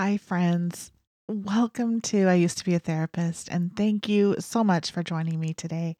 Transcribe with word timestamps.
Hi, 0.00 0.16
friends. 0.16 0.92
Welcome 1.26 2.00
to 2.02 2.28
I 2.28 2.34
Used 2.34 2.58
to 2.58 2.64
Be 2.64 2.76
a 2.76 2.78
Therapist, 2.78 3.48
and 3.48 3.74
thank 3.74 4.08
you 4.08 4.36
so 4.38 4.62
much 4.62 4.92
for 4.92 5.02
joining 5.02 5.40
me 5.40 5.54
today. 5.54 5.96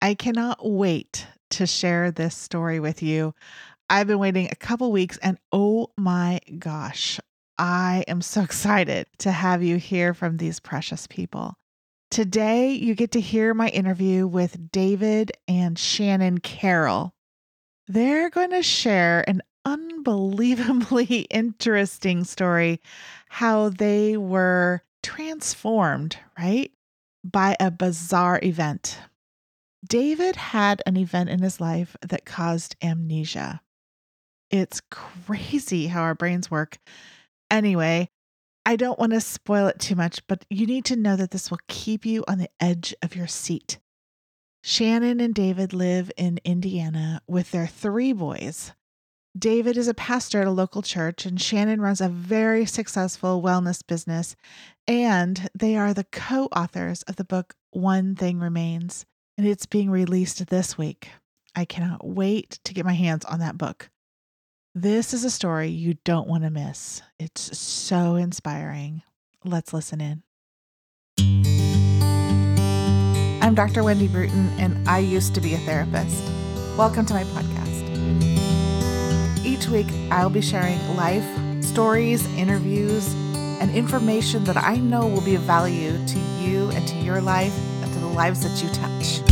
I 0.00 0.14
cannot 0.14 0.64
wait 0.64 1.26
to 1.50 1.66
share 1.66 2.12
this 2.12 2.36
story 2.36 2.78
with 2.78 3.02
you. 3.02 3.34
I've 3.90 4.06
been 4.06 4.20
waiting 4.20 4.48
a 4.48 4.54
couple 4.54 4.92
weeks, 4.92 5.18
and 5.24 5.38
oh 5.50 5.90
my 5.96 6.38
gosh, 6.60 7.18
I 7.58 8.04
am 8.06 8.22
so 8.22 8.42
excited 8.44 9.08
to 9.18 9.32
have 9.32 9.60
you 9.60 9.78
hear 9.78 10.14
from 10.14 10.36
these 10.36 10.60
precious 10.60 11.08
people. 11.08 11.54
Today, 12.12 12.74
you 12.74 12.94
get 12.94 13.10
to 13.10 13.20
hear 13.20 13.54
my 13.54 13.70
interview 13.70 14.28
with 14.28 14.70
David 14.70 15.32
and 15.48 15.76
Shannon 15.76 16.38
Carroll. 16.38 17.12
They're 17.88 18.30
going 18.30 18.50
to 18.50 18.62
share 18.62 19.28
an 19.28 19.42
unbelievably 19.66 21.04
interesting 21.30 22.24
story 22.24 22.80
how 23.28 23.68
they 23.68 24.16
were 24.16 24.82
transformed, 25.02 26.16
right? 26.38 26.72
By 27.22 27.56
a 27.60 27.70
bizarre 27.70 28.40
event. 28.42 28.98
David 29.86 30.36
had 30.36 30.82
an 30.86 30.96
event 30.96 31.28
in 31.28 31.42
his 31.42 31.60
life 31.60 31.96
that 32.00 32.24
caused 32.24 32.76
amnesia. 32.82 33.60
It's 34.50 34.80
crazy 34.90 35.88
how 35.88 36.02
our 36.02 36.14
brains 36.14 36.50
work. 36.50 36.78
Anyway, 37.50 38.08
I 38.64 38.76
don't 38.76 38.98
want 38.98 39.12
to 39.12 39.20
spoil 39.20 39.66
it 39.66 39.80
too 39.80 39.96
much, 39.96 40.24
but 40.28 40.44
you 40.48 40.66
need 40.66 40.84
to 40.86 40.96
know 40.96 41.16
that 41.16 41.32
this 41.32 41.50
will 41.50 41.60
keep 41.68 42.06
you 42.06 42.24
on 42.26 42.38
the 42.38 42.50
edge 42.60 42.94
of 43.02 43.14
your 43.14 43.26
seat. 43.26 43.78
Shannon 44.62 45.20
and 45.20 45.34
David 45.34 45.72
live 45.72 46.10
in 46.16 46.40
Indiana 46.44 47.20
with 47.28 47.50
their 47.50 47.66
three 47.66 48.12
boys 48.12 48.72
David 49.36 49.76
is 49.76 49.88
a 49.88 49.94
pastor 49.94 50.40
at 50.40 50.46
a 50.46 50.52
local 50.52 50.80
church, 50.80 51.26
and 51.26 51.40
Shannon 51.40 51.80
runs 51.80 52.00
a 52.00 52.08
very 52.08 52.64
successful 52.64 53.42
wellness 53.42 53.86
business. 53.86 54.34
And 54.86 55.50
they 55.54 55.76
are 55.76 55.92
the 55.92 56.04
co 56.04 56.44
authors 56.46 57.02
of 57.02 57.16
the 57.16 57.24
book 57.24 57.54
One 57.70 58.14
Thing 58.14 58.38
Remains, 58.38 59.04
and 59.36 59.46
it's 59.46 59.66
being 59.66 59.90
released 59.90 60.46
this 60.46 60.78
week. 60.78 61.10
I 61.54 61.66
cannot 61.66 62.06
wait 62.06 62.60
to 62.64 62.72
get 62.72 62.86
my 62.86 62.94
hands 62.94 63.24
on 63.26 63.40
that 63.40 63.58
book. 63.58 63.90
This 64.74 65.12
is 65.12 65.24
a 65.24 65.30
story 65.30 65.68
you 65.68 65.94
don't 66.04 66.28
want 66.28 66.44
to 66.44 66.50
miss. 66.50 67.02
It's 67.18 67.58
so 67.58 68.14
inspiring. 68.14 69.02
Let's 69.44 69.74
listen 69.74 70.00
in. 70.00 70.22
I'm 73.42 73.54
Dr. 73.54 73.84
Wendy 73.84 74.08
Bruton, 74.08 74.48
and 74.58 74.88
I 74.88 74.98
used 74.98 75.34
to 75.34 75.40
be 75.42 75.54
a 75.54 75.58
therapist. 75.58 76.22
Welcome 76.78 77.04
to 77.06 77.14
my 77.14 77.24
podcast. 77.24 77.55
Each 79.46 79.68
week, 79.68 79.86
I'll 80.10 80.28
be 80.28 80.40
sharing 80.40 80.76
life, 80.96 81.24
stories, 81.62 82.26
interviews, 82.34 83.14
and 83.60 83.70
information 83.70 84.42
that 84.42 84.56
I 84.56 84.76
know 84.76 85.06
will 85.06 85.20
be 85.20 85.36
of 85.36 85.42
value 85.42 85.92
to 86.04 86.18
you 86.18 86.68
and 86.72 86.86
to 86.88 86.96
your 86.96 87.20
life 87.20 87.56
and 87.80 87.92
to 87.92 88.00
the 88.00 88.08
lives 88.08 88.40
that 88.42 88.60
you 88.60 88.68
touch. 88.74 89.22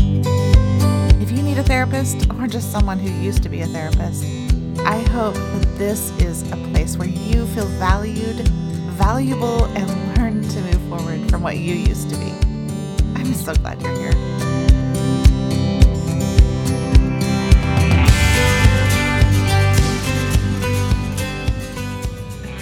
If 1.20 1.32
you 1.32 1.42
need 1.42 1.58
a 1.58 1.64
therapist 1.64 2.30
or 2.30 2.46
just 2.46 2.70
someone 2.70 3.00
who 3.00 3.10
used 3.10 3.42
to 3.42 3.48
be 3.48 3.62
a 3.62 3.66
therapist, 3.66 4.22
I 4.86 5.00
hope 5.10 5.34
that 5.34 5.74
this 5.78 6.10
is 6.20 6.48
a 6.52 6.56
place 6.70 6.96
where 6.96 7.08
you 7.08 7.44
feel 7.48 7.66
valued, 7.66 8.46
valuable, 8.96 9.64
and 9.64 10.16
learn 10.16 10.48
to 10.48 10.60
move 10.60 10.88
forward 10.88 11.28
from 11.28 11.42
what 11.42 11.56
you 11.56 11.74
used 11.74 12.08
to 12.10 12.16
be. 12.16 12.30
I'm 13.16 13.34
so 13.34 13.52
glad 13.52 13.82
you're 13.82 13.96
here. 13.96 14.43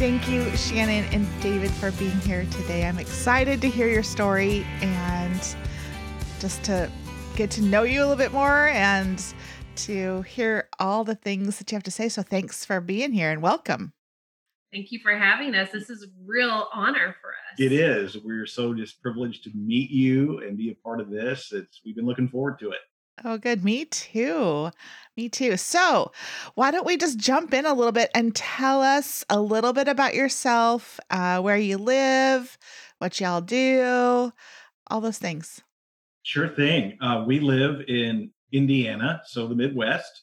Thank 0.03 0.29
you, 0.29 0.51
Shannon 0.57 1.05
and 1.13 1.29
David, 1.41 1.71
for 1.71 1.93
being 1.93 2.19
here 2.23 2.45
today. 2.51 2.87
I'm 2.87 2.99
excited 2.99 3.61
to 3.61 3.69
hear 3.69 3.87
your 3.87 4.03
story 4.03 4.67
and 4.81 5.57
just 6.41 6.65
to 6.65 6.91
get 7.37 7.53
to 7.53 7.63
know 7.63 7.85
you 7.85 8.01
a 8.01 8.03
little 8.03 8.17
bit 8.17 8.33
more 8.33 8.67
and 8.67 9.25
to 9.77 10.23
hear 10.23 10.69
all 10.81 11.05
the 11.05 11.15
things 11.15 11.59
that 11.59 11.71
you 11.71 11.77
have 11.77 11.85
to 11.85 11.93
say. 11.93 12.09
So 12.09 12.23
thanks 12.23 12.65
for 12.65 12.81
being 12.81 13.13
here 13.13 13.31
and 13.31 13.43
welcome. 13.43 13.93
Thank 14.73 14.91
you 14.91 14.99
for 14.99 15.17
having 15.17 15.55
us. 15.55 15.71
This 15.71 15.89
is 15.89 16.03
a 16.03 16.09
real 16.27 16.67
honor 16.75 17.15
for 17.21 17.31
us. 17.31 17.61
It 17.61 17.71
is. 17.71 18.17
We're 18.25 18.47
so 18.47 18.75
just 18.75 19.01
privileged 19.01 19.45
to 19.45 19.51
meet 19.55 19.91
you 19.91 20.41
and 20.41 20.59
be 20.59 20.73
a 20.73 20.75
part 20.83 21.01
of 21.01 21.11
this. 21.11 21.53
It's 21.53 21.81
we've 21.85 21.95
been 21.95 22.07
looking 22.07 22.29
forward 22.29 22.59
to 22.59 22.73
it. 22.73 22.81
Oh, 23.25 23.39
good. 23.39 23.65
Me 23.65 23.85
too. 23.85 24.71
Me 25.17 25.29
too. 25.29 25.57
So, 25.57 26.13
why 26.55 26.71
don't 26.71 26.87
we 26.87 26.97
just 26.97 27.19
jump 27.19 27.53
in 27.53 27.67
a 27.67 27.75
little 27.75 27.93
bit 27.93 28.11
and 28.15 28.35
tell 28.35 28.83
us 28.83 29.25
a 29.29 29.41
little 29.41 29.73
bit 29.73 29.87
about 29.87 30.15
yourself, 30.15 30.99
uh, 31.11 31.41
where 31.41 31.57
you 31.57 31.77
live, 31.77 32.57
what 32.99 33.21
y'all 33.21 33.43
do, 33.43 34.33
all 34.89 35.01
those 35.01 35.19
things. 35.19 35.61
Sure 36.23 36.49
thing. 36.49 36.97
Uh, 37.01 37.25
we 37.27 37.41
live 37.41 37.83
in 37.89 38.31
Indiana, 38.53 39.21
so 39.27 39.47
the 39.47 39.55
Midwest. 39.55 40.23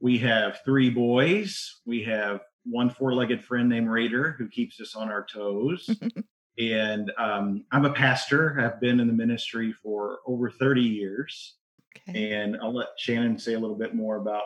We 0.00 0.18
have 0.18 0.60
three 0.64 0.90
boys. 0.90 1.80
We 1.84 2.02
have 2.04 2.40
one 2.64 2.90
four 2.90 3.14
legged 3.14 3.44
friend 3.44 3.68
named 3.68 3.88
Raider 3.88 4.36
who 4.38 4.48
keeps 4.48 4.80
us 4.80 4.94
on 4.94 5.10
our 5.10 5.26
toes. 5.26 5.88
and 6.58 7.10
um, 7.18 7.64
I'm 7.72 7.84
a 7.84 7.92
pastor. 7.92 8.60
I've 8.60 8.80
been 8.80 9.00
in 9.00 9.08
the 9.08 9.12
ministry 9.12 9.72
for 9.72 10.20
over 10.26 10.50
30 10.50 10.82
years. 10.82 11.56
Okay. 12.08 12.32
And 12.32 12.56
I'll 12.62 12.74
let 12.74 12.88
Shannon 12.98 13.38
say 13.38 13.54
a 13.54 13.58
little 13.58 13.76
bit 13.76 13.94
more 13.94 14.16
about 14.16 14.44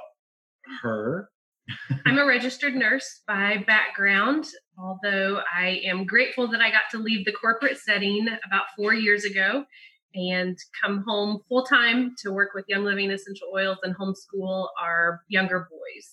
her. 0.83 1.31
I'm 2.07 2.19
a 2.19 2.27
registered 2.27 2.75
nurse 2.75 3.23
by 3.27 3.65
background, 3.67 4.47
although 4.79 5.41
I 5.57 5.81
am 5.84 6.07
grateful 6.07 6.49
that 6.49 6.61
I 6.61 6.71
got 6.71 6.83
to 6.93 6.99
leave 6.99 7.25
the 7.25 7.33
corporate 7.33 7.79
setting 7.79 8.29
about 8.47 8.67
four 8.77 8.95
years 8.95 9.25
ago 9.25 9.65
and 10.15 10.57
come 10.83 11.05
home 11.07 11.41
full 11.49 11.65
time 11.65 12.15
to 12.23 12.33
work 12.33 12.51
with 12.55 12.65
Young 12.69 12.84
Living 12.84 13.11
Essential 13.11 13.49
Oils 13.55 13.78
and 13.83 13.95
homeschool 13.97 14.69
our 14.81 15.23
younger 15.28 15.69
boys. 15.71 16.09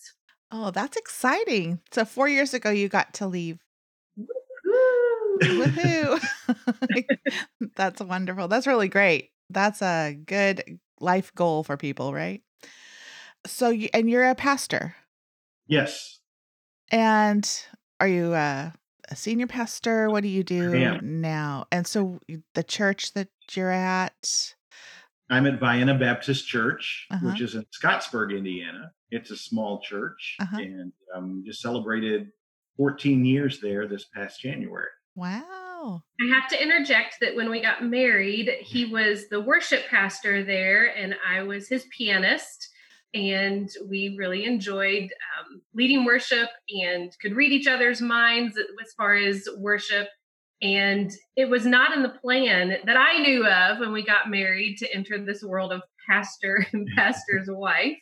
Oh, 0.51 0.71
that's 0.71 0.97
exciting. 0.97 1.79
So, 1.91 2.05
four 2.05 2.27
years 2.27 2.53
ago, 2.53 2.69
you 2.69 2.89
got 2.89 3.13
to 3.15 3.27
leave. 3.27 3.59
Woohoo! 5.41 6.23
that's 7.75 8.01
wonderful. 8.01 8.47
That's 8.47 8.67
really 8.67 8.87
great. 8.87 9.31
That's 9.49 9.81
a 9.81 10.13
good 10.13 10.79
life 11.03 11.33
goal 11.35 11.63
for 11.63 11.77
people, 11.77 12.13
right? 12.13 12.41
So, 13.45 13.69
you, 13.69 13.89
and 13.93 14.09
you're 14.09 14.29
a 14.29 14.35
pastor. 14.35 14.95
Yes. 15.67 16.19
And 16.91 17.49
are 17.99 18.07
you 18.07 18.33
a, 18.33 18.73
a 19.09 19.15
senior 19.15 19.47
pastor? 19.47 20.09
What 20.09 20.23
do 20.23 20.29
you 20.29 20.43
do 20.43 21.01
now? 21.01 21.65
And 21.71 21.85
so, 21.85 22.19
the 22.53 22.63
church 22.63 23.13
that 23.13 23.27
you're 23.51 23.71
at. 23.71 24.53
I'm 25.29 25.47
at 25.47 25.59
Vienna 25.59 25.97
Baptist 25.97 26.47
Church, 26.47 27.07
uh-huh. 27.09 27.27
which 27.27 27.41
is 27.41 27.55
in 27.55 27.65
Scottsburg, 27.71 28.37
Indiana. 28.37 28.91
It's 29.09 29.31
a 29.31 29.37
small 29.37 29.81
church, 29.81 30.35
uh-huh. 30.39 30.57
and 30.57 30.91
um, 31.15 31.43
just 31.45 31.61
celebrated 31.61 32.29
14 32.77 33.23
years 33.25 33.59
there 33.59 33.87
this 33.87 34.05
past 34.05 34.41
January. 34.41 34.87
Wow. 35.15 35.62
I 36.21 36.33
have 36.33 36.49
to 36.49 36.61
interject 36.61 37.17
that 37.21 37.35
when 37.35 37.49
we 37.49 37.61
got 37.61 37.83
married, 37.83 38.49
he 38.61 38.85
was 38.85 39.27
the 39.29 39.41
worship 39.41 39.87
pastor 39.89 40.43
there, 40.43 40.85
and 40.95 41.15
I 41.27 41.43
was 41.43 41.67
his 41.67 41.85
pianist. 41.95 42.69
And 43.13 43.69
we 43.87 44.15
really 44.17 44.45
enjoyed 44.45 45.03
um, 45.03 45.61
leading 45.75 46.03
worship 46.03 46.49
and 46.69 47.15
could 47.21 47.35
read 47.35 47.51
each 47.51 47.67
other's 47.67 48.01
minds 48.01 48.57
as 48.57 48.93
far 48.97 49.13
as 49.13 49.47
worship. 49.57 50.07
And 50.63 51.11
it 51.35 51.47
was 51.49 51.65
not 51.65 51.95
in 51.95 52.01
the 52.01 52.09
plan 52.09 52.77
that 52.85 52.97
I 52.97 53.19
knew 53.19 53.45
of 53.45 53.79
when 53.79 53.91
we 53.91 54.03
got 54.03 54.31
married 54.31 54.77
to 54.79 54.91
enter 54.91 55.23
this 55.23 55.43
world 55.43 55.71
of 55.71 55.83
pastor 56.09 56.65
and 56.73 56.87
pastor's 56.95 57.47
wife. 57.49 57.97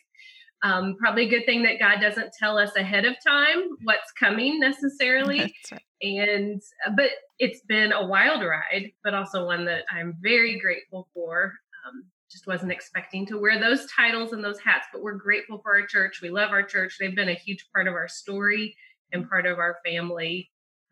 Um, 0.62 0.96
probably 0.98 1.26
a 1.26 1.28
good 1.28 1.44
thing 1.44 1.64
that 1.64 1.80
God 1.80 2.00
doesn't 2.00 2.32
tell 2.38 2.56
us 2.56 2.76
ahead 2.76 3.04
of 3.04 3.16
time 3.26 3.76
what's 3.82 4.12
coming 4.12 4.60
necessarily. 4.60 5.54
Right. 5.70 5.82
And 6.02 6.62
uh, 6.86 6.92
but 6.96 7.10
it's 7.38 7.60
been 7.68 7.92
a 7.92 8.06
wild 8.06 8.42
ride, 8.42 8.92
but 9.02 9.14
also 9.14 9.46
one 9.46 9.64
that 9.64 9.82
I'm 9.90 10.16
very 10.22 10.58
grateful 10.60 11.08
for. 11.14 11.52
Um, 11.86 12.04
just 12.30 12.46
wasn't 12.46 12.72
expecting 12.72 13.26
to 13.26 13.38
wear 13.38 13.60
those 13.60 13.86
titles 13.94 14.32
and 14.32 14.42
those 14.42 14.58
hats, 14.60 14.86
but 14.92 15.02
we're 15.02 15.12
grateful 15.14 15.60
for 15.62 15.78
our 15.78 15.86
church. 15.86 16.20
We 16.22 16.30
love 16.30 16.50
our 16.50 16.62
church. 16.62 16.96
They've 16.98 17.14
been 17.14 17.28
a 17.28 17.34
huge 17.34 17.66
part 17.74 17.86
of 17.86 17.94
our 17.94 18.08
story 18.08 18.74
and 19.12 19.28
part 19.28 19.44
of 19.44 19.58
our 19.58 19.76
family 19.84 20.50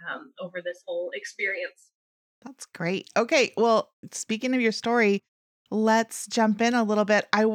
um, 0.08 0.32
over 0.38 0.60
this 0.62 0.82
whole 0.86 1.10
experience. 1.14 1.90
That's 2.44 2.66
great. 2.66 3.08
Okay, 3.16 3.52
well, 3.56 3.90
speaking 4.12 4.54
of 4.54 4.60
your 4.60 4.72
story, 4.72 5.22
let's 5.70 6.26
jump 6.26 6.60
in 6.60 6.74
a 6.74 6.84
little 6.84 7.04
bit. 7.04 7.26
I 7.32 7.46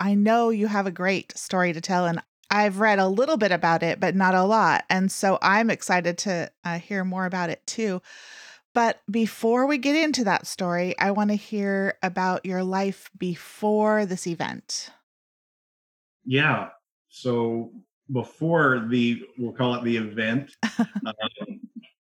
I 0.00 0.14
know 0.14 0.50
you 0.50 0.66
have 0.68 0.86
a 0.86 0.92
great 0.92 1.36
story 1.36 1.72
to 1.72 1.80
tell, 1.80 2.06
and 2.06 2.22
I've 2.50 2.80
read 2.80 2.98
a 2.98 3.08
little 3.08 3.36
bit 3.36 3.52
about 3.52 3.82
it, 3.82 4.00
but 4.00 4.14
not 4.14 4.34
a 4.34 4.44
lot. 4.44 4.84
And 4.88 5.12
so 5.12 5.38
I'm 5.42 5.70
excited 5.70 6.18
to 6.18 6.50
uh, 6.64 6.78
hear 6.78 7.04
more 7.04 7.26
about 7.26 7.50
it 7.50 7.66
too. 7.66 8.00
But 8.74 9.00
before 9.10 9.66
we 9.66 9.78
get 9.78 9.96
into 9.96 10.24
that 10.24 10.46
story, 10.46 10.96
I 10.98 11.10
want 11.10 11.30
to 11.30 11.36
hear 11.36 11.98
about 12.02 12.46
your 12.46 12.62
life 12.62 13.10
before 13.18 14.06
this 14.06 14.26
event. 14.26 14.90
Yeah. 16.24 16.68
So 17.08 17.72
before 18.12 18.86
the, 18.88 19.22
we'll 19.36 19.52
call 19.52 19.74
it 19.74 19.84
the 19.84 19.96
event, 19.96 20.52
um, 20.78 21.60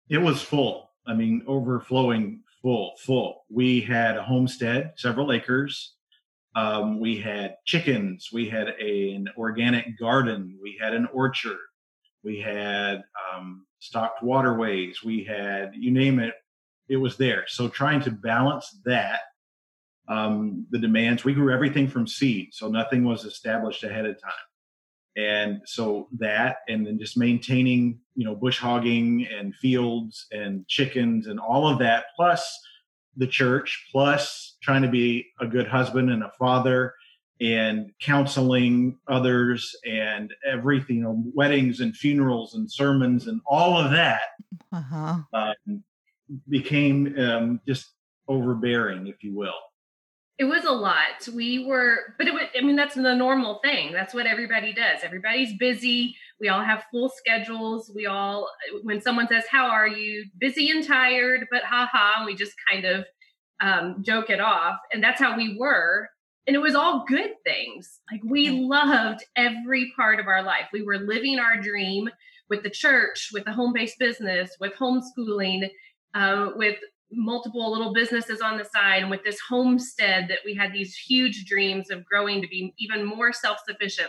it 0.09 0.19
was 0.19 0.43
full. 0.43 0.91
I 1.07 1.15
mean, 1.15 1.43
overflowing 1.47 2.41
full, 2.63 2.95
full. 2.99 3.45
We 3.51 3.81
had 3.81 4.17
a 4.17 4.23
homestead, 4.23 4.95
several 4.97 5.33
acres. 5.33 5.95
Um, 6.55 7.01
we 7.01 7.19
had 7.19 7.57
chickens. 7.65 8.31
We 8.33 8.49
had 8.49 8.75
a, 8.81 9.13
an 9.13 9.29
organic 9.37 9.99
garden. 9.99 10.59
We 10.63 10.79
had 10.81 10.95
an 10.95 11.09
orchard. 11.13 11.59
We 12.23 12.41
had 12.41 13.03
um, 13.35 13.67
stocked 13.81 14.23
waterways. 14.23 15.03
We 15.05 15.25
had, 15.25 15.73
you 15.75 15.91
name 15.91 16.21
it, 16.21 16.35
it 16.89 16.97
was 16.97 17.17
there. 17.17 17.45
So 17.49 17.69
trying 17.69 18.03
to 18.03 18.11
balance 18.11 18.81
that, 18.85 19.21
um, 20.09 20.67
the 20.71 20.79
demands, 20.79 21.25
we 21.25 21.35
grew 21.35 21.53
everything 21.53 21.89
from 21.89 22.07
seed. 22.07 22.51
So 22.53 22.69
nothing 22.69 23.05
was 23.05 23.25
established 23.25 23.85
ahead 23.85 24.07
of 24.07 24.21
time 24.21 24.33
and 25.17 25.61
so 25.65 26.09
that 26.19 26.59
and 26.69 26.87
then 26.87 26.99
just 26.99 27.17
maintaining 27.17 27.99
you 28.15 28.25
know 28.25 28.35
bush 28.35 28.59
hogging 28.59 29.27
and 29.27 29.55
fields 29.57 30.27
and 30.33 30.67
chickens 30.67 31.27
and 31.27 31.39
all 31.39 31.69
of 31.69 31.79
that 31.79 32.07
plus 32.17 32.61
the 33.17 33.27
church 33.27 33.87
plus 33.93 34.54
trying 34.65 34.83
to 34.83 34.89
be 34.89 35.27
a 35.41 35.47
good 35.47 35.69
husband 35.69 36.11
and 36.11 36.23
a 36.23 36.33
father 36.39 36.95
and 37.41 37.91
counseling 38.01 38.99
others 39.09 39.77
and 39.85 40.33
everything 40.51 40.97
you 40.97 41.03
know 41.03 41.23
weddings 41.35 41.81
and 41.81 41.95
funerals 41.95 42.55
and 42.55 42.71
sermons 42.71 43.27
and 43.27 43.41
all 43.47 43.77
of 43.77 43.91
that 43.91 44.23
uh-huh. 44.73 45.19
um, 45.33 45.85
became 46.49 47.15
um, 47.19 47.61
just 47.67 47.91
overbearing 48.29 49.07
if 49.07 49.23
you 49.23 49.35
will 49.35 49.53
it 50.37 50.45
was 50.45 50.65
a 50.65 50.73
lot. 50.73 51.29
We 51.33 51.65
were, 51.65 52.15
but 52.19 52.27
it 52.27 52.35
was, 52.35 52.43
I 52.59 52.61
mean, 52.61 52.75
that's 52.75 52.97
the 52.97 53.15
normal 53.15 53.61
thing. 53.63 53.93
That's 53.93 54.13
what 54.13 54.27
everybody 54.27 54.73
does. 54.73 54.99
Everybody's 55.05 55.57
busy. 55.59 56.17
We 56.41 56.49
all 56.49 56.61
have 56.61 56.87
full 56.91 57.09
schedules. 57.09 57.93
We 57.95 58.07
all, 58.07 58.49
when 58.83 59.01
someone 59.01 59.29
says, 59.29 59.45
How 59.49 59.67
are 59.67 59.87
you? 59.87 60.25
Busy 60.39 60.71
and 60.71 60.85
tired, 60.85 61.47
but 61.53 61.63
haha. 61.63 62.15
And 62.17 62.27
we 62.27 62.35
just 62.35 62.55
kind 62.69 62.85
of 62.85 63.05
um, 63.61 64.03
joke 64.03 64.31
it 64.31 64.41
off. 64.41 64.79
And 64.93 65.03
that's 65.03 65.21
how 65.21 65.37
we 65.37 65.57
were. 65.59 66.09
And 66.47 66.55
it 66.55 66.61
was 66.61 66.75
all 66.75 67.05
good 67.07 67.31
things. 67.45 68.01
Like 68.11 68.21
we 68.25 68.51
loved 68.51 69.25
every 69.37 69.93
part 69.97 70.21
of 70.21 70.27
our 70.27 70.43
life. 70.43 70.67
We 70.73 70.83
were 70.83 70.99
living 70.99 71.39
our 71.39 71.57
dream 71.57 72.11
with 72.51 72.63
the 72.63 72.71
church, 72.71 73.31
with 73.33 73.45
the 73.45 73.53
home 73.53 73.73
based 73.73 73.99
business, 73.99 74.55
with 74.61 74.75
homeschooling, 74.75 75.71
uh, 76.15 76.51
with 76.55 76.77
multiple 77.13 77.71
little 77.73 77.93
businesses 77.93 78.41
on 78.41 78.59
the 78.59 78.65
side 78.65 79.03
and 79.03 79.11
with 79.11 79.23
this 79.25 79.39
homestead 79.49 80.27
that 80.29 80.41
we 80.45 80.55
had 80.55 80.73
these 80.73 80.97
huge 80.97 81.45
dreams 81.45 81.91
of 81.91 82.05
growing 82.05 82.43
to 82.43 82.49
be 82.49 82.75
even 82.79 83.05
more 83.05 83.33
self-sufficient 83.33 84.09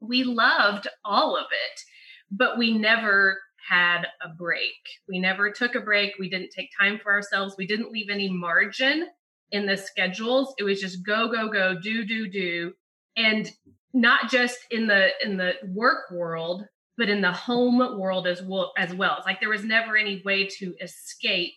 we 0.00 0.24
loved 0.24 0.88
all 1.04 1.36
of 1.36 1.46
it 1.52 1.80
but 2.30 2.58
we 2.58 2.76
never 2.76 3.38
had 3.68 4.06
a 4.22 4.28
break. 4.28 4.72
We 5.08 5.18
never 5.18 5.50
took 5.50 5.74
a 5.74 5.80
break. 5.80 6.14
We 6.18 6.28
didn't 6.28 6.50
take 6.50 6.70
time 6.78 6.98
for 7.02 7.12
ourselves. 7.12 7.54
We 7.56 7.66
didn't 7.66 7.92
leave 7.92 8.10
any 8.10 8.28
margin 8.28 9.08
in 9.50 9.66
the 9.66 9.76
schedules. 9.76 10.54
It 10.58 10.64
was 10.64 10.80
just 10.80 11.04
go 11.04 11.30
go 11.30 11.48
go 11.48 11.78
do 11.80 12.04
do 12.04 12.28
do. 12.28 12.72
And 13.16 13.50
not 13.92 14.30
just 14.30 14.58
in 14.70 14.86
the 14.86 15.10
in 15.22 15.36
the 15.36 15.54
work 15.64 16.10
world 16.10 16.64
but 16.98 17.08
in 17.08 17.20
the 17.20 17.32
home 17.32 17.78
world 17.98 18.26
as 18.26 18.42
well 18.42 18.72
as 18.76 18.94
well. 18.94 19.16
It's 19.18 19.26
like 19.26 19.40
there 19.40 19.48
was 19.48 19.64
never 19.64 19.96
any 19.96 20.22
way 20.24 20.46
to 20.58 20.74
escape 20.80 21.54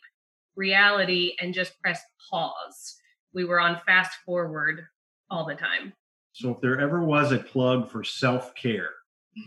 reality 0.55 1.33
and 1.39 1.53
just 1.53 1.79
press 1.81 2.01
pause. 2.29 2.95
We 3.33 3.43
were 3.43 3.59
on 3.59 3.79
fast 3.85 4.17
forward 4.25 4.85
all 5.29 5.45
the 5.45 5.55
time. 5.55 5.93
So, 6.31 6.51
if 6.51 6.61
there 6.61 6.79
ever 6.79 7.03
was 7.03 7.31
a 7.31 7.37
plug 7.37 7.89
for 7.89 8.03
self 8.03 8.55
care, 8.55 8.89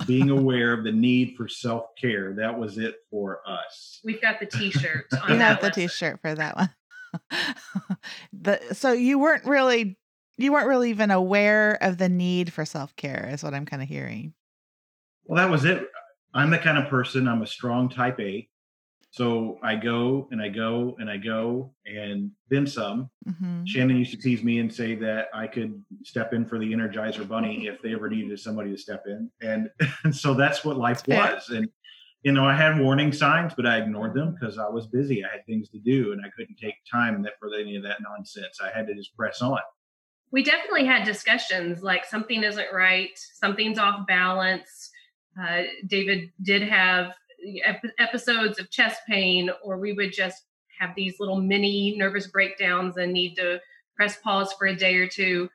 being 0.07 0.31
aware 0.31 0.73
of 0.73 0.85
the 0.85 0.93
need 0.93 1.37
for 1.37 1.49
self 1.49 1.95
care, 2.01 2.35
that 2.35 2.59
was 2.59 2.79
it 2.79 2.97
for 3.11 3.41
us. 3.47 4.01
We've 4.05 4.21
got 4.21 4.41
the 4.41 4.47
t 4.47 4.71
shirt. 4.71 5.07
we 5.29 5.37
have 5.37 5.61
the 5.61 5.71
t 5.71 5.89
shirt 5.89 6.21
for 6.21 6.35
that 6.35 6.57
one. 6.57 6.71
the, 8.33 8.61
so, 8.73 8.93
you 8.93 9.19
weren't 9.19 9.45
really. 9.45 9.99
You 10.41 10.53
weren't 10.53 10.69
really 10.69 10.91
even 10.91 11.11
aware 11.11 11.77
of 11.81 11.99
the 11.99 12.09
need 12.09 12.53
for 12.53 12.65
self 12.65 12.95
care, 12.95 13.29
is 13.33 13.43
what 13.43 13.55
I'm 13.55 13.67
kind 13.67 13.83
of 13.83 13.89
hearing. 13.89 14.35
Well, 15.25 15.43
that 15.43 15.51
was 15.51 15.65
it. 15.65 15.89
I'm 16.33 16.51
the 16.51 16.59
kind 16.59 16.79
of 16.79 16.89
person, 16.89 17.27
I'm 17.27 17.43
a 17.43 17.47
strong 17.47 17.89
type 17.89 18.21
A. 18.21 18.49
So 19.11 19.59
I 19.63 19.75
go 19.75 20.29
and 20.31 20.41
I 20.41 20.49
go 20.49 20.95
and 20.99 21.11
I 21.11 21.17
go 21.17 21.73
and 21.87 22.31
then 22.51 22.67
some. 22.67 23.11
Mm-hmm. 23.27 23.65
Shannon 23.65 23.97
used 23.97 24.11
to 24.11 24.19
tease 24.19 24.43
me 24.43 24.59
and 24.59 24.73
say 24.73 24.95
that 24.97 25.29
I 25.33 25.47
could 25.47 25.83
step 26.05 26.35
in 26.35 26.45
for 26.45 26.59
the 26.59 26.71
Energizer 26.71 27.27
Bunny 27.27 27.67
if 27.67 27.81
they 27.81 27.95
ever 27.95 28.11
needed 28.11 28.39
somebody 28.39 28.71
to 28.71 28.79
step 28.79 29.05
in. 29.07 29.31
And, 29.41 29.71
and 30.05 30.15
so 30.15 30.35
that's 30.35 30.65
what 30.65 30.77
life 30.77 31.03
was. 31.09 31.49
And, 31.49 31.69
you 32.23 32.33
know, 32.33 32.45
I 32.45 32.55
had 32.55 32.79
warning 32.79 33.13
signs, 33.13 33.55
but 33.55 33.67
I 33.67 33.79
ignored 33.79 34.15
them 34.15 34.37
because 34.39 34.59
I 34.59 34.69
was 34.69 34.87
busy. 34.87 35.25
I 35.25 35.33
had 35.33 35.47
things 35.47 35.71
to 35.71 35.79
do 35.79 36.13
and 36.13 36.21
I 36.25 36.29
couldn't 36.37 36.57
take 36.57 36.75
time 36.91 37.27
for 37.41 37.49
any 37.59 37.77
of 37.77 37.83
that 37.85 37.99
nonsense. 38.03 38.59
I 38.63 38.77
had 38.77 38.87
to 38.89 38.95
just 38.95 39.17
press 39.17 39.41
on. 39.41 39.59
We 40.31 40.43
definitely 40.43 40.85
had 40.85 41.05
discussions 41.05 41.83
like 41.83 42.05
something 42.05 42.43
isn't 42.43 42.73
right, 42.75 43.19
something's 43.41 43.79
off 43.79 44.07
balance. 44.07 44.91
Uh, 45.41 45.63
David 45.87 46.31
did 46.43 46.63
have 46.63 47.13
episodes 47.99 48.59
of 48.59 48.71
chest 48.71 49.01
pain, 49.09 49.51
or 49.63 49.79
we 49.79 49.93
would 49.93 50.13
just 50.13 50.45
have 50.79 50.95
these 50.95 51.19
little 51.19 51.41
mini 51.41 51.97
nervous 51.97 52.27
breakdowns 52.27 52.97
and 52.97 53.13
need 53.13 53.35
to 53.37 53.61
press 53.97 54.17
pause 54.17 54.53
for 54.53 54.67
a 54.67 54.77
day 54.77 54.95
or 54.97 55.09
two. 55.09 55.49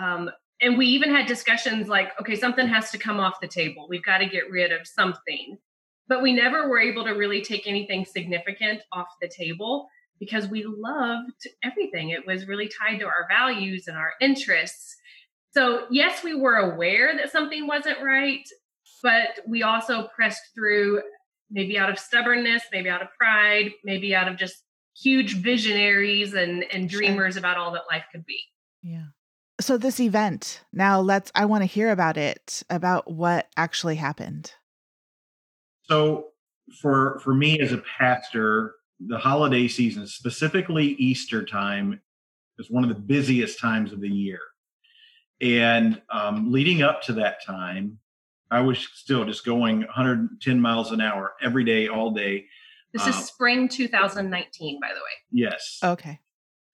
Um, 0.00 0.30
and 0.60 0.78
we 0.78 0.86
even 0.86 1.14
had 1.14 1.26
discussions 1.26 1.88
like, 1.88 2.08
okay, 2.20 2.36
something 2.36 2.66
has 2.66 2.90
to 2.90 2.98
come 2.98 3.20
off 3.20 3.40
the 3.40 3.48
table. 3.48 3.86
We've 3.88 4.04
got 4.04 4.18
to 4.18 4.26
get 4.26 4.50
rid 4.50 4.72
of 4.72 4.86
something. 4.86 5.58
But 6.08 6.22
we 6.22 6.32
never 6.32 6.68
were 6.68 6.78
able 6.78 7.04
to 7.04 7.12
really 7.12 7.42
take 7.42 7.66
anything 7.66 8.04
significant 8.04 8.82
off 8.92 9.08
the 9.20 9.28
table 9.28 9.88
because 10.18 10.48
we 10.48 10.64
loved 10.64 11.46
everything. 11.62 12.10
It 12.10 12.26
was 12.26 12.46
really 12.46 12.68
tied 12.68 13.00
to 13.00 13.06
our 13.06 13.26
values 13.28 13.86
and 13.88 13.96
our 13.96 14.12
interests. 14.20 14.96
So, 15.50 15.86
yes, 15.90 16.22
we 16.22 16.34
were 16.34 16.56
aware 16.56 17.16
that 17.16 17.32
something 17.32 17.66
wasn't 17.66 18.02
right, 18.02 18.46
but 19.02 19.40
we 19.46 19.62
also 19.62 20.08
pressed 20.14 20.42
through 20.54 21.02
maybe 21.50 21.78
out 21.78 21.90
of 21.90 21.98
stubbornness, 21.98 22.62
maybe 22.72 22.88
out 22.88 23.02
of 23.02 23.08
pride, 23.18 23.72
maybe 23.84 24.14
out 24.14 24.28
of 24.28 24.36
just 24.36 24.62
huge 24.96 25.36
visionaries 25.36 26.34
and 26.34 26.64
and 26.72 26.88
dreamers 26.88 27.34
sure. 27.34 27.40
about 27.40 27.56
all 27.56 27.72
that 27.72 27.82
life 27.90 28.04
could 28.12 28.24
be. 28.24 28.40
Yeah. 28.82 29.06
So 29.60 29.78
this 29.78 30.00
event, 30.00 30.62
now 30.72 31.00
let's 31.00 31.32
I 31.34 31.44
want 31.46 31.62
to 31.62 31.66
hear 31.66 31.90
about 31.90 32.16
it, 32.16 32.62
about 32.70 33.10
what 33.10 33.48
actually 33.56 33.96
happened. 33.96 34.52
So 35.82 36.28
for 36.80 37.20
for 37.20 37.34
me 37.34 37.60
as 37.60 37.72
a 37.72 37.82
pastor, 37.98 38.74
the 39.00 39.18
holiday 39.18 39.68
season, 39.68 40.06
specifically 40.06 40.88
Easter 40.98 41.44
time, 41.44 42.00
is 42.58 42.70
one 42.70 42.82
of 42.82 42.88
the 42.88 43.00
busiest 43.00 43.58
times 43.58 43.92
of 43.92 44.00
the 44.00 44.08
year. 44.08 44.40
And 45.40 46.00
um, 46.10 46.50
leading 46.50 46.82
up 46.82 47.02
to 47.02 47.12
that 47.14 47.44
time, 47.44 47.98
I 48.50 48.60
was 48.60 48.78
still 48.94 49.24
just 49.24 49.44
going 49.44 49.80
110 49.80 50.60
miles 50.60 50.92
an 50.92 51.00
hour 51.00 51.34
every 51.42 51.64
day, 51.64 51.88
all 51.88 52.12
day. 52.12 52.46
This 52.92 53.06
is 53.06 53.16
uh, 53.16 53.20
spring 53.20 53.68
2019, 53.68 54.80
by 54.80 54.88
the 54.88 54.94
way. 54.94 55.00
Yes. 55.30 55.80
Okay. 55.82 56.20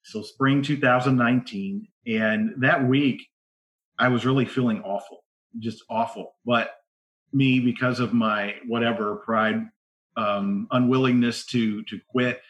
So 0.03 0.23
spring 0.23 0.63
2019, 0.63 1.89
and 2.07 2.51
that 2.59 2.87
week, 2.87 3.23
I 3.99 4.09
was 4.09 4.27
really 4.27 4.45
feeling 4.45 4.83
awful, 4.83 5.25
just 5.59 5.83
awful. 5.89 6.35
But 6.45 6.71
me, 7.33 7.61
because 7.61 8.01
of 8.01 8.13
my 8.13 8.55
whatever 8.67 9.17
pride, 9.17 9.63
um, 10.17 10.67
unwillingness 10.71 11.47
to 11.47 11.83
to 11.85 12.01
quit, 12.09 12.41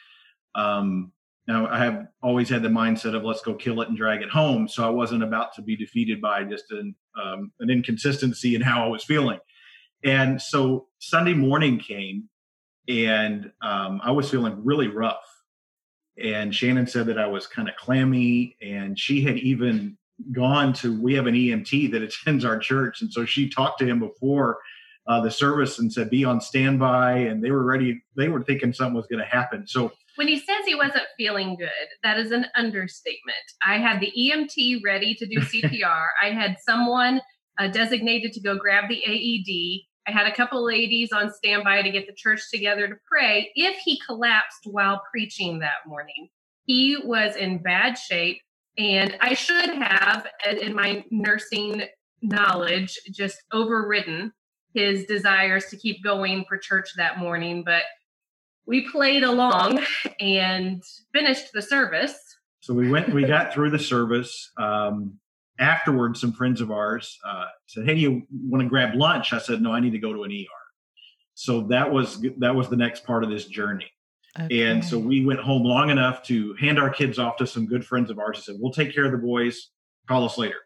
um, 0.54 1.12
now, 1.48 1.66
I 1.66 1.78
have 1.78 2.06
always 2.22 2.48
had 2.48 2.62
the 2.62 2.68
mindset 2.68 3.16
of 3.16 3.24
let's 3.24 3.42
go 3.42 3.54
kill 3.54 3.80
it 3.80 3.88
and 3.88 3.96
drag 3.96 4.22
it 4.22 4.30
home. 4.30 4.68
So 4.68 4.86
I 4.86 4.90
wasn't 4.90 5.24
about 5.24 5.52
to 5.54 5.62
be 5.62 5.76
defeated 5.76 6.20
by 6.20 6.44
just 6.44 6.70
an, 6.70 6.94
um, 7.20 7.50
an 7.58 7.68
inconsistency 7.68 8.54
in 8.54 8.60
how 8.60 8.84
I 8.84 8.88
was 8.88 9.02
feeling. 9.02 9.40
And 10.04 10.40
so 10.40 10.86
Sunday 10.98 11.34
morning 11.34 11.78
came 11.78 12.28
and 12.88 13.50
um, 13.60 14.00
I 14.04 14.12
was 14.12 14.30
feeling 14.30 14.64
really 14.64 14.88
rough. 14.88 15.24
And 16.22 16.54
Shannon 16.54 16.86
said 16.86 17.06
that 17.06 17.18
I 17.18 17.26
was 17.26 17.46
kind 17.46 17.68
of 17.68 17.74
clammy. 17.74 18.56
And 18.62 18.96
she 18.98 19.22
had 19.22 19.38
even 19.38 19.96
gone 20.30 20.72
to, 20.74 21.00
we 21.00 21.14
have 21.14 21.26
an 21.26 21.34
EMT 21.34 21.90
that 21.90 22.02
attends 22.02 22.44
our 22.44 22.58
church. 22.58 23.02
And 23.02 23.12
so 23.12 23.24
she 23.24 23.48
talked 23.48 23.80
to 23.80 23.86
him 23.86 23.98
before 23.98 24.58
uh, 25.08 25.20
the 25.20 25.30
service 25.30 25.80
and 25.80 25.92
said, 25.92 26.08
be 26.10 26.24
on 26.24 26.40
standby. 26.40 27.18
And 27.18 27.42
they 27.42 27.50
were 27.50 27.64
ready, 27.64 28.00
they 28.16 28.28
were 28.28 28.44
thinking 28.44 28.72
something 28.72 28.94
was 28.94 29.08
going 29.08 29.24
to 29.24 29.28
happen. 29.28 29.66
So 29.66 29.92
when 30.16 30.28
he 30.28 30.38
says 30.38 30.64
he 30.66 30.74
wasn't 30.74 31.04
feeling 31.16 31.56
good, 31.56 31.88
that 32.02 32.18
is 32.18 32.30
an 32.30 32.46
understatement. 32.54 33.36
I 33.66 33.78
had 33.78 34.00
the 34.00 34.12
EMT 34.18 34.82
ready 34.84 35.14
to 35.14 35.26
do 35.26 35.38
CPR. 35.40 36.06
I 36.22 36.30
had 36.30 36.56
someone 36.66 37.20
uh, 37.58 37.68
designated 37.68 38.32
to 38.32 38.40
go 38.40 38.56
grab 38.56 38.84
the 38.88 39.02
AED. 39.04 39.82
I 40.06 40.10
had 40.10 40.26
a 40.26 40.34
couple 40.34 40.64
ladies 40.64 41.12
on 41.12 41.32
standby 41.32 41.82
to 41.82 41.90
get 41.90 42.06
the 42.06 42.14
church 42.14 42.42
together 42.52 42.88
to 42.88 42.96
pray 43.10 43.52
if 43.54 43.76
he 43.78 44.00
collapsed 44.04 44.62
while 44.64 45.02
preaching 45.10 45.60
that 45.60 45.86
morning. 45.86 46.28
He 46.64 46.96
was 47.04 47.36
in 47.36 47.62
bad 47.62 47.98
shape, 47.98 48.40
and 48.78 49.16
I 49.20 49.34
should 49.34 49.70
have, 49.70 50.26
in 50.60 50.74
my 50.74 51.04
nursing 51.10 51.82
knowledge, 52.20 52.98
just 53.12 53.42
overridden 53.52 54.32
his 54.74 55.04
desires 55.04 55.66
to 55.66 55.76
keep 55.76 56.02
going 56.02 56.44
for 56.48 56.56
church 56.56 56.90
that 56.96 57.18
morning. 57.18 57.62
But 57.64 57.82
we 58.66 58.88
played 58.90 59.22
along 59.22 59.84
and 60.20 60.82
finished 61.12 61.52
the 61.52 61.62
service. 61.62 62.14
So 62.60 62.74
we 62.74 62.90
went, 62.90 63.12
we 63.12 63.24
got 63.24 63.52
through 63.52 63.70
the 63.70 63.78
service. 63.78 64.50
Um, 64.56 65.18
afterwards, 65.58 66.20
some 66.20 66.32
friends 66.32 66.60
of 66.60 66.70
ours 66.70 67.18
uh, 67.26 67.46
said, 67.66 67.86
"Hey, 67.86 67.94
do 67.94 68.00
you 68.00 68.22
want 68.30 68.62
to 68.62 68.68
grab 68.68 68.94
lunch?" 68.94 69.32
I 69.32 69.38
said, 69.38 69.60
"No, 69.60 69.72
I 69.72 69.80
need 69.80 69.90
to 69.90 69.98
go 69.98 70.12
to 70.12 70.22
an 70.22 70.30
ER." 70.30 70.62
So 71.34 71.62
that 71.62 71.90
was 71.92 72.24
that 72.38 72.54
was 72.54 72.68
the 72.68 72.76
next 72.76 73.04
part 73.04 73.24
of 73.24 73.30
this 73.30 73.46
journey. 73.46 73.90
Okay. 74.40 74.62
And 74.62 74.84
so 74.84 74.98
we 74.98 75.24
went 75.24 75.40
home 75.40 75.62
long 75.62 75.90
enough 75.90 76.22
to 76.24 76.54
hand 76.54 76.78
our 76.78 76.88
kids 76.88 77.18
off 77.18 77.36
to 77.36 77.46
some 77.46 77.66
good 77.66 77.84
friends 77.84 78.10
of 78.10 78.18
ours 78.18 78.38
and 78.38 78.44
said, 78.44 78.56
We'll 78.58 78.72
take 78.72 78.94
care 78.94 79.04
of 79.04 79.12
the 79.12 79.18
boys. 79.18 79.68
Call 80.08 80.24
us 80.24 80.38
later. 80.38 80.56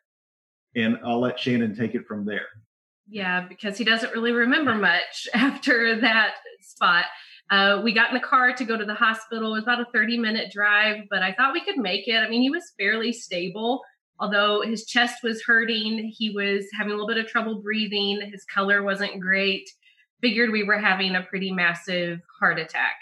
And 0.77 0.99
I'll 1.05 1.21
let 1.21 1.39
Shannon 1.39 1.75
take 1.75 1.95
it 1.95 2.07
from 2.07 2.25
there. 2.25 2.47
Yeah, 3.09 3.47
because 3.49 3.79
he 3.79 3.85
doesn't 3.85 4.13
really 4.13 4.33
remember 4.33 4.75
much 4.75 5.29
after 5.35 6.01
that 6.01 6.35
spot. 6.61 7.07
Uh, 7.51 7.81
we 7.85 7.93
got 7.93 8.11
in 8.11 8.15
the 8.15 8.21
car 8.21 8.53
to 8.53 8.65
go 8.65 8.77
to 8.77 8.85
the 8.85 8.95
hospital. 8.95 9.53
It 9.53 9.59
was 9.59 9.63
about 9.63 9.81
a 9.81 9.87
30 9.93 10.19
minute 10.19 10.51
drive, 10.53 11.05
but 11.11 11.23
I 11.23 11.33
thought 11.33 11.53
we 11.53 11.65
could 11.65 11.79
make 11.79 12.09
it. 12.09 12.17
I 12.17 12.29
mean, 12.29 12.43
he 12.43 12.51
was 12.51 12.73
fairly 12.79 13.13
stable, 13.13 13.83
although 14.19 14.63
his 14.63 14.85
chest 14.85 15.23
was 15.23 15.43
hurting. 15.45 16.13
He 16.17 16.31
was 16.31 16.65
having 16.77 16.93
a 16.93 16.97
little 16.97 17.09
bit 17.09 17.19
of 17.19 17.27
trouble 17.27 17.63
breathing. 17.63 18.21
His 18.33 18.45
color 18.53 18.83
wasn't 18.83 19.21
great. 19.21 19.69
Figured 20.21 20.51
we 20.51 20.65
were 20.65 20.79
having 20.79 21.15
a 21.15 21.23
pretty 21.23 21.53
massive 21.53 22.21
heart 22.41 22.59
attack. 22.59 22.97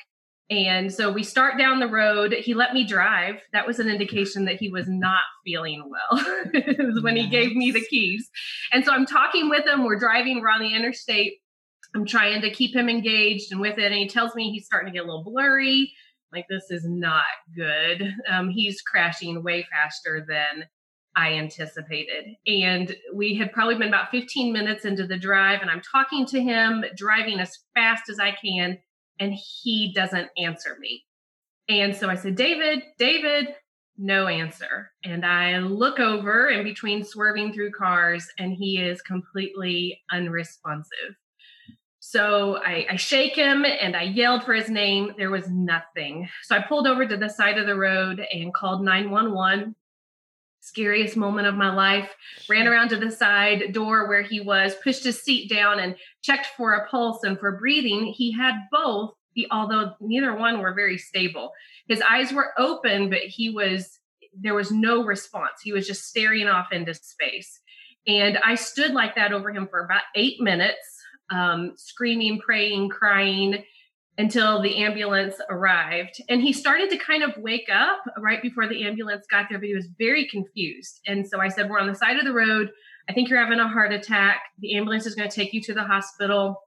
And 0.50 0.92
so 0.92 1.10
we 1.10 1.22
start 1.22 1.56
down 1.56 1.80
the 1.80 1.88
road. 1.88 2.34
He 2.34 2.52
let 2.52 2.74
me 2.74 2.84
drive. 2.86 3.36
That 3.54 3.66
was 3.66 3.78
an 3.78 3.88
indication 3.88 4.44
that 4.44 4.56
he 4.56 4.68
was 4.68 4.86
not 4.86 5.22
feeling 5.44 5.82
well. 5.88 6.22
it 6.52 6.86
was 6.86 7.02
when 7.02 7.16
he 7.16 7.28
gave 7.28 7.56
me 7.56 7.70
the 7.70 7.84
keys. 7.88 8.28
And 8.70 8.84
so 8.84 8.92
I'm 8.92 9.06
talking 9.06 9.48
with 9.48 9.66
him. 9.66 9.84
We're 9.84 9.98
driving, 9.98 10.40
we're 10.40 10.50
on 10.50 10.60
the 10.60 10.74
interstate. 10.74 11.38
I'm 11.94 12.06
trying 12.06 12.40
to 12.42 12.50
keep 12.50 12.74
him 12.74 12.88
engaged 12.88 13.52
and 13.52 13.60
with 13.60 13.78
it. 13.78 13.92
And 13.92 13.94
he 13.94 14.08
tells 14.08 14.34
me 14.34 14.50
he's 14.50 14.66
starting 14.66 14.92
to 14.92 14.98
get 14.98 15.04
a 15.04 15.06
little 15.06 15.24
blurry. 15.24 15.92
Like, 16.32 16.46
this 16.48 16.70
is 16.70 16.84
not 16.84 17.22
good. 17.54 18.12
Um, 18.28 18.48
he's 18.48 18.82
crashing 18.82 19.42
way 19.44 19.66
faster 19.70 20.26
than 20.28 20.66
I 21.16 21.34
anticipated. 21.34 22.34
And 22.46 22.96
we 23.14 23.36
had 23.36 23.52
probably 23.52 23.76
been 23.76 23.88
about 23.88 24.10
15 24.10 24.52
minutes 24.52 24.84
into 24.84 25.06
the 25.06 25.16
drive, 25.16 25.62
and 25.62 25.70
I'm 25.70 25.80
talking 25.80 26.26
to 26.26 26.42
him, 26.42 26.84
driving 26.96 27.38
as 27.38 27.56
fast 27.74 28.08
as 28.08 28.18
I 28.18 28.32
can 28.32 28.78
and 29.20 29.34
he 29.34 29.92
doesn't 29.94 30.30
answer 30.36 30.76
me. 30.78 31.04
And 31.68 31.94
so 31.94 32.10
I 32.10 32.14
said, 32.14 32.34
David, 32.34 32.82
David, 32.98 33.54
no 33.96 34.26
answer. 34.26 34.90
And 35.04 35.24
I 35.24 35.58
look 35.58 36.00
over 36.00 36.48
in 36.48 36.64
between 36.64 37.04
swerving 37.04 37.52
through 37.52 37.72
cars, 37.72 38.26
and 38.38 38.52
he 38.52 38.78
is 38.78 39.00
completely 39.02 40.00
unresponsive. 40.10 41.14
So 42.14 42.58
I, 42.64 42.86
I, 42.90 42.94
shake 42.94 43.34
him 43.34 43.64
and 43.64 43.96
I 43.96 44.02
yelled 44.02 44.44
for 44.44 44.54
his 44.54 44.70
name. 44.70 45.14
There 45.18 45.32
was 45.32 45.50
nothing. 45.50 46.28
So 46.44 46.54
I 46.54 46.62
pulled 46.62 46.86
over 46.86 47.04
to 47.04 47.16
the 47.16 47.28
side 47.28 47.58
of 47.58 47.66
the 47.66 47.74
road 47.74 48.24
and 48.32 48.54
called 48.54 48.84
911 48.84 49.74
scariest 50.60 51.16
moment 51.16 51.48
of 51.48 51.56
my 51.56 51.74
life. 51.74 52.14
Ran 52.48 52.68
around 52.68 52.90
to 52.90 52.96
the 52.96 53.10
side 53.10 53.72
door 53.72 54.06
where 54.06 54.22
he 54.22 54.40
was, 54.40 54.76
pushed 54.84 55.02
his 55.02 55.24
seat 55.24 55.50
down, 55.50 55.80
and 55.80 55.96
checked 56.22 56.46
for 56.56 56.74
a 56.74 56.88
pulse 56.88 57.24
and 57.24 57.36
for 57.36 57.58
breathing. 57.58 58.06
He 58.06 58.30
had 58.30 58.54
both, 58.70 59.14
although 59.50 59.94
neither 60.00 60.36
one 60.36 60.60
were 60.60 60.72
very 60.72 60.98
stable. 60.98 61.50
His 61.88 62.00
eyes 62.00 62.32
were 62.32 62.52
open, 62.56 63.10
but 63.10 63.22
he 63.22 63.50
was 63.50 63.98
there 64.40 64.54
was 64.54 64.70
no 64.70 65.02
response. 65.02 65.62
He 65.64 65.72
was 65.72 65.86
just 65.86 66.08
staring 66.08 66.46
off 66.46 66.72
into 66.72 66.94
space. 66.94 67.60
And 68.06 68.38
I 68.38 68.54
stood 68.54 68.92
like 68.92 69.16
that 69.16 69.32
over 69.32 69.50
him 69.50 69.66
for 69.66 69.84
about 69.84 70.02
eight 70.14 70.40
minutes, 70.40 70.93
um, 71.30 71.72
screaming, 71.76 72.40
praying, 72.40 72.90
crying 72.90 73.64
until 74.16 74.62
the 74.62 74.76
ambulance 74.84 75.36
arrived. 75.50 76.22
And 76.28 76.40
he 76.40 76.52
started 76.52 76.90
to 76.90 76.96
kind 76.98 77.22
of 77.22 77.36
wake 77.36 77.68
up 77.72 78.00
right 78.18 78.40
before 78.40 78.68
the 78.68 78.84
ambulance 78.84 79.26
got 79.30 79.46
there, 79.48 79.58
but 79.58 79.66
he 79.66 79.74
was 79.74 79.88
very 79.98 80.28
confused. 80.28 81.00
And 81.06 81.26
so 81.26 81.40
I 81.40 81.48
said, 81.48 81.68
We're 81.68 81.80
on 81.80 81.88
the 81.88 81.94
side 81.94 82.16
of 82.16 82.24
the 82.24 82.32
road. 82.32 82.70
I 83.08 83.12
think 83.12 83.28
you're 83.28 83.42
having 83.42 83.58
a 83.58 83.68
heart 83.68 83.92
attack. 83.92 84.40
The 84.60 84.76
ambulance 84.76 85.06
is 85.06 85.14
going 85.14 85.28
to 85.28 85.34
take 85.34 85.52
you 85.52 85.60
to 85.62 85.74
the 85.74 85.82
hospital. 85.82 86.62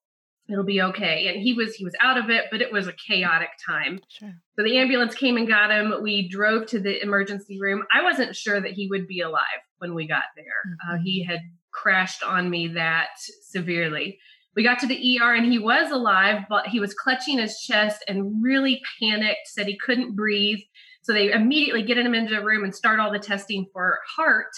It'll 0.49 0.63
be 0.63 0.81
okay. 0.81 1.27
And 1.27 1.41
he 1.41 1.53
was 1.53 1.75
he 1.75 1.83
was 1.83 1.95
out 2.01 2.17
of 2.17 2.29
it, 2.29 2.45
but 2.51 2.61
it 2.61 2.71
was 2.71 2.87
a 2.87 2.93
chaotic 2.93 3.49
time. 3.65 3.99
Sure. 4.07 4.33
So 4.55 4.63
the 4.63 4.77
ambulance 4.77 5.15
came 5.15 5.35
and 5.37 5.47
got 5.47 5.71
him. 5.71 5.93
We 6.01 6.29
drove 6.29 6.67
to 6.67 6.79
the 6.79 7.01
emergency 7.01 7.59
room. 7.59 7.83
I 7.93 8.03
wasn't 8.03 8.35
sure 8.35 8.59
that 8.59 8.71
he 8.71 8.87
would 8.87 9.07
be 9.07 9.21
alive 9.21 9.43
when 9.79 9.93
we 9.93 10.07
got 10.07 10.23
there. 10.35 10.45
Mm-hmm. 10.45 10.95
Uh, 10.95 10.97
he 11.03 11.23
had 11.23 11.41
crashed 11.71 12.23
on 12.23 12.49
me 12.49 12.69
that 12.69 13.09
severely 13.49 14.19
we 14.57 14.63
got 14.63 14.79
to 14.79 14.87
the 14.87 15.19
ER 15.21 15.35
and 15.35 15.45
he 15.45 15.59
was 15.59 15.91
alive, 15.91 16.45
but 16.49 16.65
he 16.65 16.79
was 16.79 16.95
clutching 16.95 17.37
his 17.37 17.59
chest 17.59 18.03
and 18.07 18.43
really 18.43 18.81
panicked, 18.99 19.47
said 19.47 19.67
he 19.67 19.77
couldn't 19.77 20.15
breathe. 20.15 20.57
So 21.03 21.13
they 21.13 21.31
immediately 21.31 21.83
get 21.83 21.99
him 21.99 22.15
into 22.15 22.33
the 22.33 22.43
room 22.43 22.63
and 22.63 22.73
start 22.73 22.99
all 22.99 23.11
the 23.11 23.19
testing 23.19 23.67
for 23.71 23.99
heart. 24.15 24.49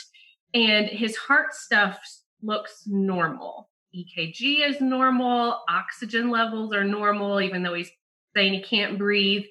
And 0.53 0.87
his 0.87 1.17
heart 1.17 1.53
stuff 1.53 1.99
looks 2.41 2.83
normal. 2.87 3.69
EKG 3.93 4.65
is 4.69 4.79
normal, 4.79 5.59
oxygen 5.67 6.29
levels 6.29 6.73
are 6.73 6.85
normal, 6.85 7.41
even 7.41 7.61
though 7.61 7.73
he's 7.73 7.91
saying 8.33 8.53
he 8.53 8.61
can't 8.61 8.97
breathe. 8.97 9.43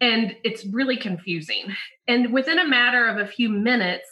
And 0.00 0.34
it's 0.42 0.66
really 0.66 0.96
confusing. 0.96 1.72
And 2.08 2.32
within 2.32 2.58
a 2.58 2.66
matter 2.66 3.06
of 3.06 3.18
a 3.18 3.26
few 3.26 3.48
minutes, 3.48 4.08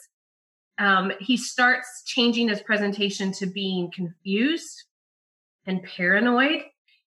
um, 0.78 1.10
he 1.18 1.36
starts 1.36 2.04
changing 2.06 2.48
his 2.48 2.62
presentation 2.62 3.32
to 3.32 3.46
being 3.46 3.90
confused 3.92 4.84
and 5.66 5.82
paranoid. 5.82 6.62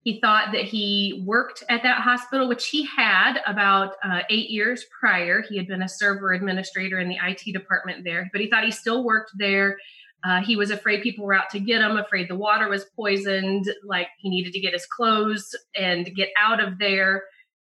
He 0.03 0.21
thought 0.21 0.53
that 0.53 0.65
he 0.65 1.23
worked 1.27 1.65
at 1.69 1.83
that 1.83 2.01
hospital, 2.01 2.49
which 2.49 2.69
he 2.69 2.87
had 2.87 3.41
about 3.47 3.95
uh, 4.03 4.21
eight 4.31 4.49
years 4.49 4.85
prior. 4.99 5.43
He 5.43 5.57
had 5.57 5.67
been 5.67 5.83
a 5.83 5.89
server 5.89 6.33
administrator 6.33 6.99
in 6.99 7.09
the 7.09 7.19
IT 7.23 7.53
department 7.53 8.05
there, 8.05 8.29
but 8.33 8.41
he 8.41 8.49
thought 8.49 8.65
he 8.65 8.71
still 8.71 9.05
worked 9.05 9.33
there. 9.37 9.77
Uh, 10.25 10.41
he 10.41 10.57
was 10.57 10.71
afraid 10.71 11.03
people 11.03 11.25
were 11.25 11.35
out 11.35 11.51
to 11.51 11.61
get 11.61 11.81
him, 11.81 11.97
afraid 11.97 12.29
the 12.29 12.37
water 12.37 12.69
was 12.69 12.87
poisoned, 12.97 13.71
like 13.85 14.09
he 14.19 14.31
needed 14.31 14.53
to 14.53 14.61
get 14.61 14.73
his 14.73 14.87
clothes 14.87 15.55
and 15.77 16.15
get 16.17 16.31
out 16.41 16.63
of 16.63 16.79
there. 16.79 17.25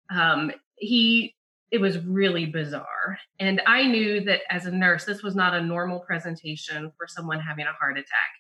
Um, 0.10 0.52
he 0.76 1.36
it 1.74 1.82
was 1.82 1.98
really 2.06 2.46
bizarre. 2.46 3.18
And 3.40 3.60
I 3.66 3.88
knew 3.88 4.22
that 4.26 4.42
as 4.52 4.68
a 4.68 4.72
nurse, 4.72 5.06
this 5.06 5.24
was 5.24 5.36
not 5.36 5.56
a 5.56 5.62
normal 5.62 6.02
presentation 6.02 6.92
for 6.96 7.08
someone 7.08 7.40
having 7.40 7.66
a 7.66 7.74
heart 7.74 7.98
attack. 7.98 8.32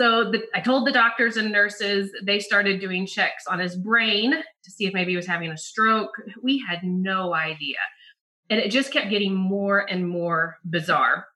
So 0.00 0.30
the, 0.30 0.42
I 0.54 0.60
told 0.60 0.86
the 0.86 0.92
doctors 0.92 1.36
and 1.36 1.52
nurses, 1.52 2.10
they 2.22 2.40
started 2.40 2.80
doing 2.80 3.06
checks 3.06 3.46
on 3.46 3.58
his 3.58 3.76
brain 3.76 4.32
to 4.32 4.70
see 4.70 4.86
if 4.86 4.94
maybe 4.94 5.12
he 5.12 5.16
was 5.16 5.26
having 5.26 5.50
a 5.50 5.58
stroke. 5.58 6.12
We 6.42 6.64
had 6.66 6.82
no 6.82 7.34
idea. 7.34 7.76
And 8.48 8.58
it 8.58 8.70
just 8.70 8.94
kept 8.94 9.10
getting 9.10 9.34
more 9.34 9.80
and 9.90 10.08
more 10.08 10.56
bizarre. 10.64 11.26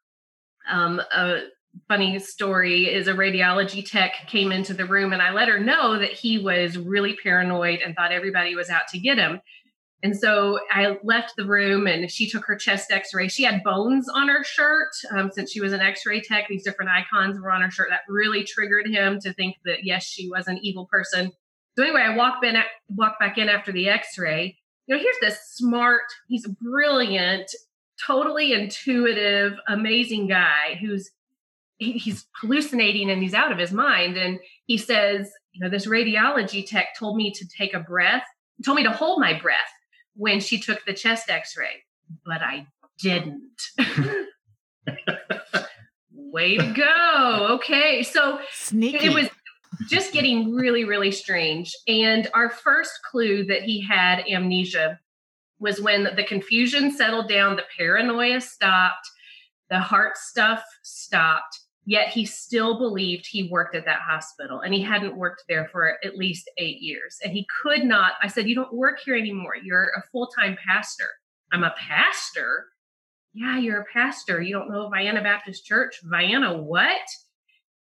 Um, 0.67 1.03
a 1.15 1.41
funny 1.89 2.19
story 2.19 2.87
is 2.91 3.07
a 3.07 3.13
radiology 3.13 3.87
tech 3.87 4.13
came 4.29 4.51
into 4.51 4.73
the 4.73 4.87
room 4.87 5.13
and 5.13 5.21
I 5.21 5.33
let 5.33 5.49
her 5.49 5.61
know 5.61 5.99
that 5.99 6.13
he 6.13 6.39
was 6.39 6.79
really 6.79 7.19
paranoid 7.23 7.81
and 7.85 7.95
thought 7.95 8.13
everybody 8.13 8.55
was 8.55 8.71
out 8.71 8.89
to 8.93 8.99
get 8.99 9.19
him. 9.19 9.43
And 10.05 10.15
so 10.15 10.59
I 10.71 10.99
left 11.03 11.33
the 11.35 11.47
room 11.47 11.87
and 11.87 12.11
she 12.11 12.29
took 12.29 12.45
her 12.45 12.57
chest 12.57 12.93
x 12.93 13.15
ray. 13.15 13.27
She 13.27 13.43
had 13.43 13.65
bones 13.65 14.07
on 14.07 14.29
her 14.29 14.45
shirt 14.45 14.91
um, 15.11 15.31
since 15.33 15.51
she 15.51 15.63
was 15.63 15.73
an 15.73 15.81
x 15.81 16.05
ray 16.05 16.21
tech. 16.21 16.47
These 16.47 16.63
different 16.63 16.91
icons 16.91 17.41
were 17.41 17.51
on 17.51 17.63
her 17.63 17.71
shirt. 17.71 17.89
That 17.89 18.03
really 18.07 18.45
triggered 18.45 18.87
him 18.87 19.19
to 19.21 19.33
think 19.33 19.57
that, 19.65 19.79
yes, 19.83 20.05
she 20.05 20.29
was 20.29 20.47
an 20.47 20.59
evil 20.61 20.85
person. 20.93 21.33
So 21.75 21.83
anyway, 21.83 22.03
I 22.03 22.15
walked, 22.15 22.45
in, 22.45 22.55
walked 22.91 23.19
back 23.19 23.39
in 23.39 23.49
after 23.49 23.73
the 23.73 23.89
x 23.89 24.19
ray. 24.19 24.59
You 24.87 24.95
know, 24.95 25.03
here's 25.03 25.17
this 25.23 25.41
smart, 25.55 26.03
he's 26.29 26.47
brilliant, 26.47 27.51
totally 28.07 28.53
intuitive, 28.53 29.55
amazing 29.67 30.29
guy 30.29 30.79
who's 30.83 31.11
he's 31.79 32.27
hallucinating 32.41 33.11
and 33.11 33.23
he's 33.23 33.35
out 33.35 33.53
of 33.53 33.59
his 33.59 33.73
mind. 33.73 34.19
And 34.19 34.39
he 34.67 34.77
says, 34.77 35.31
you 35.53 35.65
know, 35.65 35.71
this 35.71 35.87
radiology 35.87 36.65
tech 36.67 36.89
told 36.99 37.17
me 37.17 37.33
to 37.33 37.49
take 37.49 37.73
a 37.73 37.81
breath, 37.81 38.23
told 38.63 38.77
me 38.77 38.85
to 38.85 38.93
hold 38.93 39.19
my 39.19 39.39
breath 39.41 39.57
when 40.17 40.41
she 40.41 40.59
took 40.59 40.85
the 40.85 40.93
chest 40.93 41.31
x 41.31 41.57
ray, 41.57 41.85
but 42.25 42.43
I 42.43 42.67
didn't. 42.99 43.61
Way 46.13 46.57
to 46.57 46.73
go. 46.73 47.49
Okay. 47.53 48.03
So 48.03 48.41
Sneaky. 48.53 49.07
it 49.07 49.15
was 49.15 49.29
just 49.89 50.13
getting 50.13 50.53
really, 50.53 50.85
really 50.85 51.11
strange. 51.11 51.73
And 51.87 52.29
our 52.35 52.51
first 52.51 52.93
clue 53.11 53.45
that 53.47 53.63
he 53.63 53.81
had 53.83 54.25
amnesia 54.29 54.99
was 55.59 55.81
when 55.81 56.09
the 56.17 56.25
confusion 56.25 56.91
settled 56.93 57.29
down, 57.29 57.57
the 57.57 57.65
paranoia 57.77 58.41
stopped, 58.41 59.09
the 59.71 59.79
heart 59.79 60.17
stuff 60.17 60.65
stopped, 60.83 61.59
Yet 61.87 62.09
he 62.09 62.25
still 62.25 62.79
believed 62.79 63.27
he 63.27 63.49
worked 63.51 63.75
at 63.75 63.85
that 63.85 64.01
hospital 64.01 64.61
and 64.61 64.73
he 64.73 64.81
hadn't 64.81 65.17
worked 65.17 65.45
there 65.49 65.69
for 65.71 65.99
at 66.05 66.17
least 66.17 66.51
eight 66.57 66.81
years. 66.81 67.19
And 67.23 67.33
he 67.33 67.47
could 67.63 67.85
not. 67.85 68.13
I 68.23 68.29
said, 68.29 68.49
You 68.49 68.55
don't 68.55 68.73
work 68.73 69.01
here 69.05 69.17
anymore. 69.17 69.57
You're 69.63 69.91
a 69.97 70.03
full 70.11 70.29
time 70.29 70.57
pastor. 70.67 71.09
I'm 71.53 71.65
a 71.65 71.75
pastor. 71.79 72.67
Yeah, 73.35 73.59
you're 73.59 73.81
a 73.81 73.87
pastor. 73.93 74.41
You 74.41 74.55
don't 74.55 74.71
know 74.71 74.89
Vienna 74.89 75.23
Baptist 75.23 75.67
Church. 75.67 76.01
Vienna, 76.05 76.57
what? 76.57 77.03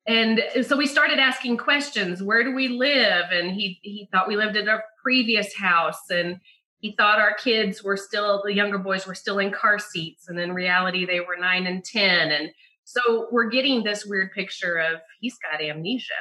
and 0.07 0.41
so 0.63 0.75
we 0.75 0.87
started 0.87 1.19
asking 1.19 1.57
questions 1.57 2.23
where 2.23 2.43
do 2.43 2.55
we 2.55 2.67
live 2.67 3.25
and 3.31 3.51
he 3.51 3.79
he 3.83 4.07
thought 4.11 4.27
we 4.27 4.35
lived 4.35 4.57
at 4.57 4.67
our 4.67 4.83
previous 5.01 5.53
house 5.55 6.09
and 6.09 6.39
he 6.79 6.95
thought 6.97 7.19
our 7.19 7.35
kids 7.35 7.83
were 7.83 7.97
still 7.97 8.41
the 8.43 8.53
younger 8.53 8.79
boys 8.79 9.05
were 9.05 9.13
still 9.13 9.37
in 9.37 9.51
car 9.51 9.77
seats 9.77 10.27
and 10.27 10.39
in 10.39 10.53
reality 10.53 11.05
they 11.05 11.19
were 11.19 11.37
9 11.39 11.67
and 11.67 11.85
10 11.85 12.31
and 12.31 12.49
so 12.91 13.27
we're 13.31 13.49
getting 13.49 13.83
this 13.83 14.05
weird 14.05 14.31
picture 14.33 14.77
of 14.77 14.99
he's 15.19 15.37
got 15.51 15.61
amnesia 15.61 16.13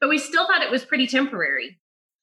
but 0.00 0.08
we 0.08 0.18
still 0.18 0.46
thought 0.46 0.62
it 0.62 0.70
was 0.70 0.84
pretty 0.84 1.06
temporary 1.06 1.78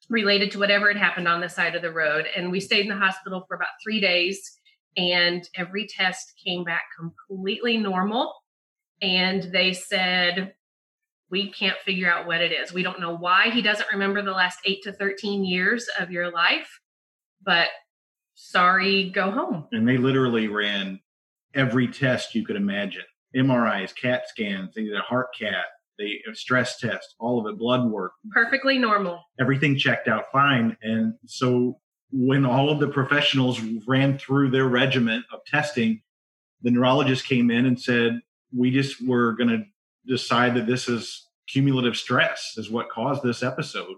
related 0.10 0.52
to 0.52 0.60
whatever 0.60 0.88
had 0.88 0.98
happened 0.98 1.28
on 1.28 1.42
the 1.42 1.50
side 1.50 1.76
of 1.76 1.82
the 1.82 1.92
road 1.92 2.26
and 2.36 2.52
we 2.52 2.60
stayed 2.60 2.86
in 2.86 2.90
the 2.90 2.96
hospital 2.96 3.44
for 3.48 3.56
about 3.56 3.68
3 3.84 4.00
days 4.00 4.60
and 4.98 5.50
every 5.56 5.88
test 5.88 6.34
came 6.46 6.64
back 6.64 6.84
completely 6.98 7.78
normal 7.78 8.34
and 9.02 9.44
they 9.52 9.74
said 9.74 10.54
we 11.30 11.52
can't 11.52 11.78
figure 11.80 12.10
out 12.10 12.28
what 12.28 12.40
it 12.42 12.52
is. 12.52 12.72
We 12.72 12.84
don't 12.84 13.00
know 13.00 13.16
why 13.16 13.50
he 13.50 13.62
doesn't 13.62 13.92
remember 13.92 14.22
the 14.22 14.32
last 14.32 14.60
8 14.64 14.84
to 14.84 14.94
13 14.94 15.44
years 15.44 15.88
of 16.00 16.12
your 16.12 16.32
life, 16.32 16.80
but 17.44 17.68
sorry, 18.36 19.10
go 19.10 19.32
home. 19.32 19.68
And 19.72 19.88
they 19.88 19.98
literally 19.98 20.48
ran 20.48 21.00
every 21.54 21.88
test 21.88 22.36
you 22.36 22.46
could 22.46 22.56
imagine. 22.56 23.04
MRIs, 23.36 23.96
CAT 23.96 24.28
scans, 24.28 24.74
they 24.74 24.84
did 24.84 24.96
a 24.96 25.02
heart 25.02 25.28
CAT, 25.38 25.66
they 25.98 26.22
stress 26.34 26.80
test, 26.80 27.16
all 27.20 27.40
of 27.40 27.52
it, 27.52 27.58
blood 27.58 27.90
work. 27.90 28.14
Perfectly 28.32 28.78
normal. 28.78 29.22
Everything 29.40 29.78
checked 29.78 30.08
out 30.08 30.26
fine. 30.32 30.76
And 30.82 31.14
so 31.26 31.80
when 32.12 32.46
all 32.46 32.70
of 32.70 32.80
the 32.80 32.88
professionals 32.88 33.60
ran 33.88 34.18
through 34.18 34.52
their 34.52 34.68
regiment 34.68 35.26
of 35.32 35.40
testing, 35.46 36.02
the 36.62 36.72
neurologist 36.72 37.26
came 37.26 37.52
in 37.52 37.66
and 37.66 37.80
said, 37.80 38.20
We 38.56 38.72
just 38.72 39.06
were 39.06 39.34
going 39.34 39.50
to 39.50 39.64
decide 40.08 40.56
that 40.56 40.68
this 40.68 40.88
is 40.88 41.30
cumulative 41.48 41.96
stress 41.96 42.54
is 42.58 42.72
what 42.72 42.90
caused 42.90 43.24
this 43.24 43.44
episode. 43.44 43.98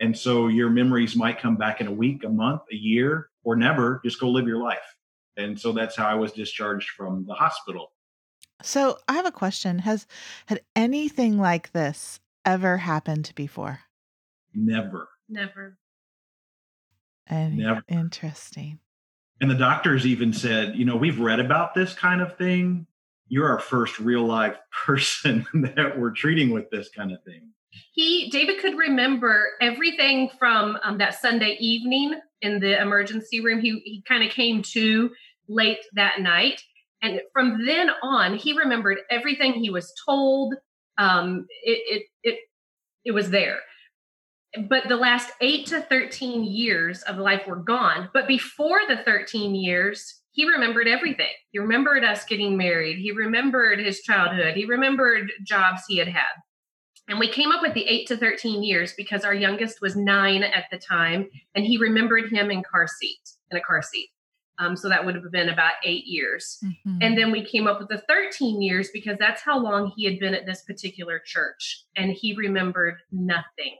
And 0.00 0.16
so 0.16 0.48
your 0.48 0.70
memories 0.70 1.16
might 1.16 1.40
come 1.40 1.56
back 1.56 1.80
in 1.80 1.86
a 1.86 1.92
week, 1.92 2.22
a 2.24 2.28
month, 2.28 2.62
a 2.70 2.76
year, 2.76 3.30
or 3.44 3.56
never. 3.56 4.00
Just 4.04 4.20
go 4.20 4.28
live 4.28 4.46
your 4.46 4.62
life. 4.62 4.78
And 5.36 5.58
so 5.58 5.72
that's 5.72 5.96
how 5.96 6.06
I 6.06 6.14
was 6.14 6.32
discharged 6.32 6.90
from 6.90 7.24
the 7.26 7.34
hospital. 7.34 7.92
So 8.62 8.98
I 9.08 9.14
have 9.14 9.26
a 9.26 9.32
question. 9.32 9.80
Has 9.80 10.06
had 10.46 10.60
anything 10.74 11.38
like 11.38 11.72
this 11.72 12.20
ever 12.44 12.78
happened 12.78 13.32
before? 13.34 13.80
Never. 14.54 15.08
Never. 15.28 15.78
And 17.26 17.58
Never. 17.58 17.82
Interesting. 17.88 18.78
And 19.40 19.50
the 19.50 19.54
doctors 19.54 20.06
even 20.06 20.32
said, 20.32 20.76
you 20.76 20.84
know, 20.84 20.96
we've 20.96 21.20
read 21.20 21.40
about 21.40 21.74
this 21.74 21.92
kind 21.92 22.22
of 22.22 22.36
thing. 22.36 22.86
You're 23.28 23.48
our 23.48 23.58
first 23.58 23.98
real 23.98 24.24
life 24.24 24.56
person 24.86 25.46
that 25.76 25.98
we're 25.98 26.12
treating 26.12 26.50
with 26.50 26.70
this 26.70 26.88
kind 26.88 27.12
of 27.12 27.22
thing. 27.24 27.50
He, 27.92 28.30
David, 28.30 28.60
could 28.60 28.78
remember 28.78 29.48
everything 29.60 30.30
from 30.38 30.78
um, 30.82 30.96
that 30.98 31.20
Sunday 31.20 31.56
evening 31.60 32.18
in 32.40 32.60
the 32.60 32.80
emergency 32.80 33.40
room. 33.40 33.60
He 33.60 33.80
he 33.84 34.02
kind 34.08 34.24
of 34.24 34.30
came 34.30 34.62
to 34.72 35.10
late 35.48 35.84
that 35.94 36.20
night, 36.20 36.62
and 37.02 37.20
from 37.32 37.64
then 37.66 37.90
on, 38.02 38.36
he 38.36 38.56
remembered 38.56 38.98
everything 39.10 39.52
he 39.52 39.70
was 39.70 39.92
told. 40.06 40.54
Um, 40.98 41.46
it 41.62 41.78
it 41.88 42.02
it 42.22 42.38
it 43.04 43.12
was 43.12 43.30
there 43.30 43.58
but 44.68 44.88
the 44.88 44.96
last 44.96 45.30
eight 45.40 45.66
to 45.66 45.80
13 45.80 46.44
years 46.44 47.02
of 47.02 47.18
life 47.18 47.46
were 47.46 47.56
gone. 47.56 48.08
But 48.12 48.28
before 48.28 48.80
the 48.88 48.98
13 49.04 49.54
years, 49.54 50.22
he 50.32 50.48
remembered 50.48 50.88
everything. 50.88 51.32
He 51.50 51.58
remembered 51.58 52.04
us 52.04 52.24
getting 52.24 52.56
married. 52.56 52.98
He 52.98 53.12
remembered 53.12 53.78
his 53.78 54.00
childhood. 54.00 54.54
He 54.54 54.64
remembered 54.64 55.30
jobs 55.44 55.82
he 55.88 55.98
had 55.98 56.08
had. 56.08 56.22
And 57.08 57.18
we 57.20 57.28
came 57.28 57.52
up 57.52 57.62
with 57.62 57.74
the 57.74 57.86
eight 57.86 58.08
to 58.08 58.16
13 58.16 58.62
years 58.62 58.92
because 58.96 59.24
our 59.24 59.34
youngest 59.34 59.80
was 59.80 59.94
nine 59.94 60.42
at 60.42 60.64
the 60.72 60.78
time, 60.78 61.28
and 61.54 61.64
he 61.64 61.78
remembered 61.78 62.32
him 62.32 62.50
in 62.50 62.64
car 62.64 62.88
seat, 62.88 63.20
in 63.50 63.58
a 63.58 63.60
car 63.60 63.80
seat. 63.80 64.08
Um, 64.58 64.76
so 64.76 64.88
that 64.88 65.04
would 65.04 65.14
have 65.14 65.30
been 65.30 65.50
about 65.50 65.74
eight 65.84 66.06
years. 66.06 66.58
Mm-hmm. 66.64 66.98
And 67.02 67.18
then 67.18 67.30
we 67.30 67.44
came 67.44 67.66
up 67.66 67.78
with 67.78 67.88
the 67.88 68.02
13 68.08 68.62
years 68.62 68.88
because 68.92 69.16
that's 69.18 69.42
how 69.42 69.58
long 69.58 69.92
he 69.96 70.04
had 70.04 70.18
been 70.18 70.34
at 70.34 70.46
this 70.46 70.62
particular 70.62 71.20
church. 71.24 71.84
And 71.94 72.12
he 72.12 72.34
remembered 72.34 72.96
nothing 73.12 73.76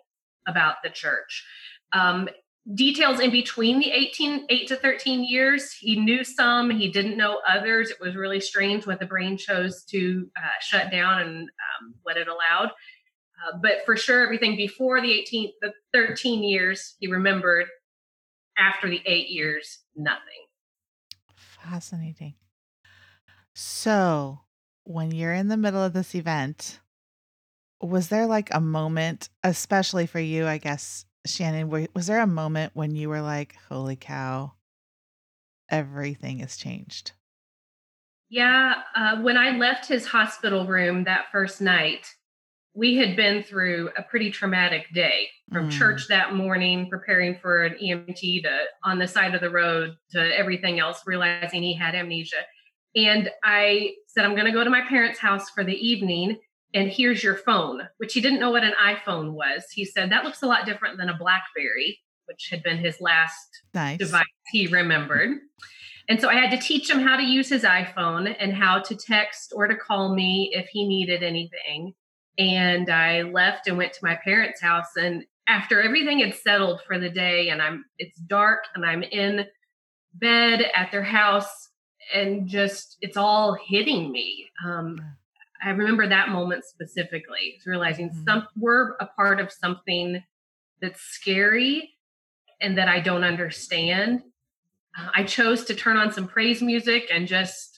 about 0.46 0.76
the 0.84 0.90
church. 0.90 1.44
Um, 1.92 2.28
details 2.74 3.20
in 3.20 3.30
between 3.30 3.78
the 3.78 3.90
18 3.92 4.46
8 4.48 4.68
to 4.68 4.76
13 4.76 5.22
years 5.22 5.72
he 5.72 6.00
knew 6.00 6.24
some 6.24 6.68
he 6.68 6.90
didn't 6.90 7.16
know 7.16 7.40
others 7.46 7.90
it 7.90 8.00
was 8.00 8.16
really 8.16 8.40
strange 8.40 8.86
what 8.86 8.98
the 8.98 9.06
brain 9.06 9.36
chose 9.36 9.84
to 9.84 10.28
uh, 10.36 10.48
shut 10.60 10.90
down 10.90 11.20
and 11.20 11.36
um, 11.42 11.94
what 12.02 12.16
it 12.16 12.26
allowed 12.26 12.70
uh, 12.70 13.56
but 13.62 13.84
for 13.84 13.96
sure 13.96 14.24
everything 14.24 14.56
before 14.56 15.00
the 15.00 15.12
18 15.12 15.52
the 15.60 15.72
13 15.92 16.42
years 16.42 16.96
he 16.98 17.06
remembered 17.06 17.66
after 18.58 18.90
the 18.90 19.00
eight 19.06 19.28
years 19.28 19.78
nothing 19.94 20.45
fascinating 21.68 22.34
so 23.54 24.40
when 24.84 25.10
you're 25.10 25.34
in 25.34 25.48
the 25.48 25.56
middle 25.56 25.82
of 25.82 25.92
this 25.92 26.14
event 26.14 26.80
was 27.80 28.08
there 28.08 28.26
like 28.26 28.52
a 28.52 28.60
moment, 28.60 29.28
especially 29.42 30.06
for 30.06 30.20
you, 30.20 30.46
I 30.46 30.58
guess, 30.58 31.04
Shannon, 31.26 31.68
was 31.94 32.06
there 32.06 32.20
a 32.20 32.26
moment 32.26 32.72
when 32.74 32.94
you 32.94 33.08
were 33.08 33.20
like, 33.20 33.56
holy 33.68 33.96
cow, 33.96 34.52
everything 35.68 36.38
has 36.38 36.56
changed? 36.56 37.12
Yeah. 38.28 38.74
Uh, 38.94 39.20
when 39.22 39.36
I 39.36 39.56
left 39.56 39.86
his 39.86 40.06
hospital 40.06 40.66
room 40.66 41.04
that 41.04 41.26
first 41.30 41.60
night, 41.60 42.14
we 42.76 42.96
had 42.96 43.16
been 43.16 43.42
through 43.42 43.90
a 43.96 44.02
pretty 44.02 44.30
traumatic 44.30 44.92
day 44.92 45.28
from 45.50 45.68
mm. 45.68 45.72
church 45.72 46.08
that 46.08 46.34
morning, 46.34 46.88
preparing 46.90 47.38
for 47.40 47.64
an 47.64 47.76
EMT 47.82 48.42
to 48.42 48.58
on 48.84 48.98
the 48.98 49.08
side 49.08 49.34
of 49.34 49.40
the 49.40 49.50
road 49.50 49.96
to 50.10 50.38
everything 50.38 50.78
else, 50.78 51.02
realizing 51.06 51.62
he 51.62 51.74
had 51.74 51.94
amnesia. 51.94 52.36
And 52.94 53.30
I 53.42 53.94
said, 54.06 54.24
I'm 54.24 54.34
going 54.34 54.46
to 54.46 54.52
go 54.52 54.62
to 54.62 54.70
my 54.70 54.82
parents' 54.88 55.18
house 55.18 55.48
for 55.50 55.64
the 55.64 55.74
evening 55.74 56.38
and 56.74 56.90
here's 56.90 57.22
your 57.22 57.36
phone, 57.36 57.88
which 57.96 58.12
he 58.12 58.20
didn't 58.20 58.40
know 58.40 58.50
what 58.50 58.62
an 58.62 58.74
iPhone 58.82 59.32
was. 59.32 59.64
He 59.72 59.86
said 59.86 60.10
that 60.10 60.24
looks 60.24 60.42
a 60.42 60.46
lot 60.46 60.66
different 60.66 60.98
than 60.98 61.08
a 61.08 61.16
Blackberry, 61.16 61.98
which 62.26 62.48
had 62.50 62.62
been 62.62 62.76
his 62.76 63.00
last 63.00 63.48
nice. 63.72 63.98
device 63.98 64.24
he 64.48 64.66
remembered. 64.66 65.38
And 66.08 66.20
so 66.20 66.28
I 66.28 66.34
had 66.34 66.50
to 66.50 66.58
teach 66.58 66.90
him 66.90 67.00
how 67.00 67.16
to 67.16 67.22
use 67.22 67.48
his 67.48 67.62
iPhone 67.62 68.34
and 68.38 68.52
how 68.52 68.80
to 68.80 68.94
text 68.94 69.52
or 69.56 69.66
to 69.66 69.74
call 69.74 70.14
me 70.14 70.50
if 70.52 70.68
he 70.68 70.86
needed 70.86 71.22
anything. 71.22 71.94
And 72.38 72.90
I 72.90 73.22
left 73.22 73.66
and 73.66 73.78
went 73.78 73.92
to 73.94 74.04
my 74.04 74.18
parents' 74.22 74.60
house. 74.60 74.96
And 74.96 75.24
after 75.48 75.80
everything 75.80 76.20
had 76.20 76.34
settled 76.34 76.80
for 76.86 76.98
the 76.98 77.08
day, 77.08 77.48
and 77.50 77.62
I'm 77.62 77.84
it's 77.98 78.18
dark 78.18 78.64
and 78.74 78.84
I'm 78.84 79.02
in 79.02 79.46
bed 80.14 80.64
at 80.74 80.90
their 80.90 81.02
house, 81.02 81.70
and 82.14 82.46
just 82.46 82.98
it's 83.00 83.16
all 83.16 83.56
hitting 83.66 84.10
me. 84.10 84.50
Um, 84.64 84.98
I 85.62 85.70
remember 85.70 86.06
that 86.08 86.28
moment 86.28 86.64
specifically, 86.64 87.58
realizing 87.64 88.10
mm-hmm. 88.10 88.24
some 88.24 88.48
we're 88.56 88.94
a 89.00 89.06
part 89.06 89.40
of 89.40 89.50
something 89.52 90.22
that's 90.80 91.00
scary 91.00 91.96
and 92.60 92.76
that 92.78 92.88
I 92.88 93.00
don't 93.00 93.24
understand. 93.24 94.22
Uh, 94.98 95.08
I 95.14 95.24
chose 95.24 95.64
to 95.66 95.74
turn 95.74 95.96
on 95.96 96.12
some 96.12 96.26
praise 96.26 96.62
music 96.62 97.08
and 97.12 97.26
just 97.26 97.75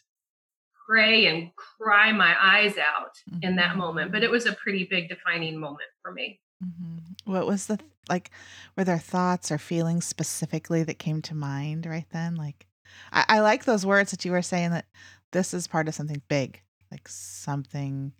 pray 0.88 1.26
and 1.26 1.50
cry 1.56 2.12
my 2.12 2.34
eyes 2.40 2.76
out 2.78 3.18
mm-hmm. 3.30 3.40
in 3.42 3.56
that 3.56 3.76
moment. 3.76 4.12
But 4.12 4.22
it 4.22 4.30
was 4.30 4.46
a 4.46 4.52
pretty 4.52 4.86
big 4.90 5.08
defining 5.08 5.58
moment 5.58 5.88
for 6.02 6.12
me. 6.12 6.40
Mm-hmm. 6.64 7.32
What 7.32 7.46
was 7.46 7.66
the 7.66 7.78
like? 8.08 8.30
Were 8.76 8.84
there 8.84 8.98
thoughts 8.98 9.52
or 9.52 9.58
feelings 9.58 10.06
specifically 10.06 10.82
that 10.84 10.98
came 10.98 11.22
to 11.22 11.34
mind 11.34 11.86
right 11.86 12.06
then? 12.10 12.36
Like, 12.36 12.66
I, 13.12 13.24
I 13.28 13.40
like 13.40 13.64
those 13.64 13.86
words 13.86 14.10
that 14.10 14.24
you 14.24 14.32
were 14.32 14.42
saying 14.42 14.70
that 14.70 14.86
this 15.32 15.52
is 15.52 15.66
part 15.66 15.88
of 15.88 15.94
something 15.94 16.22
big 16.28 16.62
like 16.90 17.08
something 17.08 18.12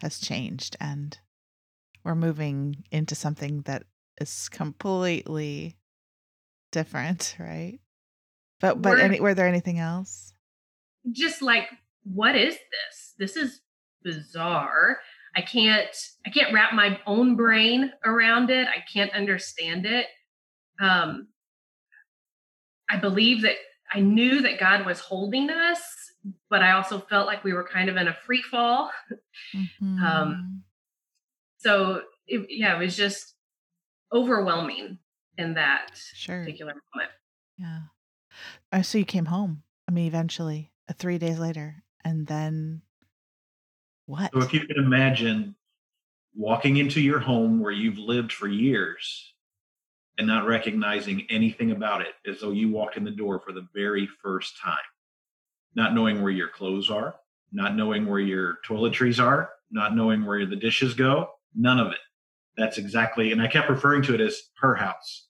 has 0.00 0.18
changed 0.18 0.76
and 0.80 1.18
we're 2.04 2.14
moving 2.14 2.84
into 2.90 3.14
something 3.14 3.62
that 3.62 3.84
is 4.20 4.48
completely 4.48 5.76
different, 6.70 7.36
right? 7.40 7.78
But 8.60 8.80
but 8.80 8.98
any, 9.00 9.20
were 9.20 9.34
there 9.34 9.48
anything 9.48 9.78
else? 9.78 10.32
Just 11.10 11.42
like 11.42 11.68
what 12.04 12.36
is 12.36 12.54
this? 12.54 13.14
This 13.18 13.36
is 13.36 13.60
bizarre. 14.02 14.98
I 15.36 15.42
can't 15.42 15.88
I 16.26 16.30
can't 16.30 16.54
wrap 16.54 16.74
my 16.74 16.98
own 17.06 17.36
brain 17.36 17.92
around 18.04 18.50
it. 18.50 18.68
I 18.68 18.84
can't 18.92 19.12
understand 19.12 19.86
it. 19.86 20.06
Um 20.80 21.28
I 22.88 22.98
believe 22.98 23.42
that 23.42 23.56
I 23.92 24.00
knew 24.00 24.42
that 24.42 24.60
God 24.60 24.86
was 24.86 25.00
holding 25.00 25.50
us 25.50 25.80
but 26.50 26.62
I 26.62 26.72
also 26.72 27.00
felt 27.00 27.26
like 27.26 27.44
we 27.44 27.52
were 27.52 27.64
kind 27.64 27.88
of 27.88 27.96
in 27.96 28.08
a 28.08 28.16
free 28.26 28.42
fall. 28.42 28.90
Mm-hmm. 29.54 30.02
Um, 30.02 30.62
so 31.58 32.02
it, 32.26 32.46
yeah, 32.48 32.76
it 32.76 32.78
was 32.78 32.96
just 32.96 33.34
overwhelming 34.12 34.98
in 35.36 35.54
that 35.54 35.90
sure. 36.14 36.40
particular 36.40 36.72
moment. 36.72 37.10
Yeah. 37.58 37.80
Uh, 38.72 38.82
so 38.82 38.98
you 38.98 39.04
came 39.04 39.26
home. 39.26 39.62
I 39.88 39.92
mean, 39.92 40.06
eventually, 40.06 40.72
uh, 40.88 40.94
three 40.98 41.18
days 41.18 41.38
later, 41.38 41.83
and 42.04 42.26
then 42.26 42.82
what? 44.06 44.30
So 44.32 44.40
if 44.40 44.52
you 44.52 44.66
can 44.66 44.76
imagine 44.76 45.54
walking 46.34 46.76
into 46.76 47.00
your 47.00 47.20
home 47.20 47.60
where 47.60 47.72
you've 47.72 47.98
lived 47.98 48.32
for 48.32 48.48
years 48.48 49.32
and 50.18 50.26
not 50.26 50.46
recognizing 50.46 51.26
anything 51.30 51.70
about 51.70 52.00
it 52.00 52.14
as 52.26 52.40
though 52.40 52.52
you 52.52 52.70
walked 52.70 52.96
in 52.96 53.04
the 53.04 53.10
door 53.10 53.40
for 53.40 53.52
the 53.52 53.66
very 53.74 54.08
first 54.22 54.58
time, 54.62 54.76
not 55.74 55.94
knowing 55.94 56.22
where 56.22 56.32
your 56.32 56.48
clothes 56.48 56.90
are, 56.90 57.16
not 57.52 57.76
knowing 57.76 58.06
where 58.06 58.20
your 58.20 58.58
toiletries 58.66 59.22
are, 59.22 59.50
not 59.70 59.96
knowing 59.96 60.24
where 60.24 60.46
the 60.46 60.56
dishes 60.56 60.94
go, 60.94 61.30
none 61.54 61.80
of 61.80 61.88
it. 61.88 61.98
That's 62.56 62.78
exactly, 62.78 63.32
and 63.32 63.42
I 63.42 63.48
kept 63.48 63.68
referring 63.68 64.02
to 64.02 64.14
it 64.14 64.20
as 64.20 64.40
her 64.60 64.74
house. 64.74 65.26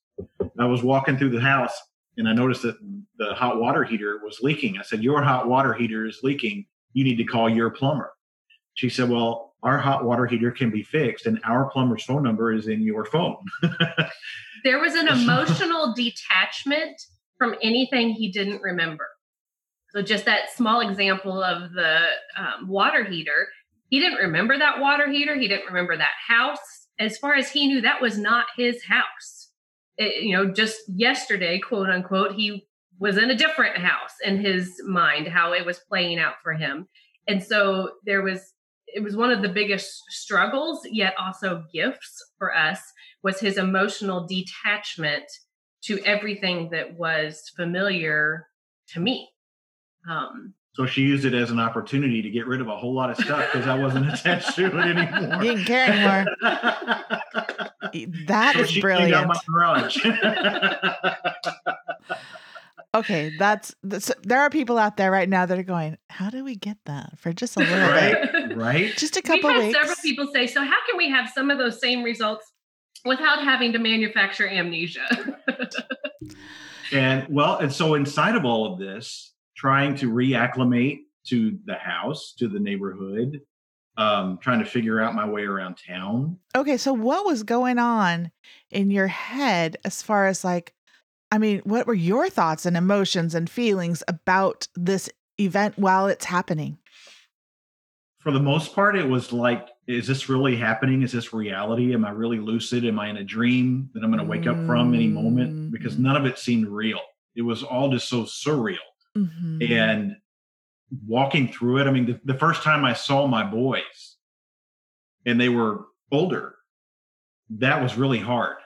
I 0.58 0.66
was 0.66 0.82
walking 0.82 1.16
through 1.16 1.30
the 1.30 1.40
house 1.40 1.80
and 2.16 2.28
I 2.28 2.32
noticed 2.32 2.62
that 2.62 2.76
the 3.18 3.34
hot 3.34 3.60
water 3.60 3.84
heater 3.84 4.20
was 4.22 4.40
leaking. 4.42 4.78
I 4.78 4.82
said, 4.82 5.02
Your 5.02 5.22
hot 5.22 5.48
water 5.48 5.74
heater 5.74 6.06
is 6.06 6.20
leaking. 6.22 6.66
You 6.92 7.04
need 7.04 7.16
to 7.16 7.24
call 7.24 7.48
your 7.48 7.70
plumber. 7.70 8.12
She 8.74 8.88
said, 8.88 9.08
Well, 9.08 9.54
our 9.62 9.78
hot 9.78 10.04
water 10.04 10.26
heater 10.26 10.50
can 10.50 10.70
be 10.70 10.82
fixed, 10.82 11.26
and 11.26 11.40
our 11.44 11.70
plumber's 11.70 12.04
phone 12.04 12.22
number 12.22 12.52
is 12.52 12.68
in 12.68 12.82
your 12.82 13.04
phone. 13.06 13.36
there 14.64 14.78
was 14.78 14.94
an 14.94 15.08
emotional 15.20 15.94
detachment 15.94 17.00
from 17.38 17.54
anything 17.62 18.10
he 18.10 18.30
didn't 18.30 18.62
remember. 18.62 19.06
So, 19.90 20.02
just 20.02 20.24
that 20.24 20.50
small 20.54 20.80
example 20.80 21.42
of 21.42 21.72
the 21.72 22.00
um, 22.36 22.68
water 22.68 23.04
heater, 23.04 23.48
he 23.90 24.00
didn't 24.00 24.18
remember 24.18 24.58
that 24.58 24.80
water 24.80 25.08
heater. 25.10 25.36
He 25.36 25.48
didn't 25.48 25.66
remember 25.66 25.96
that 25.96 26.12
house. 26.26 26.58
As 26.98 27.16
far 27.18 27.34
as 27.34 27.50
he 27.50 27.66
knew, 27.66 27.80
that 27.80 28.02
was 28.02 28.18
not 28.18 28.46
his 28.56 28.84
house. 28.84 29.33
It, 29.96 30.24
you 30.24 30.36
know, 30.36 30.52
just 30.52 30.80
yesterday, 30.88 31.58
quote 31.58 31.88
unquote, 31.88 32.32
he 32.32 32.66
was 32.98 33.18
in 33.18 33.30
a 33.30 33.36
different 33.36 33.76
house 33.76 34.14
in 34.24 34.38
his 34.38 34.80
mind, 34.86 35.28
how 35.28 35.52
it 35.52 35.64
was 35.64 35.80
playing 35.88 36.18
out 36.18 36.34
for 36.42 36.52
him. 36.52 36.88
And 37.26 37.42
so 37.42 37.90
there 38.04 38.22
was 38.22 38.52
it 38.86 39.02
was 39.02 39.16
one 39.16 39.32
of 39.32 39.42
the 39.42 39.48
biggest 39.48 40.02
struggles 40.08 40.80
yet 40.90 41.14
also 41.18 41.64
gifts 41.72 42.22
for 42.38 42.54
us 42.54 42.80
was 43.22 43.40
his 43.40 43.58
emotional 43.58 44.26
detachment 44.26 45.24
to 45.82 45.98
everything 46.04 46.70
that 46.70 46.96
was 46.96 47.50
familiar 47.56 48.46
to 48.88 49.00
me 49.00 49.28
um, 50.08 50.54
so 50.74 50.86
she 50.86 51.02
used 51.02 51.24
it 51.24 51.34
as 51.34 51.52
an 51.52 51.60
opportunity 51.60 52.20
to 52.20 52.28
get 52.28 52.48
rid 52.48 52.60
of 52.60 52.66
a 52.66 52.76
whole 52.76 52.94
lot 52.94 53.08
of 53.08 53.16
stuff 53.16 53.48
because 53.52 53.68
I 53.68 53.78
wasn't 53.78 54.08
attached 54.12 54.56
to 54.56 54.66
it 54.66 54.74
anymore. 54.74 55.40
Didn't 55.40 55.64
care 55.66 55.88
anymore. 55.88 56.36
that 58.26 58.54
so 58.54 58.62
is 58.62 58.78
brilliant. 58.78 59.28
my 59.28 59.40
garage. 59.48 59.98
okay, 62.94 63.32
that's, 63.38 63.74
that's, 63.82 64.12
there 64.22 64.40
are 64.40 64.50
people 64.50 64.78
out 64.78 64.96
there 64.96 65.10
right 65.10 65.28
now 65.28 65.46
that 65.46 65.58
are 65.58 65.62
going, 65.64 65.96
"How 66.10 66.30
do 66.30 66.44
we 66.44 66.56
get 66.56 66.78
that 66.86 67.18
for 67.18 67.32
just 67.32 67.56
a 67.56 67.60
little 67.60 67.78
right? 67.78 68.32
bit? 68.32 68.56
Right? 68.56 68.96
Just 68.96 69.16
a 69.16 69.22
couple 69.22 69.50
We've 69.50 69.60
had 69.60 69.66
weeks." 69.66 69.78
Several 69.78 69.96
people 70.02 70.26
say, 70.32 70.46
"So 70.46 70.62
how 70.62 70.76
can 70.88 70.96
we 70.96 71.08
have 71.10 71.30
some 71.34 71.50
of 71.50 71.58
those 71.58 71.80
same 71.80 72.02
results 72.02 72.50
without 73.04 73.42
having 73.42 73.72
to 73.72 73.78
manufacture 73.78 74.48
amnesia?" 74.48 75.06
and 76.92 77.26
well, 77.28 77.58
and 77.58 77.72
so 77.72 77.94
inside 77.94 78.36
of 78.36 78.44
all 78.44 78.72
of 78.72 78.78
this, 78.78 79.32
trying 79.56 79.94
to 79.96 80.10
reacclimate 80.10 81.00
to 81.26 81.58
the 81.64 81.74
house, 81.74 82.34
to 82.38 82.48
the 82.48 82.60
neighborhood, 82.60 83.40
um, 83.96 84.38
trying 84.38 84.58
to 84.58 84.64
figure 84.64 85.00
out 85.00 85.14
my 85.14 85.28
way 85.28 85.42
around 85.42 85.76
town. 85.76 86.38
Okay, 86.56 86.76
so 86.76 86.92
what 86.92 87.24
was 87.24 87.42
going 87.42 87.78
on 87.78 88.30
in 88.70 88.90
your 88.90 89.06
head 89.06 89.76
as 89.84 90.02
far 90.02 90.26
as 90.26 90.44
like, 90.44 90.74
I 91.30 91.38
mean, 91.38 91.60
what 91.64 91.86
were 91.86 91.94
your 91.94 92.28
thoughts 92.28 92.66
and 92.66 92.76
emotions 92.76 93.34
and 93.34 93.48
feelings 93.48 94.02
about 94.08 94.68
this 94.74 95.08
event 95.38 95.78
while 95.78 96.06
it's 96.06 96.24
happening? 96.24 96.78
For 98.18 98.30
the 98.32 98.40
most 98.40 98.74
part, 98.74 98.96
it 98.96 99.06
was 99.06 99.32
like, 99.32 99.68
is 99.86 100.06
this 100.06 100.28
really 100.28 100.56
happening? 100.56 101.02
Is 101.02 101.12
this 101.12 101.34
reality? 101.34 101.92
Am 101.92 102.04
I 102.04 102.10
really 102.10 102.38
lucid? 102.38 102.86
Am 102.86 102.98
I 102.98 103.10
in 103.10 103.18
a 103.18 103.24
dream 103.24 103.90
that 103.92 104.02
I'm 104.02 104.10
going 104.10 104.22
to 104.22 104.28
wake 104.28 104.46
up 104.46 104.56
from 104.66 104.94
any 104.94 105.08
moment? 105.08 105.70
Because 105.70 105.98
none 105.98 106.16
of 106.16 106.24
it 106.24 106.38
seemed 106.38 106.68
real. 106.68 107.00
It 107.36 107.42
was 107.42 107.62
all 107.62 107.90
just 107.90 108.08
so 108.08 108.22
surreal. 108.22 108.78
Mm-hmm. 109.16 109.70
And 109.70 110.16
walking 111.06 111.48
through 111.48 111.78
it, 111.78 111.86
I 111.86 111.90
mean, 111.90 112.06
the, 112.06 112.20
the, 112.24 112.38
first 112.38 112.62
time 112.62 112.84
I 112.84 112.92
saw 112.92 113.26
my 113.26 113.44
boys 113.44 114.16
and 115.26 115.40
they 115.40 115.48
were 115.48 115.86
older, 116.12 116.56
that 117.50 117.82
was 117.82 117.96
really 117.96 118.18
hard 118.18 118.56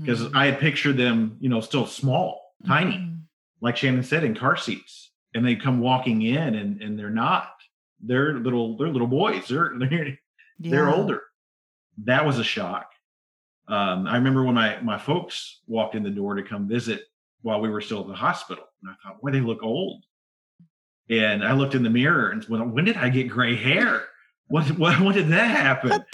because 0.00 0.20
mm-hmm. 0.20 0.36
I 0.36 0.46
had 0.46 0.60
pictured 0.60 0.96
them, 0.96 1.36
you 1.40 1.48
know, 1.48 1.60
still 1.60 1.86
small, 1.86 2.54
tiny, 2.66 2.96
mm-hmm. 2.96 3.14
like 3.60 3.76
Shannon 3.76 4.02
said, 4.02 4.24
in 4.24 4.34
car 4.34 4.56
seats. 4.56 5.10
And 5.34 5.46
they 5.46 5.56
come 5.56 5.80
walking 5.80 6.22
in 6.22 6.54
and, 6.54 6.82
and 6.82 6.98
they're 6.98 7.08
not. 7.10 7.52
They're 8.00 8.34
little, 8.34 8.76
they're 8.76 8.88
little 8.88 9.06
boys. 9.06 9.48
They're, 9.48 9.72
they're, 9.78 10.08
yeah. 10.08 10.16
they're 10.58 10.90
older. 10.90 11.22
That 12.04 12.26
was 12.26 12.38
a 12.38 12.44
shock. 12.44 12.86
Um, 13.68 14.06
I 14.06 14.16
remember 14.16 14.44
when 14.44 14.54
my, 14.54 14.80
my 14.80 14.98
folks 14.98 15.60
walked 15.66 15.94
in 15.94 16.02
the 16.02 16.10
door 16.10 16.34
to 16.34 16.42
come 16.42 16.68
visit 16.68 17.04
while 17.42 17.60
we 17.60 17.70
were 17.70 17.80
still 17.80 18.00
at 18.00 18.08
the 18.08 18.14
hospital. 18.14 18.64
And 18.82 18.90
I 18.90 18.94
thought, 19.02 19.20
boy, 19.20 19.30
they 19.30 19.40
look 19.40 19.62
old. 19.62 20.04
And 21.10 21.44
I 21.44 21.52
looked 21.52 21.74
in 21.74 21.82
the 21.82 21.90
mirror 21.90 22.30
and 22.30 22.44
went, 22.48 22.72
when 22.72 22.84
did 22.84 22.96
I 22.96 23.08
get 23.08 23.28
gray 23.28 23.56
hair? 23.56 24.04
What, 24.48 24.70
what, 24.78 25.00
what 25.00 25.14
did 25.14 25.28
that 25.28 25.50
happen? 25.50 26.04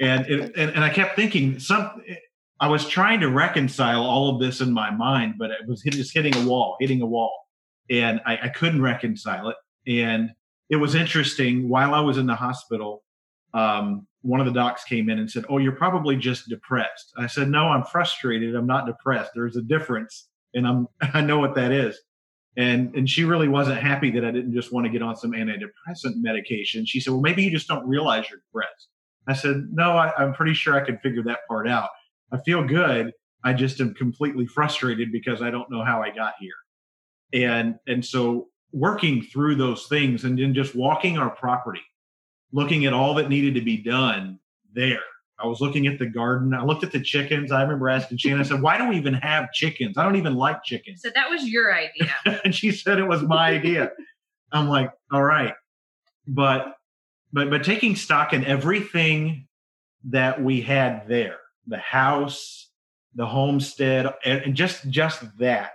And, 0.00 0.26
it, 0.26 0.56
and, 0.56 0.70
and 0.70 0.84
I 0.84 0.90
kept 0.90 1.16
thinking 1.16 1.58
some, 1.58 2.02
I 2.60 2.68
was 2.68 2.88
trying 2.88 3.20
to 3.20 3.30
reconcile 3.30 4.02
all 4.02 4.34
of 4.34 4.40
this 4.40 4.60
in 4.60 4.72
my 4.72 4.90
mind, 4.90 5.34
but 5.38 5.50
it 5.50 5.66
was 5.66 5.82
just 5.82 6.14
hitting 6.14 6.34
a 6.36 6.46
wall, 6.46 6.76
hitting 6.80 7.02
a 7.02 7.06
wall. 7.06 7.32
And 7.90 8.20
I, 8.26 8.38
I 8.44 8.48
couldn't 8.48 8.82
reconcile 8.82 9.48
it. 9.48 9.56
And 9.86 10.30
it 10.70 10.76
was 10.76 10.94
interesting 10.94 11.68
while 11.68 11.94
I 11.94 12.00
was 12.00 12.18
in 12.18 12.26
the 12.26 12.34
hospital, 12.34 13.02
um, 13.54 14.06
one 14.22 14.40
of 14.40 14.46
the 14.46 14.52
docs 14.52 14.84
came 14.84 15.08
in 15.08 15.18
and 15.18 15.30
said, 15.30 15.44
Oh, 15.48 15.58
you're 15.58 15.72
probably 15.72 16.16
just 16.16 16.48
depressed. 16.48 17.12
I 17.16 17.26
said, 17.26 17.48
No, 17.48 17.68
I'm 17.68 17.84
frustrated. 17.84 18.54
I'm 18.54 18.66
not 18.66 18.86
depressed. 18.86 19.30
There's 19.34 19.56
a 19.56 19.62
difference 19.62 20.28
and 20.54 20.66
I'm 20.66 20.88
I 21.00 21.20
know 21.20 21.38
what 21.38 21.54
that 21.54 21.72
is. 21.72 21.98
And 22.56 22.94
and 22.94 23.08
she 23.08 23.24
really 23.24 23.48
wasn't 23.48 23.80
happy 23.80 24.10
that 24.12 24.24
I 24.24 24.30
didn't 24.30 24.52
just 24.52 24.72
want 24.72 24.86
to 24.86 24.92
get 24.92 25.02
on 25.02 25.16
some 25.16 25.32
antidepressant 25.32 26.16
medication. 26.16 26.84
She 26.86 27.00
said, 27.00 27.12
"Well, 27.12 27.22
maybe 27.22 27.44
you 27.44 27.50
just 27.50 27.68
don't 27.68 27.86
realize 27.86 28.28
you're 28.28 28.40
depressed." 28.40 28.88
I 29.26 29.34
said, 29.34 29.68
"No, 29.72 29.92
I, 29.92 30.12
I'm 30.16 30.34
pretty 30.34 30.54
sure 30.54 30.74
I 30.74 30.84
can 30.84 30.98
figure 30.98 31.22
that 31.24 31.40
part 31.48 31.68
out. 31.68 31.90
I 32.32 32.38
feel 32.38 32.64
good. 32.64 33.12
I 33.44 33.52
just 33.52 33.80
am 33.80 33.94
completely 33.94 34.46
frustrated 34.46 35.12
because 35.12 35.40
I 35.40 35.50
don't 35.50 35.70
know 35.70 35.84
how 35.84 36.02
I 36.02 36.10
got 36.10 36.34
here." 36.40 36.54
And 37.32 37.76
and 37.86 38.04
so 38.04 38.48
working 38.72 39.22
through 39.22 39.54
those 39.54 39.86
things 39.86 40.24
and 40.24 40.38
then 40.38 40.52
just 40.52 40.74
walking 40.74 41.16
our 41.16 41.30
property, 41.30 41.84
looking 42.52 42.86
at 42.86 42.92
all 42.92 43.14
that 43.14 43.28
needed 43.28 43.54
to 43.54 43.62
be 43.62 43.76
done 43.76 44.38
there 44.74 45.00
I 45.40 45.46
was 45.46 45.60
looking 45.60 45.86
at 45.86 45.98
the 45.98 46.06
garden. 46.06 46.52
I 46.52 46.64
looked 46.64 46.82
at 46.82 46.90
the 46.90 47.00
chickens. 47.00 47.52
I 47.52 47.62
remember 47.62 47.88
asking 47.88 48.18
Shannon, 48.18 48.40
I 48.40 48.42
said, 48.42 48.60
Why 48.60 48.76
do 48.76 48.88
we 48.88 48.96
even 48.96 49.14
have 49.14 49.52
chickens? 49.52 49.96
I 49.96 50.02
don't 50.02 50.16
even 50.16 50.34
like 50.34 50.64
chickens. 50.64 51.02
So 51.02 51.10
that 51.14 51.30
was 51.30 51.44
your 51.44 51.72
idea. 51.72 52.12
and 52.44 52.54
she 52.54 52.72
said 52.72 52.98
it 52.98 53.06
was 53.06 53.22
my 53.22 53.50
idea. 53.50 53.92
I'm 54.52 54.68
like, 54.68 54.90
all 55.12 55.22
right. 55.22 55.54
But 56.26 56.74
but 57.32 57.50
but 57.50 57.62
taking 57.62 57.94
stock 57.94 58.32
in 58.32 58.44
everything 58.44 59.46
that 60.04 60.42
we 60.42 60.60
had 60.60 61.06
there, 61.06 61.38
the 61.66 61.78
house, 61.78 62.70
the 63.14 63.26
homestead, 63.26 64.12
and, 64.24 64.42
and 64.42 64.54
just 64.54 64.88
just 64.88 65.22
that, 65.38 65.72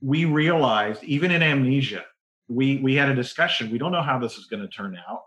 we 0.00 0.24
realized, 0.24 1.02
even 1.04 1.30
in 1.30 1.42
amnesia, 1.42 2.04
we 2.48 2.78
we 2.78 2.94
had 2.94 3.08
a 3.08 3.14
discussion. 3.14 3.70
We 3.70 3.78
don't 3.78 3.92
know 3.92 4.02
how 4.02 4.18
this 4.18 4.36
is 4.36 4.46
going 4.46 4.62
to 4.62 4.68
turn 4.68 4.98
out 5.08 5.22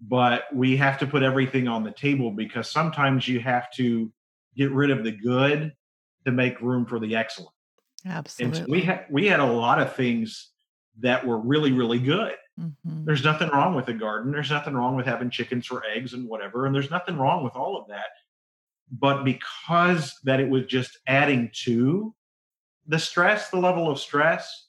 but 0.00 0.44
we 0.52 0.76
have 0.76 0.98
to 0.98 1.06
put 1.06 1.22
everything 1.22 1.68
on 1.68 1.84
the 1.84 1.92
table 1.92 2.30
because 2.30 2.70
sometimes 2.70 3.28
you 3.28 3.40
have 3.40 3.70
to 3.72 4.10
get 4.56 4.70
rid 4.72 4.90
of 4.90 5.04
the 5.04 5.12
good 5.12 5.72
to 6.24 6.32
make 6.32 6.60
room 6.60 6.86
for 6.86 6.98
the 6.98 7.16
excellent. 7.16 7.54
Absolutely. 8.06 8.58
And 8.58 8.66
so 8.66 8.72
we 8.72 8.80
had 8.82 9.06
we 9.10 9.26
had 9.26 9.40
a 9.40 9.46
lot 9.46 9.80
of 9.80 9.94
things 9.94 10.50
that 11.00 11.26
were 11.26 11.38
really 11.38 11.72
really 11.72 11.98
good. 11.98 12.34
Mm-hmm. 12.58 13.04
There's 13.04 13.24
nothing 13.24 13.48
wrong 13.50 13.74
with 13.74 13.88
a 13.88 13.94
garden. 13.94 14.32
There's 14.32 14.50
nothing 14.50 14.74
wrong 14.74 14.96
with 14.96 15.06
having 15.06 15.30
chickens 15.30 15.66
for 15.66 15.82
eggs 15.84 16.14
and 16.14 16.28
whatever. 16.28 16.66
And 16.66 16.74
there's 16.74 16.90
nothing 16.90 17.18
wrong 17.18 17.44
with 17.44 17.54
all 17.54 17.76
of 17.76 17.88
that. 17.88 18.06
But 18.90 19.24
because 19.24 20.18
that 20.24 20.40
it 20.40 20.48
was 20.48 20.66
just 20.66 20.98
adding 21.06 21.50
to 21.64 22.14
the 22.86 22.98
stress, 22.98 23.50
the 23.50 23.58
level 23.58 23.88
of 23.88 24.00
stress, 24.00 24.66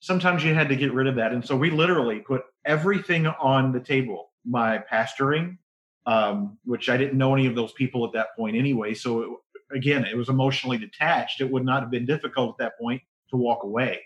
sometimes 0.00 0.44
you 0.44 0.54
had 0.54 0.68
to 0.68 0.76
get 0.76 0.92
rid 0.92 1.06
of 1.06 1.16
that. 1.16 1.32
And 1.32 1.44
so 1.44 1.56
we 1.56 1.70
literally 1.70 2.20
put 2.20 2.42
everything 2.64 3.26
on 3.26 3.72
the 3.72 3.80
table 3.80 4.30
my 4.44 4.82
pastoring, 4.92 5.58
um, 6.06 6.58
which 6.64 6.88
I 6.88 6.96
didn't 6.96 7.18
know 7.18 7.34
any 7.34 7.46
of 7.46 7.54
those 7.54 7.72
people 7.72 8.04
at 8.04 8.12
that 8.12 8.36
point 8.36 8.56
anyway. 8.56 8.94
So 8.94 9.20
it, 9.22 9.28
again, 9.76 10.04
it 10.04 10.16
was 10.16 10.28
emotionally 10.28 10.78
detached. 10.78 11.40
It 11.40 11.50
would 11.50 11.64
not 11.64 11.82
have 11.82 11.90
been 11.90 12.06
difficult 12.06 12.54
at 12.54 12.64
that 12.64 12.78
point 12.78 13.02
to 13.30 13.36
walk 13.36 13.62
away. 13.62 14.02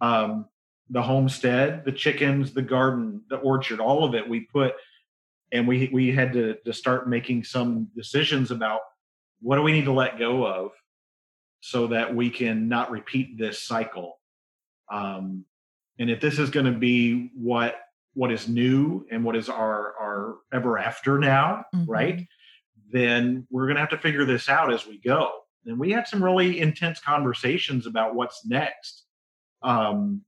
Um, 0.00 0.46
the 0.90 1.02
homestead, 1.02 1.84
the 1.84 1.92
chickens, 1.92 2.52
the 2.52 2.62
garden, 2.62 3.22
the 3.30 3.36
orchard, 3.36 3.80
all 3.80 4.04
of 4.04 4.14
it, 4.14 4.28
we 4.28 4.40
put, 4.40 4.74
and 5.50 5.66
we 5.66 5.88
we 5.92 6.10
had 6.10 6.32
to 6.34 6.56
to 6.64 6.72
start 6.72 7.08
making 7.08 7.44
some 7.44 7.88
decisions 7.96 8.50
about 8.50 8.80
what 9.40 9.56
do 9.56 9.62
we 9.62 9.72
need 9.72 9.86
to 9.86 9.92
let 9.92 10.18
go 10.18 10.46
of, 10.46 10.72
so 11.60 11.86
that 11.86 12.14
we 12.14 12.28
can 12.30 12.68
not 12.68 12.90
repeat 12.90 13.38
this 13.38 13.62
cycle. 13.62 14.18
Um, 14.90 15.46
and 15.98 16.10
if 16.10 16.20
this 16.20 16.38
is 16.38 16.50
going 16.50 16.66
to 16.66 16.78
be 16.78 17.30
what 17.34 17.76
what 18.14 18.30
is 18.32 18.48
new 18.48 19.06
and 19.10 19.24
what 19.24 19.36
is 19.36 19.48
our 19.48 19.94
our 20.00 20.36
ever 20.52 20.78
after 20.78 21.18
now, 21.18 21.64
right? 21.86 22.16
Mhm. 22.18 22.28
Then 22.90 23.46
we're 23.50 23.66
going 23.66 23.76
to 23.76 23.80
have 23.80 23.90
to 23.90 23.98
figure 23.98 24.24
this 24.26 24.48
out 24.48 24.72
as 24.72 24.86
we 24.86 24.98
go. 24.98 25.30
And 25.64 25.78
we 25.78 25.90
had 25.92 26.06
some 26.06 26.22
really 26.22 26.60
intense 26.60 27.00
conversations 27.00 27.86
about 27.86 28.14
what's 28.14 28.44
next. 28.44 29.04
Um, 29.62 30.22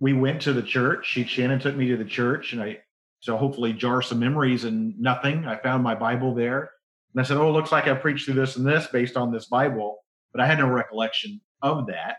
we 0.00 0.12
went 0.12 0.40
to 0.42 0.52
the 0.52 0.62
church. 0.62 1.06
She 1.06 1.24
Shannon 1.24 1.58
took 1.60 1.76
me 1.76 1.88
to 1.88 1.96
the 1.96 2.04
church, 2.04 2.52
and 2.52 2.62
I 2.62 2.80
so 3.20 3.36
hopefully 3.36 3.72
jar 3.72 4.02
some 4.02 4.18
memories 4.20 4.64
and 4.64 4.98
nothing. 4.98 5.46
I 5.46 5.56
found 5.56 5.82
my 5.82 5.94
Bible 5.94 6.34
there, 6.34 6.70
and 7.12 7.20
I 7.20 7.24
said, 7.24 7.36
"Oh, 7.36 7.48
it 7.48 7.52
looks 7.52 7.72
like 7.72 7.86
I 7.86 7.94
preached 7.94 8.24
through 8.24 8.34
this 8.34 8.56
and 8.56 8.66
this 8.66 8.86
based 8.86 9.16
on 9.16 9.32
this 9.32 9.46
Bible," 9.46 9.98
but 10.32 10.40
I 10.40 10.46
had 10.46 10.58
no 10.58 10.68
recollection 10.68 11.40
of 11.62 11.86
that. 11.88 12.18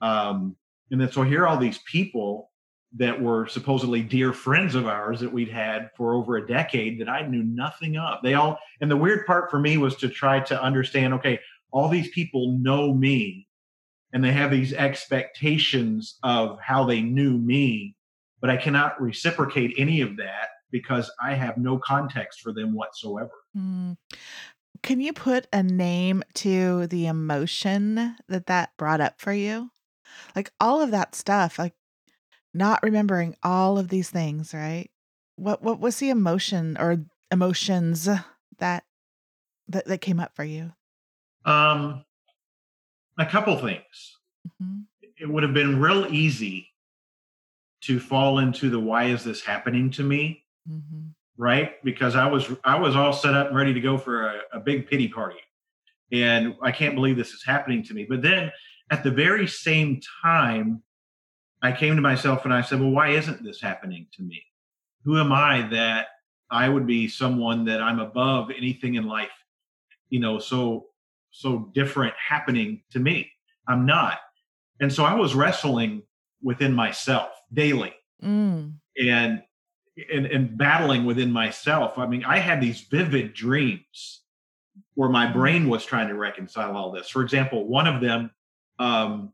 Um, 0.00 0.56
and 0.90 1.00
then 1.00 1.10
so 1.10 1.22
here 1.22 1.42
are 1.42 1.48
all 1.48 1.56
these 1.58 1.80
people 1.90 2.47
that 2.96 3.20
were 3.20 3.46
supposedly 3.46 4.02
dear 4.02 4.32
friends 4.32 4.74
of 4.74 4.86
ours 4.86 5.20
that 5.20 5.32
we'd 5.32 5.50
had 5.50 5.90
for 5.96 6.14
over 6.14 6.36
a 6.36 6.46
decade 6.46 7.00
that 7.00 7.08
I 7.08 7.26
knew 7.26 7.42
nothing 7.42 7.98
of. 7.98 8.18
They 8.22 8.34
all, 8.34 8.58
and 8.80 8.90
the 8.90 8.96
weird 8.96 9.26
part 9.26 9.50
for 9.50 9.58
me 9.58 9.76
was 9.76 9.96
to 9.96 10.08
try 10.08 10.40
to 10.40 10.62
understand 10.62 11.14
okay, 11.14 11.38
all 11.70 11.88
these 11.88 12.08
people 12.10 12.58
know 12.58 12.94
me 12.94 13.46
and 14.12 14.24
they 14.24 14.32
have 14.32 14.50
these 14.50 14.72
expectations 14.72 16.18
of 16.22 16.58
how 16.60 16.84
they 16.84 17.02
knew 17.02 17.36
me, 17.36 17.94
but 18.40 18.48
I 18.48 18.56
cannot 18.56 19.00
reciprocate 19.00 19.74
any 19.76 20.00
of 20.00 20.16
that 20.16 20.48
because 20.70 21.10
I 21.22 21.34
have 21.34 21.58
no 21.58 21.78
context 21.78 22.40
for 22.40 22.52
them 22.52 22.74
whatsoever. 22.74 23.30
Mm. 23.56 23.96
Can 24.82 25.00
you 25.00 25.12
put 25.12 25.46
a 25.52 25.62
name 25.62 26.22
to 26.34 26.86
the 26.86 27.06
emotion 27.06 28.16
that 28.28 28.46
that 28.46 28.76
brought 28.76 29.00
up 29.00 29.20
for 29.20 29.32
you? 29.32 29.70
Like 30.36 30.52
all 30.60 30.80
of 30.80 30.90
that 30.92 31.14
stuff, 31.14 31.58
like 31.58 31.74
not 32.58 32.82
remembering 32.82 33.36
all 33.42 33.78
of 33.78 33.88
these 33.88 34.10
things, 34.10 34.52
right? 34.52 34.90
What 35.36 35.62
what 35.62 35.80
was 35.80 35.98
the 35.98 36.10
emotion 36.10 36.76
or 36.78 37.04
emotions 37.30 38.04
that 38.58 38.84
that, 39.68 39.84
that 39.86 40.00
came 40.00 40.18
up 40.20 40.34
for 40.34 40.44
you? 40.44 40.72
Um, 41.44 42.04
a 43.18 43.26
couple 43.26 43.56
things. 43.58 44.16
Mhm. 44.60 44.84
It 45.20 45.28
would 45.28 45.42
have 45.42 45.54
been 45.54 45.80
real 45.80 46.06
easy 46.12 46.68
to 47.82 48.00
fall 48.00 48.38
into 48.40 48.70
the 48.70 48.78
why 48.80 49.04
is 49.04 49.22
this 49.24 49.44
happening 49.44 49.90
to 49.92 50.02
me 50.02 50.44
Mhm. 50.68 51.14
right 51.36 51.82
because 51.84 52.16
i 52.16 52.26
was 52.26 52.50
i 52.64 52.76
was 52.76 52.96
all 52.96 53.12
set 53.12 53.34
up 53.34 53.46
and 53.48 53.56
ready 53.56 53.72
to 53.72 53.80
go 53.80 53.96
for 53.96 54.26
a, 54.26 54.40
a 54.54 54.60
big 54.60 54.88
pity 54.88 55.06
party 55.08 55.38
and 56.10 56.56
i 56.60 56.72
can't 56.72 56.96
believe 56.96 57.16
this 57.16 57.30
is 57.32 57.44
happening 57.44 57.82
to 57.84 57.94
me 57.94 58.04
but 58.08 58.20
then 58.20 58.50
at 58.90 59.04
the 59.04 59.10
very 59.12 59.46
same 59.46 60.00
time 60.22 60.82
i 61.62 61.72
came 61.72 61.96
to 61.96 62.02
myself 62.02 62.44
and 62.44 62.54
i 62.54 62.60
said 62.62 62.80
well 62.80 62.90
why 62.90 63.08
isn't 63.10 63.42
this 63.42 63.60
happening 63.60 64.06
to 64.12 64.22
me 64.22 64.42
who 65.04 65.18
am 65.18 65.32
i 65.32 65.62
that 65.68 66.06
i 66.50 66.68
would 66.68 66.86
be 66.86 67.08
someone 67.08 67.64
that 67.64 67.80
i'm 67.82 67.98
above 68.00 68.50
anything 68.50 68.94
in 68.96 69.06
life 69.06 69.30
you 70.10 70.20
know 70.20 70.38
so 70.38 70.86
so 71.30 71.70
different 71.74 72.14
happening 72.16 72.82
to 72.90 72.98
me 72.98 73.30
i'm 73.66 73.84
not 73.86 74.18
and 74.80 74.92
so 74.92 75.04
i 75.04 75.14
was 75.14 75.34
wrestling 75.34 76.02
within 76.42 76.72
myself 76.72 77.30
daily 77.52 77.92
Mm. 78.22 78.72
and 79.00 79.42
and 80.12 80.26
and 80.26 80.58
battling 80.58 81.04
within 81.04 81.30
myself. 81.30 81.98
I 81.98 82.06
mean, 82.08 82.24
I 82.24 82.38
had 82.38 82.60
these 82.60 82.80
vivid 82.80 83.32
dreams 83.32 84.22
where 84.94 85.08
my 85.08 85.30
brain 85.30 85.68
was 85.68 85.84
trying 85.86 86.08
to 86.08 86.14
reconcile 86.14 86.76
all 86.76 86.90
this. 86.90 87.08
For 87.08 87.22
example, 87.22 87.68
one 87.68 87.86
of 87.86 88.00
them, 88.00 88.32
um, 88.80 89.32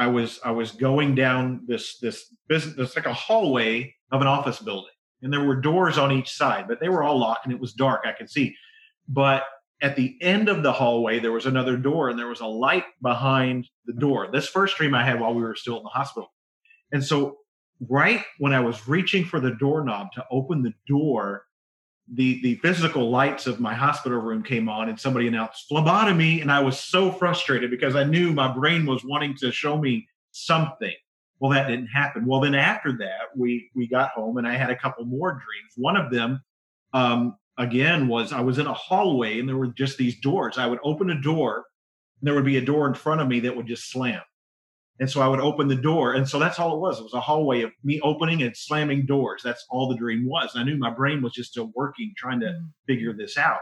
I 0.00 0.06
was 0.06 0.40
I 0.42 0.50
was 0.50 0.72
going 0.72 1.14
down 1.14 1.60
this 1.66 1.98
this 1.98 2.34
business, 2.48 2.74
it's 2.78 2.96
like 2.96 3.04
a 3.04 3.12
hallway 3.12 3.94
of 4.10 4.22
an 4.22 4.26
office 4.26 4.58
building, 4.58 4.94
and 5.20 5.30
there 5.30 5.44
were 5.44 5.56
doors 5.56 5.98
on 5.98 6.10
each 6.10 6.30
side, 6.30 6.66
but 6.66 6.80
they 6.80 6.88
were 6.88 7.02
all 7.02 7.18
locked 7.18 7.44
and 7.44 7.54
it 7.54 7.60
was 7.60 7.74
dark. 7.74 8.00
I 8.06 8.12
could 8.12 8.30
see, 8.30 8.56
but 9.06 9.44
at 9.82 9.96
the 9.96 10.16
end 10.22 10.48
of 10.48 10.62
the 10.62 10.72
hallway 10.72 11.20
there 11.20 11.32
was 11.32 11.44
another 11.44 11.76
door 11.76 12.08
and 12.08 12.18
there 12.18 12.28
was 12.28 12.40
a 12.40 12.46
light 12.46 12.84
behind 13.02 13.68
the 13.84 13.92
door. 13.92 14.28
This 14.32 14.48
first 14.48 14.78
dream 14.78 14.94
I 14.94 15.04
had 15.04 15.20
while 15.20 15.34
we 15.34 15.42
were 15.42 15.54
still 15.54 15.76
in 15.76 15.82
the 15.82 15.90
hospital, 15.90 16.32
and 16.92 17.04
so 17.04 17.36
right 17.86 18.24
when 18.38 18.54
I 18.54 18.60
was 18.60 18.88
reaching 18.88 19.26
for 19.26 19.38
the 19.38 19.54
doorknob 19.60 20.12
to 20.14 20.24
open 20.30 20.62
the 20.62 20.72
door, 20.88 21.44
the 22.12 22.40
the 22.42 22.56
physical 22.56 23.10
lights 23.10 23.46
of 23.46 23.60
my 23.60 23.74
hospital 23.74 24.18
room 24.18 24.42
came 24.42 24.68
on 24.68 24.88
and 24.88 24.98
somebody 24.98 25.28
announced 25.28 25.66
phlebotomy 25.68 26.40
and 26.40 26.50
I 26.50 26.60
was 26.60 26.78
so 26.78 27.12
frustrated 27.12 27.70
because 27.70 27.94
I 27.94 28.04
knew 28.04 28.32
my 28.32 28.52
brain 28.52 28.84
was 28.84 29.04
wanting 29.04 29.36
to 29.36 29.52
show 29.52 29.78
me 29.78 30.08
something. 30.32 30.94
Well, 31.38 31.52
that 31.52 31.68
didn't 31.68 31.86
happen. 31.86 32.26
Well, 32.26 32.40
then 32.40 32.54
after 32.54 32.92
that, 32.98 33.36
we 33.36 33.70
we 33.74 33.86
got 33.86 34.10
home 34.10 34.38
and 34.38 34.46
I 34.46 34.56
had 34.56 34.70
a 34.70 34.76
couple 34.76 35.04
more 35.04 35.30
dreams. 35.30 35.72
One 35.76 35.96
of 35.96 36.10
them 36.10 36.42
um 36.92 37.36
again 37.58 38.08
was 38.08 38.32
I 38.32 38.40
was 38.40 38.58
in 38.58 38.66
a 38.66 38.74
hallway 38.74 39.38
and 39.38 39.48
there 39.48 39.56
were 39.56 39.68
just 39.68 39.96
these 39.96 40.18
doors. 40.20 40.58
I 40.58 40.66
would 40.66 40.80
open 40.82 41.10
a 41.10 41.20
door 41.20 41.64
and 42.20 42.26
there 42.26 42.34
would 42.34 42.44
be 42.44 42.56
a 42.56 42.64
door 42.64 42.88
in 42.88 42.94
front 42.94 43.20
of 43.20 43.28
me 43.28 43.40
that 43.40 43.56
would 43.56 43.66
just 43.66 43.90
slam. 43.90 44.20
And 45.00 45.10
so 45.10 45.22
I 45.22 45.28
would 45.28 45.40
open 45.40 45.66
the 45.66 45.74
door. 45.74 46.12
And 46.12 46.28
so 46.28 46.38
that's 46.38 46.58
all 46.58 46.74
it 46.74 46.80
was. 46.80 47.00
It 47.00 47.04
was 47.04 47.14
a 47.14 47.20
hallway 47.20 47.62
of 47.62 47.72
me 47.82 48.00
opening 48.02 48.42
and 48.42 48.54
slamming 48.54 49.06
doors. 49.06 49.40
That's 49.42 49.64
all 49.70 49.88
the 49.88 49.96
dream 49.96 50.26
was. 50.28 50.50
I 50.54 50.62
knew 50.62 50.76
my 50.76 50.90
brain 50.90 51.22
was 51.22 51.32
just 51.32 51.50
still 51.50 51.72
working, 51.74 52.12
trying 52.16 52.40
to 52.40 52.46
Mm. 52.46 52.68
figure 52.86 53.14
this 53.14 53.38
out. 53.38 53.60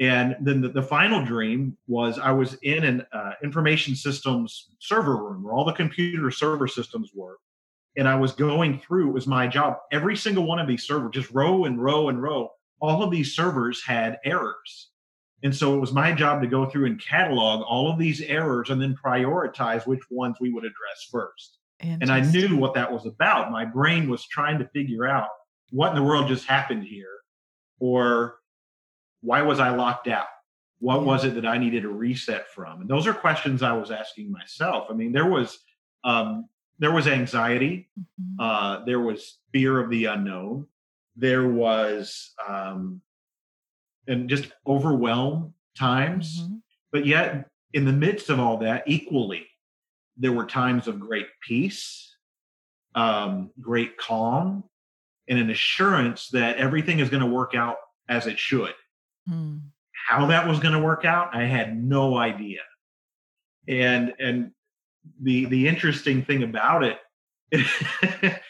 And 0.00 0.34
then 0.40 0.62
the, 0.62 0.70
the 0.70 0.82
final 0.82 1.22
dream 1.24 1.76
was 1.86 2.18
I 2.18 2.32
was 2.32 2.54
in 2.62 2.84
an 2.84 3.06
uh, 3.12 3.32
information 3.44 3.94
systems 3.94 4.70
server 4.80 5.16
room 5.16 5.42
where 5.44 5.52
all 5.52 5.66
the 5.66 5.72
computer 5.74 6.30
server 6.30 6.66
systems 6.66 7.10
were. 7.14 7.36
And 7.98 8.08
I 8.08 8.14
was 8.14 8.32
going 8.32 8.80
through, 8.80 9.10
it 9.10 9.12
was 9.12 9.26
my 9.26 9.46
job. 9.46 9.76
Every 9.92 10.16
single 10.16 10.44
one 10.46 10.58
of 10.58 10.66
these 10.66 10.84
servers, 10.86 11.10
just 11.12 11.30
row 11.32 11.66
and 11.66 11.78
row 11.78 12.08
and 12.08 12.22
row, 12.22 12.50
all 12.80 13.02
of 13.02 13.10
these 13.10 13.36
servers 13.36 13.82
had 13.84 14.18
errors. 14.24 14.88
And 15.42 15.54
so 15.54 15.74
it 15.76 15.80
was 15.80 15.92
my 15.92 16.12
job 16.12 16.40
to 16.42 16.46
go 16.46 16.66
through 16.66 16.86
and 16.86 17.00
catalog 17.00 17.62
all 17.62 17.90
of 17.90 17.98
these 17.98 18.20
errors 18.20 18.70
and 18.70 18.80
then 18.80 18.94
prioritize 18.94 19.86
which 19.86 20.02
ones 20.10 20.36
we 20.40 20.52
would 20.52 20.64
address 20.64 21.08
first. 21.10 21.58
And 21.80 22.10
I 22.12 22.20
knew 22.20 22.56
what 22.56 22.74
that 22.74 22.92
was 22.92 23.06
about. 23.06 23.50
My 23.50 23.64
brain 23.64 24.08
was 24.08 24.24
trying 24.26 24.60
to 24.60 24.68
figure 24.68 25.04
out 25.04 25.28
what 25.70 25.88
in 25.90 25.96
the 25.96 26.02
world 26.02 26.28
just 26.28 26.46
happened 26.46 26.84
here, 26.84 27.08
or 27.80 28.36
why 29.20 29.42
was 29.42 29.58
I 29.58 29.70
locked 29.74 30.06
out? 30.06 30.28
What 30.78 31.00
Yeah. 31.00 31.06
was 31.06 31.24
it 31.24 31.34
that 31.34 31.46
I 31.46 31.58
needed 31.58 31.84
a 31.84 31.88
reset 31.88 32.48
from? 32.50 32.82
And 32.82 32.88
those 32.88 33.08
are 33.08 33.14
questions 33.14 33.64
I 33.64 33.72
was 33.72 33.90
asking 33.90 34.30
myself. 34.30 34.86
I 34.90 34.94
mean, 34.94 35.10
there 35.12 35.26
was 35.28 35.58
um, 36.04 36.48
there 36.78 36.90
was 36.92 37.06
anxiety, 37.06 37.88
Mhm. 37.98 38.36
uh, 38.40 38.84
there 38.84 38.98
was 39.00 39.38
fear 39.52 39.78
of 39.78 39.88
the 39.90 40.06
unknown, 40.06 40.66
there 41.14 41.46
was 41.48 42.32
um, 42.48 43.00
and 44.06 44.28
just 44.28 44.52
overwhelm 44.66 45.54
times. 45.76 46.42
Mhm. 46.42 46.62
But 46.90 47.06
yet, 47.06 47.48
in 47.72 47.84
the 47.84 47.92
midst 47.92 48.28
of 48.28 48.38
all 48.38 48.58
that, 48.58 48.84
equally, 48.86 49.48
there 50.16 50.32
were 50.32 50.44
times 50.46 50.86
of 50.88 51.00
great 51.00 51.28
peace, 51.40 52.16
um, 52.94 53.50
great 53.60 53.96
calm, 53.96 54.64
and 55.28 55.38
an 55.38 55.50
assurance 55.50 56.28
that 56.30 56.56
everything 56.58 56.98
is 56.98 57.08
going 57.08 57.22
to 57.22 57.28
work 57.28 57.54
out 57.54 57.76
as 58.08 58.26
it 58.26 58.38
should. 58.38 58.74
Mm. 59.28 59.62
How 60.08 60.26
that 60.26 60.46
was 60.46 60.58
going 60.58 60.74
to 60.74 60.80
work 60.80 61.04
out, 61.04 61.34
I 61.34 61.44
had 61.44 61.76
no 61.76 62.16
idea. 62.18 62.60
And 63.68 64.14
and 64.18 64.52
the 65.20 65.46
the 65.46 65.68
interesting 65.68 66.24
thing 66.24 66.42
about 66.42 66.84
it, 66.84 66.98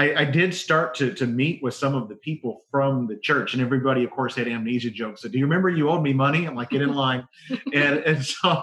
I, 0.00 0.20
I 0.22 0.24
did 0.24 0.54
start 0.54 0.94
to 0.96 1.12
to 1.14 1.26
meet 1.26 1.62
with 1.62 1.74
some 1.74 1.94
of 1.94 2.08
the 2.08 2.14
people 2.16 2.62
from 2.70 3.06
the 3.06 3.16
church, 3.16 3.52
and 3.52 3.62
everybody, 3.62 4.02
of 4.04 4.10
course, 4.10 4.34
had 4.34 4.48
amnesia 4.48 4.90
jokes. 4.90 5.20
So, 5.20 5.28
do 5.28 5.38
you 5.38 5.44
remember 5.44 5.68
you 5.68 5.90
owed 5.90 6.02
me 6.02 6.14
money? 6.14 6.46
I'm 6.46 6.54
like, 6.54 6.70
get 6.70 6.80
in 6.82 6.94
line, 6.94 7.26
and 7.74 7.98
and 7.98 8.24
so 8.24 8.62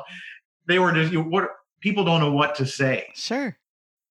they 0.67 0.79
were 0.79 0.91
just 0.91 1.11
you 1.11 1.21
know, 1.21 1.29
what 1.29 1.49
people 1.79 2.03
don't 2.03 2.21
know 2.21 2.31
what 2.31 2.55
to 2.55 2.65
say, 2.65 3.07
Sure. 3.13 3.55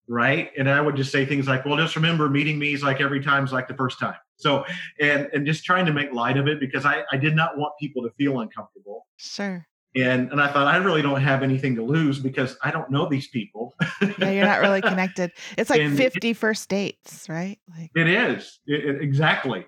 right? 0.07 0.53
And 0.57 0.71
I 0.71 0.81
would 0.81 0.95
just 0.97 1.11
say 1.11 1.27
things 1.27 1.49
like, 1.49 1.65
well, 1.65 1.77
just 1.77 1.97
remember, 1.97 2.29
meeting 2.31 2.59
me 2.59 2.73
is 2.75 2.83
like 2.85 3.01
every 3.01 3.21
time's 3.23 3.53
like 3.53 3.67
the 3.67 3.75
first 3.75 3.99
time. 3.99 4.15
So 4.37 4.65
and 5.01 5.29
and 5.33 5.45
just 5.47 5.65
trying 5.65 5.87
to 5.87 5.93
make 5.93 6.13
light 6.13 6.37
of 6.37 6.47
it 6.47 6.61
because 6.61 6.85
I 6.87 7.03
I 7.11 7.17
did 7.17 7.35
not 7.35 7.59
want 7.59 7.73
people 7.81 8.03
to 8.05 8.11
feel 8.11 8.39
uncomfortable. 8.41 9.07
Sure. 9.17 9.67
And 9.95 10.31
and 10.31 10.41
I 10.41 10.53
thought 10.53 10.67
I 10.67 10.77
really 10.77 11.01
don't 11.03 11.21
have 11.23 11.43
anything 11.43 11.77
to 11.77 11.83
lose 11.83 12.19
because 12.19 12.57
I 12.63 12.71
don't 12.71 12.91
know 12.91 13.09
these 13.09 13.29
people. 13.29 13.75
Yeah, 14.19 14.31
you're 14.31 14.45
not 14.45 14.61
really 14.61 14.83
connected. 14.93 15.33
It's 15.57 15.71
like 15.71 15.81
And- 15.81 15.97
50 15.97 16.33
first 16.35 16.69
dates, 16.69 17.29
right? 17.29 17.59
Like 17.77 17.91
It 17.95 18.07
is 18.09 18.61
It- 18.67 18.85
it- 18.85 19.03
exactly, 19.03 19.65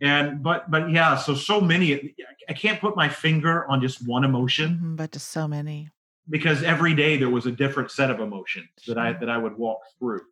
and 0.00 0.42
but 0.42 0.70
but 0.70 0.90
yeah. 0.90 1.16
So 1.16 1.34
so 1.34 1.60
many. 1.60 2.14
I 2.48 2.52
can't 2.52 2.80
put 2.80 2.96
my 2.96 3.08
finger 3.08 3.64
on 3.70 3.80
just 3.80 4.04
one 4.06 4.24
emotion 4.24 4.80
mhm, 4.82 4.96
but 4.96 5.12
just 5.12 5.28
so 5.28 5.46
many. 5.46 5.90
because 6.28 6.62
every 6.64 6.94
day 6.94 7.16
there 7.16 7.30
was 7.30 7.46
a 7.46 7.52
different 7.52 7.90
set 7.92 8.10
of 8.10 8.18
emotions 8.18 8.68
that 8.88 8.98
I 8.98 9.12
that 9.12 9.28
I 9.28 9.38
would 9.38 9.56
walk 9.56 9.78
through. 9.98 10.22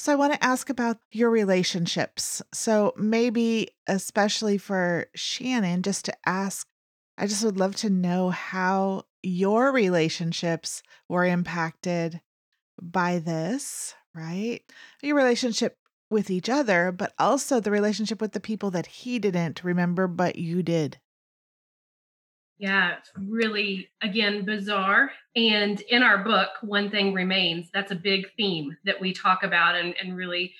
So 0.00 0.12
I 0.12 0.16
want 0.16 0.32
to 0.32 0.44
ask 0.44 0.68
about 0.70 0.98
your 1.12 1.30
relationships. 1.30 2.42
So 2.52 2.92
maybe 2.96 3.68
especially 3.86 4.58
for 4.58 5.06
Shannon 5.14 5.82
just 5.82 6.04
to 6.06 6.14
ask 6.26 6.66
I 7.18 7.26
just 7.26 7.44
would 7.44 7.58
love 7.58 7.74
to 7.76 7.90
know 7.90 8.30
how 8.30 9.02
your 9.24 9.72
relationships 9.72 10.84
were 11.08 11.24
impacted 11.24 12.20
by 12.80 13.18
this, 13.18 13.94
right? 14.14 14.60
Your 15.02 15.16
relationship 15.16 15.76
with 16.10 16.30
each 16.30 16.48
other, 16.48 16.92
but 16.92 17.12
also 17.18 17.58
the 17.58 17.72
relationship 17.72 18.20
with 18.20 18.32
the 18.32 18.40
people 18.40 18.70
that 18.70 18.86
he 18.86 19.18
didn't 19.18 19.64
remember, 19.64 20.06
but 20.06 20.36
you 20.36 20.62
did. 20.62 20.98
Yeah, 22.56 22.96
it's 22.98 23.10
really, 23.16 23.88
again, 24.00 24.44
bizarre. 24.44 25.10
And 25.34 25.80
in 25.82 26.04
our 26.04 26.18
book, 26.18 26.50
One 26.62 26.88
Thing 26.88 27.14
Remains, 27.14 27.68
that's 27.74 27.92
a 27.92 27.96
big 27.96 28.28
theme 28.36 28.76
that 28.84 29.00
we 29.00 29.12
talk 29.12 29.42
about 29.42 29.74
and, 29.74 29.94
and 30.00 30.16
really 30.16 30.54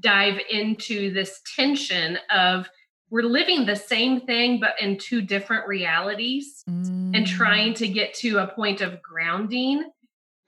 dive 0.00 0.40
into 0.50 1.12
this 1.12 1.40
tension 1.56 2.18
of 2.30 2.68
we're 3.10 3.22
living 3.22 3.66
the 3.66 3.76
same 3.76 4.20
thing, 4.22 4.58
but 4.60 4.74
in 4.80 4.98
two 4.98 5.20
different 5.22 5.66
realities 5.68 6.62
Mm. 6.68 7.16
and 7.16 7.26
trying 7.26 7.74
to 7.74 7.86
get 7.88 8.14
to 8.14 8.38
a 8.38 8.48
point 8.48 8.80
of 8.80 9.00
grounding. 9.02 9.84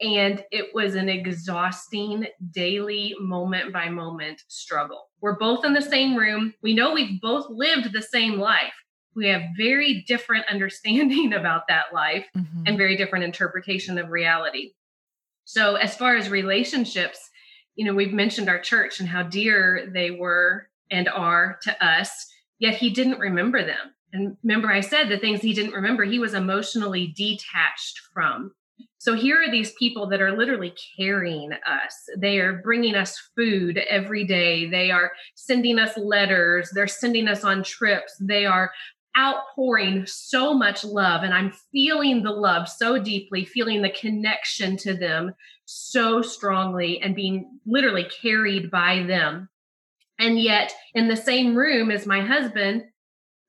And 0.00 0.44
it 0.52 0.74
was 0.74 0.94
an 0.94 1.08
exhausting 1.08 2.26
daily, 2.52 3.14
moment 3.20 3.72
by 3.72 3.88
moment 3.88 4.42
struggle. 4.48 5.08
We're 5.20 5.38
both 5.38 5.64
in 5.64 5.72
the 5.72 5.82
same 5.82 6.14
room. 6.16 6.54
We 6.62 6.74
know 6.74 6.92
we've 6.94 7.20
both 7.20 7.46
lived 7.50 7.92
the 7.92 8.02
same 8.02 8.38
life. 8.38 8.74
We 9.16 9.26
have 9.28 9.42
very 9.56 10.04
different 10.06 10.46
understanding 10.50 11.32
about 11.32 11.62
that 11.68 11.92
life 11.92 12.26
Mhm. 12.36 12.64
and 12.66 12.78
very 12.78 12.96
different 12.96 13.24
interpretation 13.24 13.98
of 13.98 14.10
reality. 14.10 14.72
So, 15.44 15.76
as 15.76 15.96
far 15.96 16.14
as 16.16 16.28
relationships, 16.28 17.30
you 17.74 17.84
know, 17.84 17.94
we've 17.94 18.12
mentioned 18.12 18.48
our 18.48 18.60
church 18.60 19.00
and 19.00 19.08
how 19.08 19.22
dear 19.24 19.88
they 19.92 20.10
were 20.10 20.68
and 20.90 21.08
are 21.08 21.58
to 21.62 21.84
us, 21.84 22.26
yet 22.58 22.74
he 22.74 22.90
didn't 22.90 23.18
remember 23.18 23.64
them. 23.64 23.94
And 24.12 24.36
remember, 24.42 24.70
I 24.70 24.80
said 24.80 25.08
the 25.08 25.18
things 25.18 25.40
he 25.40 25.52
didn't 25.52 25.74
remember, 25.74 26.04
he 26.04 26.18
was 26.18 26.34
emotionally 26.34 27.12
detached 27.16 28.00
from. 28.12 28.52
So, 28.98 29.14
here 29.14 29.42
are 29.42 29.50
these 29.50 29.72
people 29.72 30.08
that 30.08 30.20
are 30.20 30.36
literally 30.36 30.74
carrying 30.96 31.52
us. 31.52 32.08
They 32.16 32.38
are 32.38 32.60
bringing 32.62 32.94
us 32.94 33.16
food 33.36 33.78
every 33.88 34.24
day. 34.24 34.68
They 34.68 34.90
are 34.90 35.12
sending 35.34 35.78
us 35.78 35.96
letters. 35.96 36.70
They're 36.74 36.88
sending 36.88 37.28
us 37.28 37.44
on 37.44 37.62
trips. 37.62 38.16
They 38.20 38.46
are 38.46 38.72
outpouring 39.18 40.06
so 40.06 40.54
much 40.54 40.84
love 40.84 41.22
and 41.24 41.34
I'm 41.34 41.52
feeling 41.72 42.22
the 42.22 42.30
love 42.30 42.68
so 42.68 43.02
deeply, 43.02 43.44
feeling 43.44 43.82
the 43.82 43.90
connection 43.90 44.76
to 44.78 44.94
them 44.94 45.34
so 45.64 46.22
strongly 46.22 47.00
and 47.00 47.16
being 47.16 47.58
literally 47.66 48.06
carried 48.22 48.70
by 48.70 49.02
them. 49.02 49.48
And 50.18 50.40
yet, 50.40 50.72
in 50.94 51.08
the 51.08 51.16
same 51.16 51.54
room 51.54 51.90
as 51.90 52.06
my 52.06 52.20
husband, 52.20 52.84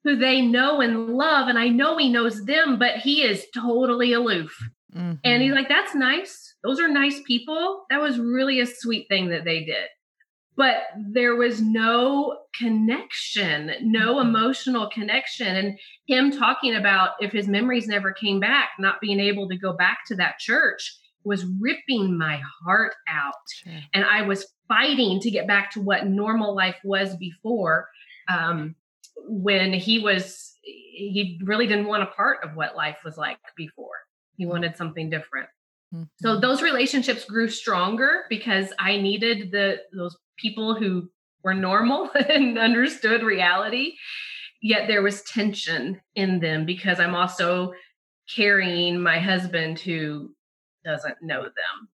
who 0.03 0.15
they 0.15 0.41
know 0.41 0.81
and 0.81 1.07
love, 1.09 1.47
and 1.47 1.57
I 1.57 1.67
know 1.67 1.97
he 1.97 2.09
knows 2.09 2.45
them, 2.45 2.79
but 2.79 2.97
he 2.97 3.23
is 3.23 3.45
totally 3.53 4.13
aloof. 4.13 4.57
And 5.23 5.41
Mhm. 5.41 5.41
he's 5.41 5.53
like, 5.53 5.67
that's 5.67 5.93
nice. 5.95 6.55
Those 6.63 6.79
are 6.79 6.87
nice 6.87 7.21
people. 7.23 7.85
That 7.89 8.01
was 8.01 8.19
really 8.19 8.59
a 8.59 8.65
sweet 8.65 9.07
thing 9.09 9.29
that 9.29 9.43
they 9.43 9.65
did. 9.65 9.87
But 10.55 10.83
there 10.97 11.35
was 11.35 11.61
no 11.61 12.37
connection, 12.57 13.73
no 13.81 14.15
Mhm. 14.15 14.21
emotional 14.21 14.89
connection. 14.89 15.55
And 15.55 15.79
him 16.07 16.31
talking 16.31 16.75
about 16.75 17.11
if 17.21 17.31
his 17.31 17.47
memories 17.47 17.87
never 17.87 18.11
came 18.11 18.39
back, 18.39 18.71
not 18.79 19.01
being 19.01 19.19
able 19.19 19.47
to 19.49 19.57
go 19.57 19.73
back 19.73 19.99
to 20.07 20.15
that 20.15 20.39
church 20.39 20.93
was 21.23 21.45
ripping 21.59 22.17
my 22.17 22.41
heart 22.63 22.93
out. 23.07 23.33
Sure. 23.63 23.73
And 23.93 24.05
I 24.05 24.21
was 24.23 24.45
fighting 24.67 25.19
to 25.21 25.31
get 25.31 25.47
back 25.47 25.71
to 25.71 25.81
what 25.81 26.07
normal 26.07 26.55
life 26.55 26.77
was 26.83 27.15
before 27.17 27.87
um, 28.29 28.75
when 29.27 29.73
he 29.73 29.99
was, 29.99 30.53
he 30.63 31.39
really 31.43 31.67
didn't 31.67 31.87
want 31.87 32.03
a 32.03 32.07
part 32.07 32.43
of 32.43 32.55
what 32.55 32.75
life 32.75 32.99
was 33.03 33.17
like 33.17 33.37
before. 33.57 33.97
He 34.37 34.45
wanted 34.45 34.77
something 34.77 35.09
different. 35.09 35.49
So 36.21 36.37
Mhm. 36.37 36.41
those 36.41 36.61
relationships 36.61 37.25
grew 37.25 37.49
stronger 37.49 38.25
because 38.29 38.71
I 38.77 38.97
needed 38.97 39.51
the 39.51 39.81
those 39.91 40.15
people 40.37 40.75
who 40.75 41.09
were 41.43 41.55
normal 41.55 42.11
and 42.29 42.57
understood 42.59 43.23
reality. 43.23 43.95
Yet 44.61 44.87
there 44.87 45.01
was 45.01 45.23
tension 45.23 45.99
in 46.15 46.39
them 46.39 46.65
because 46.65 46.99
I'm 46.99 47.15
also 47.15 47.73
carrying 48.33 48.99
my 48.99 49.19
husband 49.19 49.79
who 49.79 50.35
doesn't 50.83 51.21
know 51.21 51.43
them. 51.43 51.89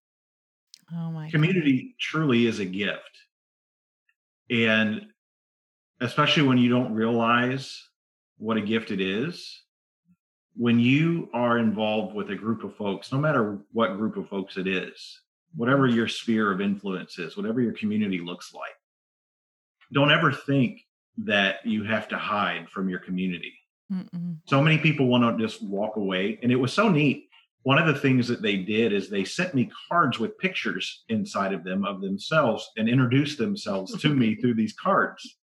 oh 0.94 1.10
my 1.10 1.30
community 1.30 1.94
truly 1.98 2.46
is 2.46 2.58
a 2.58 2.64
gift 2.64 3.00
and 4.50 5.06
especially 6.00 6.42
when 6.42 6.58
you 6.58 6.68
don't 6.68 6.92
realize 6.92 7.82
what 8.38 8.56
a 8.56 8.60
gift 8.60 8.90
it 8.90 9.00
is 9.00 9.62
when 10.54 10.78
you 10.78 11.28
are 11.34 11.58
involved 11.58 12.14
with 12.14 12.30
a 12.30 12.34
group 12.34 12.64
of 12.64 12.74
folks 12.76 13.12
no 13.12 13.18
matter 13.18 13.58
what 13.72 13.96
group 13.96 14.16
of 14.16 14.28
folks 14.28 14.56
it 14.56 14.66
is 14.66 15.20
whatever 15.54 15.88
mm. 15.88 15.94
your 15.94 16.08
sphere 16.08 16.52
of 16.52 16.60
influence 16.60 17.18
is 17.18 17.36
whatever 17.36 17.60
your 17.60 17.72
community 17.72 18.20
looks 18.20 18.52
like 18.54 18.74
don't 19.92 20.10
ever 20.10 20.32
think 20.32 20.80
that 21.18 21.64
you 21.64 21.82
have 21.82 22.08
to 22.08 22.16
hide 22.16 22.68
from 22.68 22.88
your 22.88 22.98
community 22.98 23.54
Mm-mm. 23.92 24.38
so 24.46 24.60
many 24.62 24.78
people 24.78 25.06
want 25.06 25.38
to 25.38 25.44
just 25.44 25.62
walk 25.62 25.96
away 25.96 26.38
and 26.42 26.52
it 26.52 26.56
was 26.56 26.72
so 26.72 26.88
neat 26.88 27.28
one 27.66 27.78
of 27.78 27.92
the 27.92 28.00
things 28.00 28.28
that 28.28 28.42
they 28.42 28.58
did 28.58 28.92
is 28.92 29.10
they 29.10 29.24
sent 29.24 29.52
me 29.52 29.68
cards 29.88 30.20
with 30.20 30.38
pictures 30.38 31.02
inside 31.08 31.52
of 31.52 31.64
them 31.64 31.84
of 31.84 32.00
themselves 32.00 32.70
and 32.76 32.88
introduced 32.88 33.38
themselves 33.38 34.00
to 34.00 34.14
me 34.14 34.36
through 34.40 34.54
these 34.54 34.72
cards. 34.72 35.38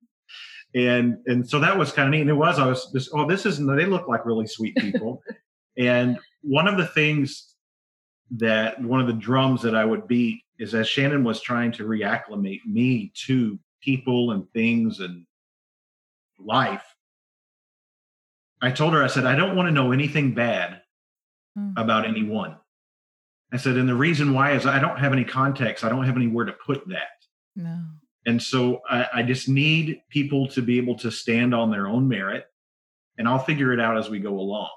And 0.75 1.17
and 1.25 1.49
so 1.49 1.60
that 1.60 1.75
was 1.75 1.91
kind 1.91 2.07
of 2.07 2.12
neat. 2.12 2.21
And 2.21 2.29
it 2.29 2.34
was 2.34 2.60
i 2.60 2.67
was 2.67 2.91
just 2.93 3.10
oh 3.15 3.27
this 3.27 3.47
isn't 3.47 3.65
they 3.75 3.88
look 3.88 4.07
like 4.07 4.23
really 4.23 4.45
sweet 4.45 4.75
people. 4.75 5.23
And 5.77 6.19
one 6.41 6.67
of 6.67 6.77
the 6.77 6.86
things 6.86 7.55
that 8.38 8.79
one 8.84 8.99
of 8.99 9.07
the 9.07 9.13
drums 9.13 9.62
that 9.62 9.73
i 9.73 9.86
would 9.86 10.05
beat 10.05 10.41
is 10.60 10.75
as 10.75 10.88
shannon 10.88 11.23
was 11.23 11.41
trying 11.41 11.71
to 11.71 11.86
reacclimate 11.86 12.60
me 12.65 13.12
to 13.25 13.57
people 13.81 14.31
and 14.31 14.43
things 14.51 14.99
and 14.99 15.25
life 16.38 16.84
i 18.62 18.69
told 18.69 18.93
her 18.93 19.01
i 19.01 19.07
said 19.07 19.25
i 19.25 19.36
don't 19.36 19.55
want 19.55 19.67
to 19.67 19.71
know 19.71 19.93
anything 19.93 20.34
bad 20.34 20.80
Mm. 21.57 21.73
about 21.75 22.07
anyone. 22.07 22.55
I 23.51 23.57
said, 23.57 23.75
and 23.75 23.89
the 23.89 23.95
reason 23.95 24.33
why 24.33 24.53
is 24.53 24.65
I 24.65 24.79
don't 24.79 24.97
have 24.97 25.11
any 25.11 25.25
context. 25.25 25.83
I 25.83 25.89
don't 25.89 26.05
have 26.05 26.15
anywhere 26.15 26.45
to 26.45 26.53
put 26.53 26.87
that. 26.87 27.25
No. 27.57 27.83
And 28.25 28.41
so 28.41 28.79
I, 28.89 29.07
I 29.15 29.23
just 29.23 29.49
need 29.49 30.01
people 30.09 30.47
to 30.49 30.61
be 30.61 30.77
able 30.77 30.97
to 30.99 31.11
stand 31.11 31.53
on 31.53 31.69
their 31.69 31.87
own 31.87 32.07
merit, 32.07 32.45
and 33.17 33.27
I'll 33.27 33.43
figure 33.43 33.73
it 33.73 33.81
out 33.81 33.97
as 33.97 34.09
we 34.09 34.19
go 34.19 34.39
along. 34.39 34.69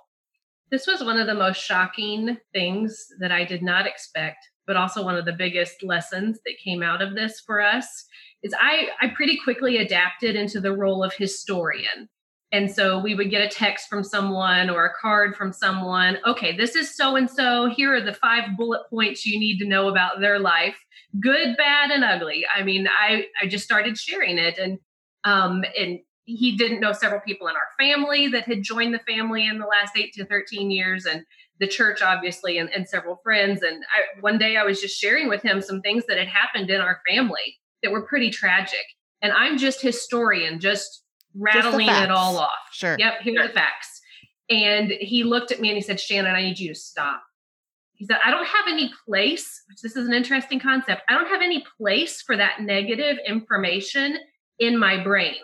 This 0.72 0.88
was 0.88 1.04
one 1.04 1.16
of 1.16 1.28
the 1.28 1.34
most 1.34 1.62
shocking 1.62 2.38
things 2.52 3.06
that 3.20 3.30
I 3.30 3.44
did 3.44 3.62
not 3.62 3.86
expect, 3.86 4.38
but 4.66 4.76
also 4.76 5.04
one 5.04 5.14
of 5.14 5.26
the 5.26 5.32
biggest 5.32 5.84
lessons 5.84 6.40
that 6.44 6.54
came 6.64 6.82
out 6.82 7.02
of 7.02 7.14
this 7.14 7.40
for 7.46 7.60
us 7.60 7.86
is 8.42 8.52
I, 8.58 8.88
I 9.00 9.08
pretty 9.14 9.38
quickly 9.44 9.76
adapted 9.76 10.34
into 10.34 10.60
the 10.60 10.72
role 10.72 11.04
of 11.04 11.14
historian. 11.14 12.08
And 12.52 12.70
so 12.70 13.00
we 13.00 13.14
would 13.14 13.30
get 13.30 13.42
a 13.42 13.48
text 13.48 13.88
from 13.88 14.04
someone 14.04 14.70
or 14.70 14.86
a 14.86 14.92
card 15.00 15.34
from 15.34 15.52
someone. 15.52 16.18
Okay, 16.24 16.56
this 16.56 16.76
is 16.76 16.96
so 16.96 17.16
and 17.16 17.28
so. 17.28 17.68
Here 17.68 17.94
are 17.94 18.00
the 18.00 18.14
five 18.14 18.56
bullet 18.56 18.82
points 18.90 19.26
you 19.26 19.40
need 19.40 19.58
to 19.58 19.66
know 19.66 19.88
about 19.88 20.20
their 20.20 20.38
life 20.38 20.76
good, 21.20 21.56
bad, 21.56 21.90
and 21.90 22.04
ugly. 22.04 22.44
I 22.54 22.62
mean, 22.62 22.88
I, 22.88 23.26
I 23.40 23.46
just 23.46 23.64
started 23.64 23.96
sharing 23.96 24.38
it. 24.38 24.58
And, 24.58 24.78
um, 25.24 25.64
and 25.78 26.00
he 26.24 26.56
didn't 26.56 26.80
know 26.80 26.92
several 26.92 27.20
people 27.20 27.48
in 27.48 27.54
our 27.54 27.68
family 27.78 28.28
that 28.28 28.44
had 28.44 28.62
joined 28.62 28.94
the 28.94 29.00
family 29.00 29.46
in 29.46 29.58
the 29.58 29.66
last 29.66 29.96
eight 29.96 30.12
to 30.14 30.24
13 30.24 30.70
years. 30.70 31.04
And 31.04 31.24
the 31.60 31.68
church, 31.68 32.02
obviously, 32.02 32.58
and, 32.58 32.68
and 32.70 32.88
several 32.88 33.20
friends. 33.22 33.62
And 33.62 33.84
I, 33.84 34.20
one 34.20 34.38
day 34.38 34.56
I 34.56 34.64
was 34.64 34.80
just 34.80 34.98
sharing 34.98 35.28
with 35.28 35.42
him 35.42 35.60
some 35.60 35.80
things 35.82 36.04
that 36.08 36.18
had 36.18 36.28
happened 36.28 36.70
in 36.70 36.80
our 36.80 37.00
family 37.08 37.58
that 37.82 37.92
were 37.92 38.06
pretty 38.06 38.30
tragic. 38.30 38.84
And 39.22 39.32
I'm 39.32 39.56
just 39.56 39.80
historian, 39.80 40.58
just 40.58 41.03
rattling 41.34 41.88
it 41.88 42.10
all 42.10 42.38
off. 42.38 42.50
Sure. 42.72 42.96
Yep, 42.98 43.20
here 43.22 43.40
are 43.40 43.48
the 43.48 43.52
facts. 43.52 44.00
And 44.50 44.90
he 44.90 45.24
looked 45.24 45.52
at 45.52 45.60
me 45.60 45.68
and 45.68 45.76
he 45.76 45.82
said, 45.82 46.00
Shannon, 46.00 46.34
I 46.34 46.42
need 46.42 46.58
you 46.58 46.68
to 46.68 46.74
stop. 46.74 47.22
He 47.94 48.06
said, 48.06 48.18
I 48.24 48.30
don't 48.30 48.46
have 48.46 48.66
any 48.68 48.90
place, 49.06 49.62
which 49.68 49.80
this 49.80 49.96
is 49.96 50.06
an 50.06 50.14
interesting 50.14 50.60
concept. 50.60 51.02
I 51.08 51.14
don't 51.14 51.28
have 51.28 51.42
any 51.42 51.64
place 51.78 52.20
for 52.20 52.36
that 52.36 52.60
negative 52.60 53.18
information 53.26 54.18
in 54.58 54.78
my 54.78 55.02
brain. 55.02 55.36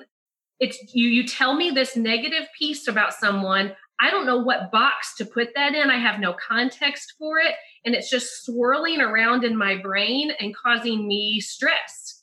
It's 0.59 0.79
you, 0.95 1.09
you 1.09 1.27
tell 1.27 1.55
me 1.55 1.71
this 1.71 1.97
negative 1.97 2.49
piece 2.59 2.87
about 2.87 3.15
someone. 3.15 3.73
I 4.01 4.11
don't 4.11 4.27
know 4.27 4.39
what 4.43 4.73
box 4.73 5.15
to 5.17 5.25
put 5.25 5.51
that 5.55 5.75
in. 5.75 5.91
I 5.91 5.99
have 5.99 6.21
no 6.21 6.35
context 6.35 7.15
for 7.19 7.39
it. 7.39 7.55
And 7.85 7.95
it's 7.95 8.11
just 8.11 8.45
swirling 8.45 9.01
around 9.01 9.45
in 9.45 9.57
my 9.57 9.77
brain 9.77 10.33
and 10.39 10.55
causing 10.55 11.07
me 11.07 11.41
stress. 11.41 12.20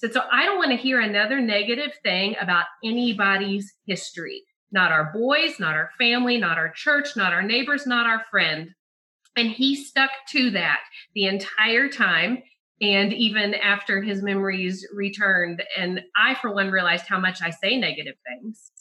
So, 0.00 0.08
so 0.08 0.22
I 0.32 0.46
don't 0.46 0.56
want 0.56 0.70
to 0.70 0.76
hear 0.78 0.98
another 0.98 1.40
negative 1.40 1.92
thing 2.02 2.34
about 2.40 2.64
anybody's 2.82 3.74
history. 3.86 4.42
Not 4.72 4.92
our 4.92 5.12
boys, 5.12 5.60
not 5.60 5.74
our 5.74 5.90
family, 5.98 6.38
not 6.38 6.56
our 6.56 6.70
church, 6.70 7.16
not 7.16 7.34
our 7.34 7.42
neighbors, 7.42 7.86
not 7.86 8.06
our 8.06 8.24
friend. 8.30 8.70
And 9.36 9.50
he 9.50 9.76
stuck 9.76 10.10
to 10.30 10.50
that 10.52 10.80
the 11.14 11.26
entire 11.26 11.88
time. 11.90 12.42
And 12.80 13.12
even 13.12 13.52
after 13.54 14.00
his 14.00 14.22
memories 14.22 14.88
returned, 14.94 15.62
and 15.76 16.00
I, 16.16 16.34
for 16.34 16.54
one, 16.54 16.70
realized 16.70 17.06
how 17.06 17.20
much 17.20 17.42
I 17.42 17.50
say 17.50 17.76
negative 17.76 18.14
things 18.26 18.72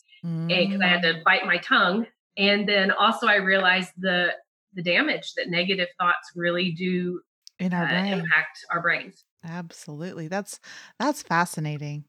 because 0.48 0.80
I 0.82 0.88
had 0.88 1.02
Mm. 1.02 1.18
to 1.18 1.22
bite 1.26 1.46
my 1.46 1.58
tongue. 1.58 2.08
And 2.38 2.68
then 2.68 2.92
also, 2.92 3.28
I 3.28 3.36
realized 3.36 3.92
the 3.98 4.36
the 4.74 4.84
damage 4.84 5.34
that 5.34 5.50
negative 5.50 5.90
thoughts 6.00 6.32
really 6.36 6.72
do 6.72 7.22
in 7.58 7.74
our 7.74 7.84
uh, 7.86 8.06
impact 8.06 8.60
our 8.72 8.82
brains. 8.82 9.26
Absolutely. 9.44 10.28
That's 10.30 10.60
that's 10.98 11.22
fascinating. 11.24 12.06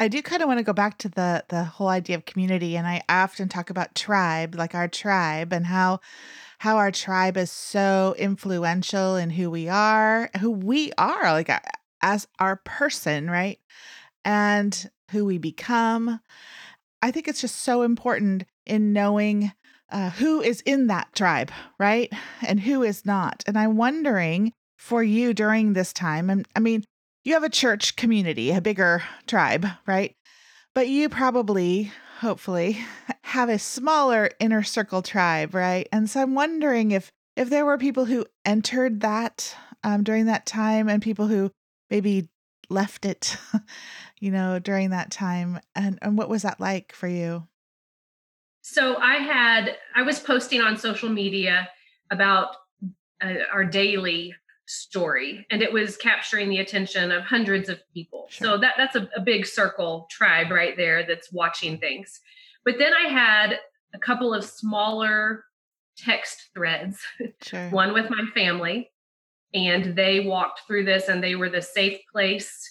I 0.00 0.08
do 0.08 0.22
kind 0.22 0.42
of 0.42 0.48
want 0.48 0.58
to 0.58 0.64
go 0.64 0.72
back 0.72 0.98
to 0.98 1.08
the 1.08 1.44
the 1.48 1.64
whole 1.64 1.88
idea 1.88 2.16
of 2.16 2.24
community 2.24 2.76
and 2.76 2.86
I 2.86 3.02
often 3.08 3.48
talk 3.48 3.70
about 3.70 3.94
tribe, 3.94 4.54
like 4.56 4.74
our 4.74 4.88
tribe 4.88 5.52
and 5.52 5.66
how 5.66 6.00
how 6.58 6.76
our 6.78 6.90
tribe 6.90 7.36
is 7.36 7.50
so 7.50 8.14
influential 8.18 9.16
in 9.16 9.30
who 9.30 9.50
we 9.50 9.68
are, 9.68 10.30
who 10.40 10.50
we 10.50 10.92
are 10.98 11.32
like 11.32 11.50
as 12.02 12.26
our 12.40 12.56
person, 12.56 13.30
right? 13.30 13.58
And 14.24 14.90
who 15.12 15.24
we 15.26 15.38
become. 15.38 16.20
I 17.02 17.10
think 17.10 17.28
it's 17.28 17.40
just 17.40 17.56
so 17.62 17.82
important 17.82 18.44
in 18.66 18.92
knowing 18.92 19.52
uh, 19.90 20.10
who 20.10 20.40
is 20.42 20.60
in 20.62 20.88
that 20.88 21.14
tribe, 21.14 21.52
right? 21.78 22.12
And 22.46 22.60
who 22.60 22.82
is 22.82 23.06
not. 23.06 23.44
And 23.46 23.58
I'm 23.58 23.76
wondering 23.76 24.52
for 24.84 25.02
you 25.02 25.32
during 25.32 25.72
this 25.72 25.94
time, 25.94 26.28
and 26.28 26.46
I 26.54 26.60
mean, 26.60 26.84
you 27.24 27.32
have 27.32 27.42
a 27.42 27.48
church 27.48 27.96
community, 27.96 28.50
a 28.50 28.60
bigger 28.60 29.02
tribe, 29.26 29.66
right? 29.86 30.14
But 30.74 30.88
you 30.88 31.08
probably, 31.08 31.90
hopefully, 32.20 32.84
have 33.22 33.48
a 33.48 33.58
smaller 33.58 34.28
inner 34.38 34.62
circle 34.62 35.00
tribe, 35.00 35.54
right? 35.54 35.88
And 35.90 36.10
so 36.10 36.20
I'm 36.20 36.34
wondering 36.34 36.90
if 36.90 37.10
if 37.34 37.48
there 37.48 37.64
were 37.64 37.78
people 37.78 38.04
who 38.04 38.26
entered 38.44 39.00
that 39.00 39.56
um, 39.82 40.04
during 40.04 40.26
that 40.26 40.44
time 40.44 40.90
and 40.90 41.02
people 41.02 41.28
who 41.28 41.50
maybe 41.88 42.28
left 42.68 43.06
it, 43.06 43.38
you 44.20 44.30
know, 44.30 44.58
during 44.58 44.90
that 44.90 45.10
time, 45.10 45.60
and 45.74 45.98
and 46.02 46.18
what 46.18 46.28
was 46.28 46.42
that 46.42 46.60
like 46.60 46.92
for 46.92 47.08
you? 47.08 47.48
So 48.60 48.98
I 48.98 49.14
had 49.14 49.78
I 49.96 50.02
was 50.02 50.20
posting 50.20 50.60
on 50.60 50.76
social 50.76 51.08
media 51.08 51.70
about 52.10 52.56
uh, 53.22 53.36
our 53.50 53.64
daily 53.64 54.34
story 54.66 55.46
and 55.50 55.60
it 55.62 55.72
was 55.72 55.96
capturing 55.96 56.48
the 56.48 56.58
attention 56.58 57.10
of 57.12 57.22
hundreds 57.22 57.68
of 57.68 57.78
people 57.92 58.26
Sure. 58.30 58.46
so 58.48 58.58
that 58.58 58.74
that's 58.78 58.96
a, 58.96 59.08
a 59.16 59.20
big 59.20 59.44
circle 59.46 60.06
tribe 60.10 60.50
right 60.50 60.76
there 60.76 61.06
that's 61.06 61.30
watching 61.32 61.76
things 61.78 62.20
but 62.64 62.76
then 62.78 62.92
i 62.94 63.08
had 63.08 63.58
a 63.94 63.98
couple 63.98 64.32
of 64.32 64.42
smaller 64.44 65.44
text 65.98 66.48
threads 66.54 66.98
Sure. 67.42 67.68
one 67.70 67.92
with 67.92 68.08
my 68.08 68.24
family 68.34 68.90
and 69.52 69.94
they 69.96 70.20
walked 70.20 70.62
through 70.66 70.84
this 70.84 71.08
and 71.08 71.22
they 71.22 71.34
were 71.34 71.50
the 71.50 71.62
safe 71.62 71.98
place 72.10 72.70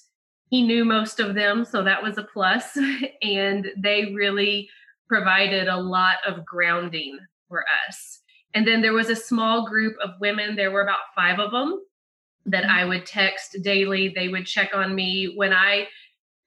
he 0.50 0.64
knew 0.64 0.84
most 0.86 1.20
of 1.20 1.36
them 1.36 1.64
so 1.64 1.84
that 1.84 2.02
was 2.02 2.18
a 2.18 2.24
plus 2.24 2.76
and 3.22 3.68
they 3.78 4.14
really 4.16 4.68
provided 5.08 5.68
a 5.68 5.78
lot 5.78 6.18
of 6.28 6.44
grounding 6.44 7.18
for 7.48 7.64
us 7.88 8.20
and 8.54 8.68
then 8.68 8.82
there 8.82 8.93
was 8.93 9.10
a 9.10 9.16
small 9.16 9.68
group 9.68 9.95
of 10.04 10.12
women 10.20 10.56
there 10.56 10.72
were 10.72 10.82
about 10.84 10.99
five 11.16 11.39
of 11.39 11.51
them 11.51 11.82
that 12.45 12.64
Mhm. 12.66 12.70
i 12.70 12.86
would 12.86 13.06
text 13.06 13.58
daily 13.64 14.10
they 14.10 14.28
would 14.28 14.45
check 14.45 14.72
on 14.74 14.93
me 14.95 15.34
when 15.36 15.54
i 15.54 15.88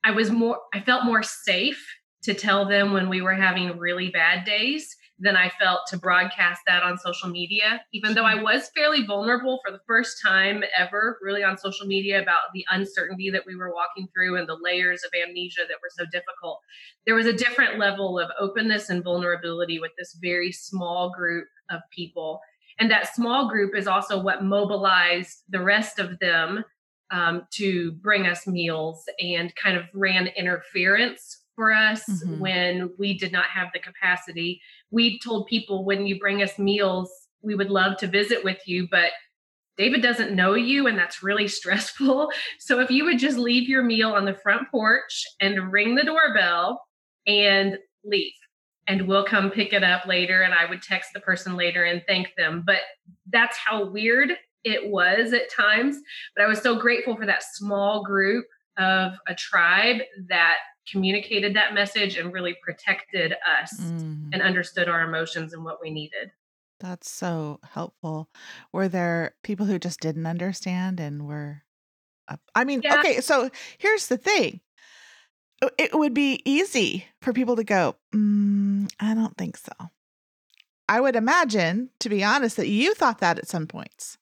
i 0.05 0.11
was 0.11 0.31
more 0.31 0.61
i 0.75 0.81
felt 0.81 1.05
more 1.05 1.23
safe 1.23 1.85
to 2.23 2.35
tell 2.35 2.65
them 2.65 2.93
when 2.93 3.09
we 3.09 3.21
were 3.23 3.35
having 3.35 3.79
really 3.79 4.11
bad 4.11 4.45
days 4.45 4.97
than 5.19 5.37
I 5.37 5.51
felt 5.59 5.81
to 5.89 5.97
broadcast 5.99 6.61
that 6.67 6.83
on 6.83 6.99
social 6.99 7.31
media, 7.31 7.83
even 7.93 8.15
though 8.15 8.25
I 8.25 8.35
was 8.43 8.71
fairly 8.75 9.07
vulnerable 9.07 9.61
for 9.65 9.73
the 9.73 9.81
first 9.87 10.19
time 10.23 10.63
ever, 10.77 11.19
really 11.23 11.43
on 11.43 11.57
social 11.57 11.87
media 11.87 12.21
about 12.21 12.53
the 12.53 12.67
uncertainty 12.71 13.31
that 13.31 13.47
we 13.47 13.57
were 13.57 13.73
walking 13.73 14.09
through 14.13 14.37
and 14.37 14.47
the 14.47 14.59
layers 14.61 15.03
of 15.05 15.11
amnesia 15.15 15.63
that 15.69 15.79
were 15.83 15.91
so 15.91 16.05
difficult. 16.13 16.61
There 17.07 17.15
was 17.15 17.27
a 17.27 17.33
different 17.33 17.79
level 17.79 18.19
of 18.19 18.31
openness 18.39 18.91
and 18.91 19.03
vulnerability 19.03 19.79
with 19.79 19.93
this 19.97 20.19
very 20.21 20.53
small 20.53 21.11
group 21.17 21.47
of 21.71 21.81
people. 21.91 22.41
And 22.79 22.91
that 22.91 23.15
small 23.15 23.49
group 23.49 23.75
is 23.75 23.87
also 23.87 24.21
what 24.21 24.45
mobilized 24.45 25.43
the 25.49 25.61
rest 25.61 25.99
of 25.99 26.19
them 26.19 26.65
um, 27.11 27.47
to 27.53 27.93
bring 27.93 28.27
us 28.27 28.47
meals 28.47 29.05
and 29.21 29.55
kind 29.57 29.77
of 29.77 29.85
ran 29.95 30.27
interference 30.29 31.43
for 31.55 31.73
us 31.73 32.05
Mhm. 32.25 32.39
when 32.39 32.91
we 32.99 33.17
did 33.17 33.33
not 33.33 33.47
have 33.47 33.69
the 33.73 33.79
capacity. 33.79 34.61
We 34.91 35.19
told 35.21 35.47
people 35.47 35.85
when 35.85 36.07
you 36.07 36.19
bring 36.19 36.43
us 36.43 36.59
meals, 36.59 37.11
we 37.43 37.55
would 37.55 37.71
love 37.71 37.97
to 37.99 38.07
visit 38.09 38.45
with 38.45 38.61
you, 38.67 38.89
but 38.91 39.13
David 39.79 40.03
doesn't 40.03 40.35
know 40.35 40.55
you, 40.55 40.87
and 40.87 40.99
that's 40.99 41.23
really 41.23 41.49
stressful. 41.61 42.31
So 42.59 42.81
if 42.81 42.91
you 42.91 43.05
would 43.05 43.19
just 43.19 43.39
leave 43.39 43.69
your 43.69 43.83
meal 43.83 44.13
on 44.13 44.25
the 44.25 44.35
front 44.35 44.71
porch 44.71 45.25
and 45.41 45.71
ring 45.73 45.95
the 45.95 46.05
doorbell 46.05 46.83
and 47.27 47.79
leave, 48.05 48.33
and 48.87 49.07
we'll 49.09 49.25
come 49.25 49.51
pick 49.51 49.73
it 49.73 49.83
up 49.83 50.07
later. 50.07 50.43
And 50.43 50.55
I 50.55 50.67
would 50.69 50.83
text 50.83 51.11
the 51.13 51.21
person 51.21 51.57
later 51.57 51.85
and 51.85 52.03
thank 52.07 52.35
them. 52.37 52.63
But 52.65 52.81
that's 53.33 53.57
how 53.57 53.85
weird 53.87 54.31
it 54.65 54.91
was 54.91 55.33
at 55.33 55.51
times. 55.51 55.97
But 56.35 56.45
I 56.45 56.49
was 56.49 56.61
so 56.61 56.77
grateful 56.79 57.17
for 57.17 57.27
that 57.27 57.43
small 57.43 58.03
group 58.05 58.47
of 58.79 59.13
a 59.27 59.35
tribe 59.35 60.03
that 60.29 60.57
communicated 60.91 61.55
that 61.57 61.75
message 61.75 62.17
and 62.17 62.33
really 62.33 62.57
protected 62.63 63.33
us 63.61 63.73
Mm, 63.81 64.31
and 64.33 64.43
understood 64.43 64.89
our 64.89 65.03
emotions 65.03 65.53
and 65.53 65.65
what 65.65 65.79
we 65.83 65.91
needed. 65.91 66.31
that's 66.79 67.11
so 67.11 67.59
helpful. 67.73 68.29
Were 68.73 68.87
there 68.89 69.35
people 69.43 69.65
who 69.67 69.79
just 69.79 69.99
didn't 70.01 70.27
understand 70.27 71.01
and 71.01 71.27
were 71.27 71.63
up? 72.29 72.41
I 72.55 72.65
mean, 72.65 72.83
Yeah. 72.85 72.99
okay, 73.01 73.21
so 73.23 73.51
here's 73.79 74.09
the 74.09 74.19
thing. 74.19 74.61
Uh, 75.63 75.69
It 75.79 75.95
would 75.99 76.15
be 76.15 76.43
easy 76.45 77.07
for 77.23 77.33
people 77.33 77.57
to 77.57 77.65
go, 77.65 77.97
mm, 78.15 78.91
I 79.01 79.15
don't 79.15 79.37
think 79.37 79.57
so. 79.57 79.73
I 80.89 81.01
would 81.01 81.17
imagine, 81.17 81.91
to 82.01 82.09
be 82.09 82.23
honest, 82.23 82.57
that 82.59 82.69
you 82.69 82.95
thought 82.95 83.19
that 83.19 83.39
at 83.39 83.49
some 83.49 83.67
points, 83.67 84.19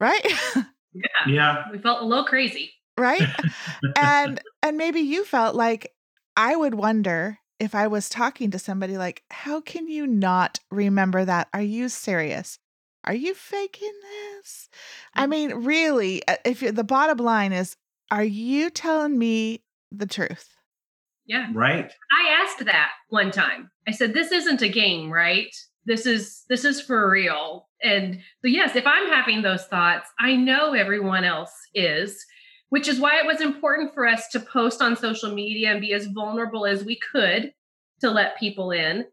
right? 0.00 0.24
Yeah. 0.94 1.32
Yeah. 1.32 1.64
We 1.70 1.78
felt 1.78 2.02
a 2.02 2.04
little 2.06 2.24
crazy. 2.24 2.72
right? 2.96 3.28
and 3.96 4.40
and 4.62 4.76
maybe 4.78 5.00
you 5.00 5.22
felt 5.24 5.54
like 5.54 5.92
I 6.36 6.56
would 6.56 6.74
wonder 6.74 7.38
if 7.60 7.74
I 7.74 7.86
was 7.88 8.08
talking 8.08 8.50
to 8.52 8.58
somebody 8.58 8.96
like, 8.96 9.22
how 9.30 9.60
can 9.60 9.86
you 9.86 10.06
not 10.06 10.58
remember 10.70 11.24
that? 11.26 11.48
Are 11.52 11.62
you 11.62 11.88
serious? 11.90 12.58
Are 13.04 13.14
you 13.14 13.34
faking 13.34 13.92
this? 14.02 14.68
I 15.14 15.26
Mm. 15.26 15.30
mean, 15.30 15.54
really, 15.64 16.26
uh, 16.26 16.36
if 16.44 16.62
you 16.62 16.72
the 16.72 16.84
bottom 16.84 17.18
line 17.18 17.52
is, 17.52 17.76
are 18.10 18.24
you 18.24 18.70
telling 18.70 19.18
me 19.18 19.62
the 19.92 20.06
truth? 20.06 20.56
Yeah. 21.28 21.48
Right. 21.54 21.92
I 22.10 22.42
asked 22.42 22.64
that 22.64 22.90
one 23.10 23.30
time. 23.30 23.70
I 23.86 23.92
said, 23.92 24.12
"This 24.14 24.32
isn't 24.32 24.62
a 24.62 24.68
game, 24.68 25.12
right? 25.12 25.54
This 25.84 26.06
is 26.06 26.44
this 26.48 26.64
is 26.64 26.80
for 26.80 27.08
real." 27.10 27.68
And 27.82 28.16
so, 28.42 28.48
yes, 28.48 28.74
if 28.74 28.86
I'm 28.86 29.06
having 29.08 29.42
those 29.42 29.64
thoughts, 29.66 30.10
I 30.18 30.34
know 30.34 30.72
everyone 30.74 31.22
else 31.24 31.52
is, 31.74 32.24
which 32.70 32.88
is 32.88 32.98
why 32.98 33.18
it 33.20 33.26
was 33.26 33.40
important 33.40 33.94
for 33.94 34.06
us 34.06 34.26
to 34.30 34.40
post 34.40 34.82
on 34.82 34.96
social 34.96 35.32
media 35.32 35.70
and 35.70 35.80
be 35.80 35.92
as 35.92 36.06
vulnerable 36.06 36.66
as 36.66 36.82
we 36.84 36.98
could 37.12 37.52
to 38.00 38.10
let 38.10 38.38
people 38.38 38.70
in. 38.72 39.04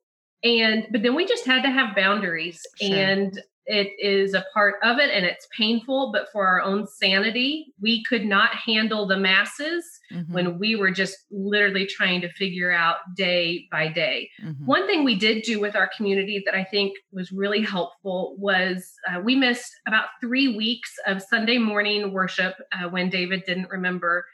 And 0.43 0.87
but 0.91 1.03
then 1.03 1.15
we 1.15 1.25
just 1.27 1.45
had 1.45 1.63
to 1.63 1.69
have 1.69 1.95
boundaries, 1.95 2.61
Sure. 2.81 2.95
and 2.95 3.41
it 3.67 3.93
is 3.99 4.33
a 4.33 4.45
part 4.53 4.75
of 4.83 4.99
it, 4.99 5.09
and 5.11 5.25
it's 5.25 5.47
painful. 5.57 6.11
But 6.11 6.27
for 6.31 6.45
our 6.47 6.61
own 6.61 6.87
sanity, 6.87 7.73
we 7.81 8.03
could 8.03 8.25
not 8.25 8.51
handle 8.55 9.07
the 9.07 9.17
masses 9.17 9.83
Mhm, 10.11 10.29
when 10.29 10.59
we 10.59 10.75
were 10.75 10.91
just 10.91 11.17
literally 11.31 11.87
trying 11.87 12.21
to 12.21 12.29
figure 12.33 12.71
out 12.71 12.97
day 13.15 13.67
by 13.71 13.87
day. 13.87 14.29
mhm. 14.41 14.65
One 14.65 14.85
thing 14.85 15.03
we 15.03 15.15
did 15.15 15.41
do 15.41 15.59
with 15.59 15.75
our 15.75 15.89
community 15.97 16.43
that 16.45 16.53
I 16.55 16.63
think 16.63 16.95
was 17.11 17.31
really 17.31 17.61
helpful 17.61 18.35
was 18.37 18.93
uh, 19.09 19.19
we 19.19 19.35
missed 19.35 19.71
about 19.87 20.05
three 20.21 20.55
weeks 20.55 20.93
of 21.07 21.23
Sunday 21.23 21.57
morning 21.57 22.13
worship 22.13 22.55
uh, 22.71 22.87
when 22.89 23.09
David 23.09 23.43
didn't 23.45 23.69
remember 23.71 24.25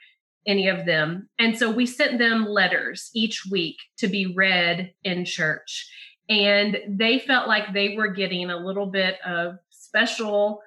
any 0.46 0.68
of 0.68 0.86
them. 0.86 1.30
And 1.40 1.58
so 1.58 1.70
we 1.72 1.86
sent 1.86 2.18
them 2.18 2.46
letters 2.46 3.10
each 3.14 3.44
week 3.50 3.78
to 4.00 4.08
be 4.08 4.34
read 4.36 4.92
in 5.04 5.24
church. 5.24 5.88
And 6.30 6.78
they 6.88 7.20
felt 7.20 7.48
like 7.48 7.74
they 7.74 7.96
were 7.96 8.08
getting 8.08 8.50
a 8.50 8.58
little 8.58 8.86
bit 8.86 9.16
of 9.26 9.56
special 9.70 10.62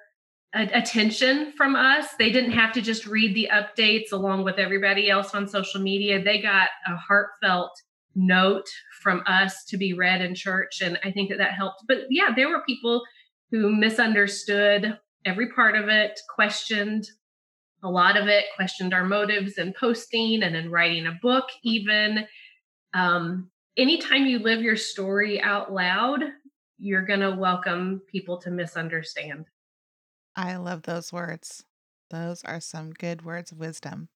attention 0.53 1.51
from 1.57 1.75
us. 1.75 2.07
They 2.17 2.31
didn't 2.31 2.51
have 2.51 2.71
to 2.73 2.81
just 2.81 3.05
read 3.05 3.35
the 3.35 3.49
updates 3.51 4.13
along 4.13 4.43
with 4.43 4.57
everybody 4.57 5.09
else 5.09 5.35
on 5.35 5.47
social 5.47 5.81
media. 5.81 6.23
They 6.23 6.41
got 6.41 6.69
a 6.87 6.95
heartfelt 6.95 7.71
note 8.15 8.69
from 9.01 9.21
us 9.27 9.65
to 9.65 9.77
be 9.77 9.93
read 9.93 10.21
in 10.21 10.33
church. 10.33 10.81
And 10.81 10.97
I 11.03 11.11
think 11.11 11.29
that 11.29 11.39
that 11.39 11.53
helped. 11.53 11.83
But 11.87 12.05
yeah, 12.09 12.29
there 12.33 12.47
were 12.47 12.63
people 12.65 13.03
who 13.51 13.75
misunderstood 13.75 14.97
every 15.25 15.51
part 15.51 15.75
of 15.75 15.89
it, 15.89 16.19
questioned 16.33 17.05
a 17.83 17.89
lot 17.89 18.15
of 18.15 18.27
it, 18.27 18.45
questioned 18.55 18.93
our 18.93 19.03
motives 19.03 19.57
in 19.57 19.73
posting 19.77 20.41
and 20.41 20.55
in 20.55 20.71
writing 20.71 21.05
a 21.05 21.19
book, 21.21 21.45
even. 21.63 22.25
Um, 22.93 23.51
anytime 23.77 24.25
you 24.25 24.39
live 24.39 24.61
your 24.61 24.77
story 24.77 25.41
out 25.41 25.73
loud, 25.73 26.23
you're 26.77 27.05
going 27.05 27.19
to 27.21 27.31
welcome 27.31 28.01
people 28.07 28.37
to 28.39 28.51
misunderstand. 28.51 29.45
I 30.35 30.57
love 30.57 30.83
those 30.83 31.13
words. 31.13 31.63
Those 32.09 32.43
are 32.43 32.59
some 32.59 32.91
good 32.91 33.23
words 33.23 33.51
of 33.51 33.57
wisdom. 33.57 34.09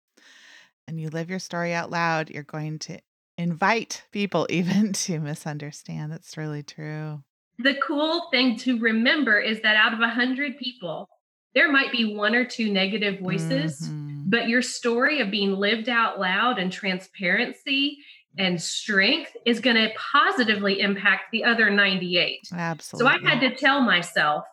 And 0.87 0.99
you 0.99 1.09
live 1.09 1.29
your 1.29 1.39
story 1.39 1.73
out 1.73 1.91
loud, 1.91 2.29
you're 2.29 2.43
going 2.43 2.79
to 2.79 2.99
invite 3.37 4.03
people 4.11 4.47
even 4.49 4.93
to 4.93 5.19
misunderstand. 5.19 6.11
That's 6.11 6.37
really 6.37 6.63
true. 6.63 7.23
The 7.59 7.77
cool 7.85 8.29
thing 8.31 8.57
to 8.59 8.79
remember 8.79 9.39
is 9.39 9.61
that 9.61 9.75
out 9.75 9.93
of 9.93 9.99
a 9.99 10.09
hundred 10.09 10.57
people, 10.57 11.09
there 11.53 11.71
might 11.71 11.91
be 11.91 12.15
one 12.15 12.35
or 12.35 12.45
two 12.45 12.71
negative 12.71 13.19
voices, 13.19 13.81
mm-hmm. 13.81 14.29
but 14.29 14.47
your 14.47 14.61
story 14.61 15.19
of 15.19 15.31
being 15.31 15.53
lived 15.53 15.89
out 15.89 16.19
loud 16.19 16.59
and 16.59 16.71
transparency 16.71 17.97
and 18.37 18.61
strength 18.61 19.35
is 19.45 19.59
going 19.59 19.75
to 19.75 19.89
positively 19.97 20.79
impact 20.79 21.31
the 21.31 21.43
other 21.43 21.69
98. 21.69 22.39
Absolutely. 22.53 23.11
So 23.11 23.27
I 23.27 23.29
had 23.29 23.39
to 23.41 23.55
tell 23.55 23.81
myself, 23.81 24.45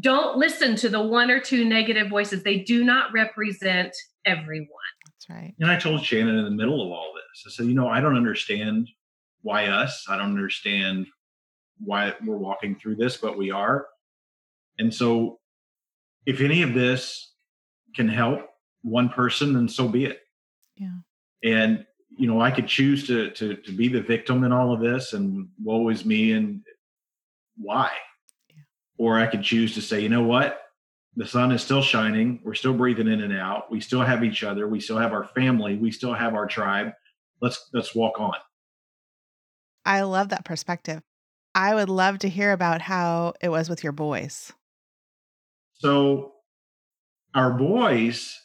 don't 0.00 0.38
listen 0.38 0.74
to 0.76 0.88
the 0.88 1.02
one 1.02 1.30
or 1.30 1.38
two 1.38 1.64
negative 1.64 2.08
voices. 2.08 2.42
They 2.42 2.58
do 2.58 2.82
not 2.84 3.12
represent 3.12 3.94
everyone. 4.24 4.68
That's 5.06 5.30
right. 5.30 5.54
And 5.60 5.70
I 5.70 5.78
told 5.78 6.04
Shannon 6.04 6.36
in 6.36 6.44
the 6.44 6.50
middle 6.50 6.84
of 6.84 6.90
all 6.90 7.12
this, 7.14 7.44
I 7.46 7.50
said, 7.50 7.66
you 7.66 7.74
know, 7.74 7.88
I 7.88 8.00
don't 8.00 8.16
understand 8.16 8.88
why 9.42 9.66
us. 9.66 10.06
I 10.08 10.16
don't 10.16 10.30
understand 10.30 11.06
why 11.78 12.14
we're 12.24 12.36
walking 12.36 12.74
through 12.76 12.96
this, 12.96 13.16
but 13.16 13.36
we 13.36 13.50
are. 13.50 13.86
And 14.78 14.92
so 14.92 15.38
if 16.26 16.40
any 16.40 16.62
of 16.62 16.74
this 16.74 17.32
can 17.94 18.08
help 18.08 18.40
one 18.82 19.08
person, 19.08 19.52
then 19.52 19.68
so 19.68 19.86
be 19.88 20.06
it. 20.06 20.20
Yeah. 20.76 20.96
And 21.44 21.84
you 22.16 22.26
know, 22.26 22.40
I 22.40 22.50
could 22.50 22.66
choose 22.66 23.06
to 23.08 23.30
to 23.30 23.56
to 23.56 23.72
be 23.72 23.88
the 23.88 24.00
victim 24.00 24.44
in 24.44 24.52
all 24.52 24.72
of 24.72 24.80
this 24.80 25.12
and 25.12 25.48
woe 25.62 25.88
is 25.88 26.04
me 26.04 26.32
and 26.32 26.62
why? 27.56 27.90
Yeah. 28.48 28.62
Or 28.98 29.18
I 29.18 29.26
could 29.26 29.42
choose 29.42 29.74
to 29.74 29.82
say, 29.82 30.00
you 30.00 30.08
know 30.08 30.22
what? 30.22 30.60
The 31.16 31.26
sun 31.26 31.52
is 31.52 31.62
still 31.62 31.82
shining. 31.82 32.40
We're 32.42 32.54
still 32.54 32.74
breathing 32.74 33.06
in 33.06 33.20
and 33.20 33.32
out. 33.32 33.70
We 33.70 33.80
still 33.80 34.02
have 34.02 34.24
each 34.24 34.42
other. 34.42 34.66
We 34.66 34.80
still 34.80 34.98
have 34.98 35.12
our 35.12 35.28
family. 35.28 35.76
We 35.76 35.92
still 35.92 36.14
have 36.14 36.34
our 36.34 36.46
tribe. 36.46 36.92
Let's 37.40 37.68
let's 37.72 37.94
walk 37.94 38.20
on. 38.20 38.34
I 39.84 40.02
love 40.02 40.30
that 40.30 40.44
perspective. 40.44 41.02
I 41.54 41.74
would 41.74 41.88
love 41.88 42.18
to 42.20 42.28
hear 42.28 42.52
about 42.52 42.80
how 42.80 43.34
it 43.40 43.48
was 43.48 43.68
with 43.68 43.84
your 43.84 43.92
boys. 43.92 44.52
So 45.74 46.32
our 47.34 47.52
boys 47.52 48.40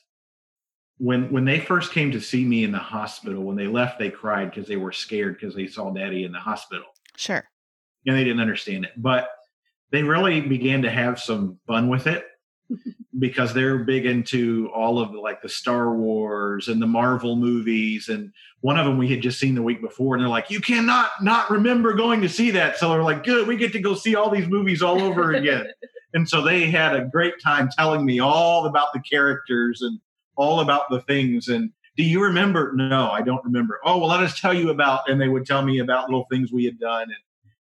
when 0.99 1.31
when 1.31 1.45
they 1.45 1.59
first 1.59 1.93
came 1.93 2.11
to 2.11 2.21
see 2.21 2.45
me 2.45 2.63
in 2.63 2.71
the 2.71 2.77
hospital, 2.77 3.43
when 3.43 3.55
they 3.55 3.67
left, 3.67 3.97
they 3.97 4.09
cried 4.09 4.51
because 4.51 4.67
they 4.67 4.75
were 4.75 4.91
scared 4.91 5.37
because 5.39 5.55
they 5.55 5.65
saw 5.65 5.89
daddy 5.89 6.25
in 6.25 6.31
the 6.31 6.39
hospital. 6.39 6.85
Sure. 7.15 7.43
And 8.05 8.15
they 8.15 8.23
didn't 8.23 8.41
understand 8.41 8.85
it. 8.85 8.91
But 8.97 9.29
they 9.91 10.03
really 10.03 10.41
began 10.41 10.81
to 10.83 10.89
have 10.89 11.19
some 11.19 11.57
fun 11.67 11.87
with 11.87 12.05
it 12.05 12.25
because 13.19 13.53
they're 13.53 13.79
big 13.79 14.05
into 14.05 14.69
all 14.75 14.99
of 14.99 15.13
the, 15.13 15.19
like 15.19 15.41
the 15.41 15.49
Star 15.49 15.95
Wars 15.95 16.67
and 16.67 16.81
the 16.81 16.87
Marvel 16.87 17.37
movies. 17.37 18.09
And 18.09 18.31
one 18.59 18.77
of 18.77 18.85
them 18.85 18.97
we 18.97 19.07
had 19.07 19.21
just 19.21 19.39
seen 19.39 19.55
the 19.55 19.63
week 19.63 19.81
before, 19.81 20.15
and 20.15 20.21
they're 20.21 20.29
like, 20.29 20.51
"You 20.51 20.59
cannot 20.59 21.11
not 21.21 21.49
remember 21.49 21.93
going 21.93 22.21
to 22.21 22.29
see 22.29 22.51
that." 22.51 22.77
So 22.77 22.89
they're 22.89 23.03
like, 23.03 23.23
"Good, 23.23 23.47
we 23.47 23.55
get 23.55 23.71
to 23.71 23.79
go 23.79 23.95
see 23.95 24.15
all 24.15 24.29
these 24.29 24.49
movies 24.49 24.81
all 24.81 25.01
over 25.01 25.31
again." 25.31 25.65
and 26.13 26.27
so 26.27 26.41
they 26.41 26.69
had 26.69 26.93
a 26.93 27.05
great 27.05 27.35
time 27.41 27.69
telling 27.69 28.05
me 28.05 28.19
all 28.19 28.65
about 28.65 28.91
the 28.93 28.99
characters 28.99 29.81
and 29.81 29.97
all 30.39 30.61
about 30.61 30.83
the 30.89 31.01
things. 31.01 31.49
And 31.49 31.71
do 31.97 32.03
you 32.03 32.23
remember? 32.23 32.71
No 32.75 33.11
i 33.11 33.21
don't 33.21 33.43
remember. 33.43 33.79
Oh 33.83 33.99
well 33.99 34.07
let 34.07 34.21
us 34.21 34.39
tell 34.39 34.53
you 34.53 34.69
about 34.69 35.01
and 35.07 35.21
they 35.21 35.27
would 35.27 35.45
tell 35.45 35.61
me 35.61 35.79
about 35.79 36.09
little 36.09 36.25
things 36.31 36.51
we 36.51 36.65
had 36.65 36.79
done. 36.79 37.03
And, 37.03 37.13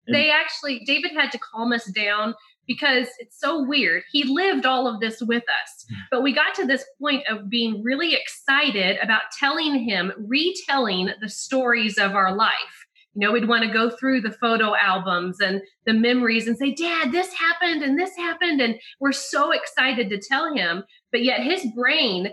and 0.07 0.15
they 0.15 0.31
actually 0.31 0.85
david 0.87 1.11
had 1.13 1.33
to 1.33 1.39
calm 1.39 1.73
us 1.73 1.85
down 1.87 2.35
because 2.69 3.09
it's 3.19 3.39
so 3.39 3.65
weird. 3.67 4.05
He 4.13 4.23
lived 4.23 4.65
all 4.65 4.87
of 4.87 5.01
this 5.01 5.21
with 5.21 5.43
us. 5.43 5.85
Hmm. 5.89 6.01
but 6.13 6.23
we 6.23 6.33
got 6.33 6.55
to 6.55 6.67
this 6.67 6.85
point 7.01 7.25
of 7.29 7.51
being 7.51 7.83
really 7.83 8.15
excited 8.15 8.99
about 9.03 9.23
telling 9.37 9.75
him 9.75 10.13
retelling 10.17 11.11
the 11.21 11.29
stories 11.29 11.99
of 11.99 12.15
our 12.15 12.35
life. 12.35 12.87
You 13.15 13.27
know 13.27 13.33
we'd 13.33 13.49
want 13.49 13.65
to 13.65 13.73
go 13.73 13.91
through 13.91 14.21
the 14.21 14.31
photo 14.31 14.75
albums 14.77 15.41
and 15.41 15.61
the 15.85 15.93
memories 15.93 16.47
and 16.47 16.57
say 16.57 16.73
dad 16.73 17.11
this 17.11 17.33
happened 17.33 17.83
and 17.83 17.99
this 17.99 18.17
happened. 18.17 18.61
And 18.61 18.77
we're 19.01 19.13
so 19.13 19.51
excited 19.51 20.09
to 20.11 20.21
tell 20.21 20.55
him 20.55 20.85
but 21.11 21.25
yet 21.25 21.43
his 21.43 21.67
brain 21.75 22.33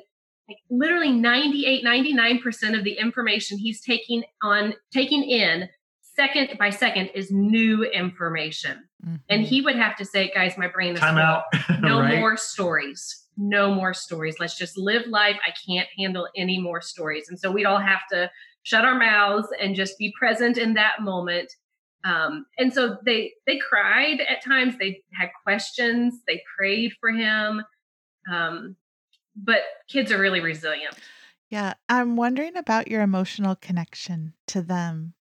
like 0.49 0.57
literally 0.69 1.11
98 1.11 1.85
99% 1.85 2.77
of 2.77 2.83
the 2.83 2.93
information 2.93 3.57
he's 3.57 3.81
taking 3.81 4.23
on 4.41 4.73
taking 4.91 5.23
in 5.23 5.69
second 6.15 6.57
by 6.57 6.69
second 6.69 7.07
is 7.15 7.31
new 7.31 7.83
information. 7.83 8.83
Mm-hmm. 9.05 9.15
and 9.29 9.43
he 9.43 9.61
would 9.61 9.77
have 9.77 9.95
to 9.95 10.03
say 10.03 10.29
guys 10.35 10.57
my 10.57 10.67
brain 10.67 10.95
is 10.95 10.99
time 10.99 11.15
full. 11.15 11.23
out. 11.23 11.43
No 11.81 12.01
right? 12.01 12.19
more 12.19 12.35
stories. 12.35 13.27
No 13.37 13.73
more 13.73 13.93
stories. 13.93 14.35
Let's 14.41 14.57
just 14.57 14.77
live 14.77 15.07
life. 15.07 15.37
I 15.47 15.53
can't 15.65 15.87
handle 15.97 16.27
any 16.35 16.59
more 16.59 16.81
stories. 16.81 17.29
And 17.29 17.39
so 17.39 17.49
we'd 17.49 17.63
all 17.63 17.79
have 17.79 18.01
to 18.11 18.29
shut 18.63 18.83
our 18.83 18.99
mouths 18.99 19.47
and 19.61 19.73
just 19.73 19.97
be 19.97 20.13
present 20.19 20.57
in 20.57 20.73
that 20.73 20.99
moment. 20.99 21.49
Um, 22.03 22.45
and 22.57 22.73
so 22.73 22.97
they 23.05 23.31
they 23.47 23.57
cried 23.57 24.19
at 24.19 24.43
times. 24.43 24.75
They 24.77 25.01
had 25.13 25.29
questions. 25.43 26.15
They 26.27 26.41
prayed 26.57 26.91
for 26.99 27.11
him. 27.11 27.63
Um, 28.29 28.75
but 29.43 29.61
kids 29.87 30.11
are 30.11 30.19
really 30.19 30.39
resilient. 30.39 30.95
Yeah. 31.49 31.73
I'm 31.87 32.15
wondering 32.15 32.57
about 32.57 32.89
your 32.89 33.01
emotional 33.01 33.55
connection 33.55 34.33
to 34.47 34.61
them. 34.61 35.13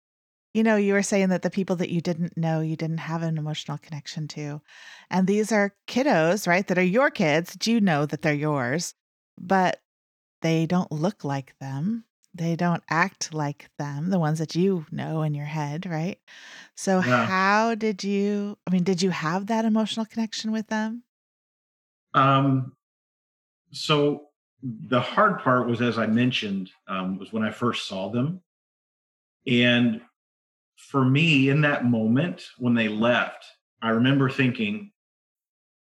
You 0.53 0.63
know, 0.63 0.75
you 0.75 0.93
were 0.93 1.03
saying 1.03 1.29
that 1.29 1.43
the 1.43 1.49
people 1.49 1.75
that 1.77 1.89
you 1.89 2.01
didn't 2.01 2.35
know, 2.35 2.61
you 2.61 2.75
didn't 2.75 2.97
have 2.97 3.21
an 3.21 3.37
emotional 3.37 3.77
connection 3.77 4.27
to. 4.29 4.61
And 5.09 5.27
these 5.27 5.51
are 5.51 5.75
kiddos, 5.87 6.47
right? 6.47 6.65
That 6.67 6.79
are 6.79 6.83
your 6.83 7.11
kids. 7.11 7.55
Do 7.55 7.71
you 7.71 7.79
know 7.79 8.05
that 8.05 8.23
they're 8.23 8.33
yours, 8.33 8.95
but 9.39 9.81
they 10.41 10.65
don't 10.65 10.91
look 10.91 11.23
like 11.23 11.53
them. 11.59 12.05
They 12.33 12.55
don't 12.55 12.83
act 12.89 13.33
like 13.33 13.69
them, 13.79 14.09
the 14.09 14.19
ones 14.19 14.39
that 14.39 14.55
you 14.55 14.85
know 14.91 15.23
in 15.23 15.33
your 15.33 15.45
head, 15.45 15.85
right? 15.85 16.19
So, 16.75 16.99
yeah. 16.99 17.25
how 17.25 17.73
did 17.73 18.03
you, 18.03 18.57
I 18.67 18.71
mean, 18.71 18.83
did 18.83 19.01
you 19.01 19.09
have 19.09 19.47
that 19.47 19.65
emotional 19.65 20.05
connection 20.05 20.51
with 20.51 20.67
them? 20.67 21.03
Um, 22.13 22.73
so 23.71 24.27
the 24.63 25.01
hard 25.01 25.39
part 25.39 25.67
was, 25.67 25.81
as 25.81 25.97
I 25.97 26.07
mentioned, 26.07 26.71
um, 26.87 27.17
was 27.17 27.31
when 27.31 27.43
I 27.43 27.51
first 27.51 27.87
saw 27.87 28.09
them. 28.09 28.41
And 29.45 30.01
for 30.75 31.03
me, 31.03 31.49
in 31.49 31.61
that 31.61 31.85
moment 31.85 32.43
when 32.57 32.73
they 32.73 32.87
left, 32.87 33.45
I 33.81 33.89
remember 33.89 34.29
thinking, 34.29 34.91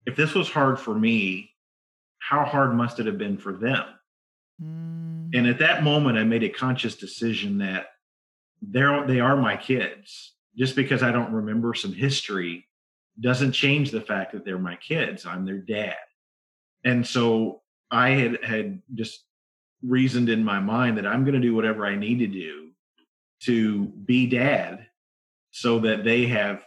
if 0.06 0.16
this 0.16 0.34
was 0.34 0.50
hard 0.50 0.80
for 0.80 0.94
me, 0.94 1.52
how 2.20 2.44
hard 2.46 2.74
must 2.76 3.00
it 3.00 3.06
have 3.06 3.18
been 3.18 3.38
for 3.38 3.54
them? 3.54 3.86
Mm. 4.62 5.36
And 5.36 5.48
at 5.48 5.60
that 5.60 5.84
moment, 5.84 6.18
I 6.18 6.24
made 6.24 6.44
a 6.44 6.50
conscious 6.50 6.96
decision 6.96 7.60
that 7.60 7.88
they're 8.62 9.06
they 9.06 9.20
are 9.20 9.38
my 9.38 9.56
kids. 9.56 10.34
Just 10.56 10.76
because 10.76 11.04
I 11.04 11.12
don't 11.12 11.32
remember 11.34 11.74
some 11.74 11.94
history 11.94 12.68
doesn't 13.20 13.52
change 13.52 13.92
the 13.92 14.02
fact 14.02 14.32
that 14.32 14.44
they're 14.44 14.58
my 14.58 14.76
kids. 14.76 15.26
I'm 15.26 15.46
their 15.46 15.60
dad. 15.60 15.96
And 16.84 17.06
so 17.06 17.62
I 17.92 18.10
had 18.10 18.44
had 18.44 18.82
just 18.94 19.24
reasoned 19.84 20.30
in 20.30 20.44
my 20.44 20.60
mind 20.60 20.98
that 20.98 21.08
I'm 21.08 21.24
going 21.24 21.36
to 21.36 21.40
do 21.40 21.56
whatever 21.56 21.86
I 21.86 21.96
need 21.96 22.20
to 22.20 22.28
do 22.28 22.70
to 23.44 23.86
be 23.86 24.28
dad 24.28 24.88
so 25.52 25.80
that 25.80 26.04
they 26.04 26.26
have 26.26 26.64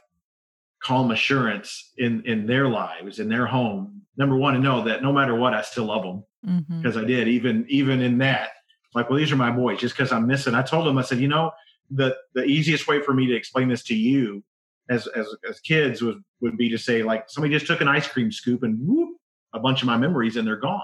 calm 0.83 1.11
assurance 1.11 1.93
in 1.99 2.23
in 2.25 2.47
their 2.47 2.69
lives 2.69 3.19
in 3.19 3.29
their 3.29 3.47
home. 3.47 4.03
Number 4.17 4.37
one 4.37 4.55
to 4.55 4.61
know 4.61 4.85
that 4.85 5.03
no 5.03 5.13
matter 5.13 5.35
what 5.35 5.55
i 5.55 5.63
still 5.63 5.87
love 5.87 6.03
them 6.03 6.25
because 6.81 6.95
mm-hmm. 6.97 7.05
i 7.05 7.09
did 7.09 7.29
even 7.29 7.67
even 7.69 8.01
in 8.01 8.19
that. 8.19 8.51
Like 8.95 9.09
well 9.09 9.19
these 9.19 9.31
are 9.31 9.37
my 9.37 9.51
boys 9.51 9.79
just 9.79 9.97
because 9.97 10.11
i'm 10.11 10.27
missing 10.27 10.55
i 10.55 10.63
told 10.63 10.85
them 10.85 10.99
i 10.99 11.03
said 11.03 11.21
you 11.21 11.29
know 11.29 11.53
the 11.91 12.17
the 12.35 12.45
easiest 12.45 12.89
way 12.89 13.01
for 13.01 13.15
me 13.15 13.27
to 13.27 13.37
explain 13.37 13.69
this 13.69 13.85
to 13.85 13.95
you 13.95 14.43
as 14.89 15.07
as 15.09 15.27
as 15.49 15.61
kids 15.61 16.03
would 16.03 16.23
would 16.41 16.57
be 16.57 16.69
to 16.71 16.79
say 16.79 17.03
like 17.05 17.25
somebody 17.29 17.55
just 17.55 17.67
took 17.67 17.81
an 17.81 17.89
ice 17.89 18.09
cream 18.09 18.33
scoop 18.33 18.65
and 18.65 18.79
whoop 18.85 19.17
a 19.55 19.61
bunch 19.61 19.83
of 19.83 19.87
my 19.87 19.97
memories 19.97 20.37
and 20.37 20.47
they're 20.47 20.57
gone 20.57 20.81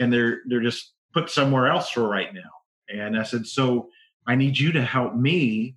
and 0.00 0.12
they're 0.12 0.40
they're 0.48 0.60
just 0.60 0.92
put 1.12 1.30
somewhere 1.30 1.68
else 1.68 1.90
for 1.90 2.08
right 2.08 2.32
now. 2.34 2.40
And 2.88 3.18
I 3.18 3.22
said, 3.22 3.46
so 3.46 3.88
I 4.26 4.34
need 4.34 4.58
you 4.58 4.72
to 4.72 4.82
help 4.82 5.14
me 5.14 5.76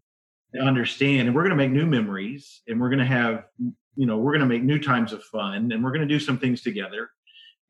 understand, 0.60 1.28
and 1.28 1.36
we're 1.36 1.44
going 1.44 1.52
to 1.52 1.56
make 1.56 1.72
new 1.72 1.86
memories, 1.86 2.62
and 2.68 2.80
we're 2.80 2.90
going 2.90 3.00
to 3.00 3.06
have, 3.06 3.46
you 3.96 4.06
know, 4.06 4.18
we're 4.18 4.32
going 4.32 4.42
to 4.42 4.48
make 4.48 4.64
new 4.64 4.80
times 4.80 5.14
of 5.14 5.24
fun, 5.24 5.72
and 5.72 5.84
we're 5.84 5.92
going 5.92 6.08
to 6.08 6.14
do 6.14 6.20
some 6.20 6.38
things 6.38 6.62
together, 6.62 7.10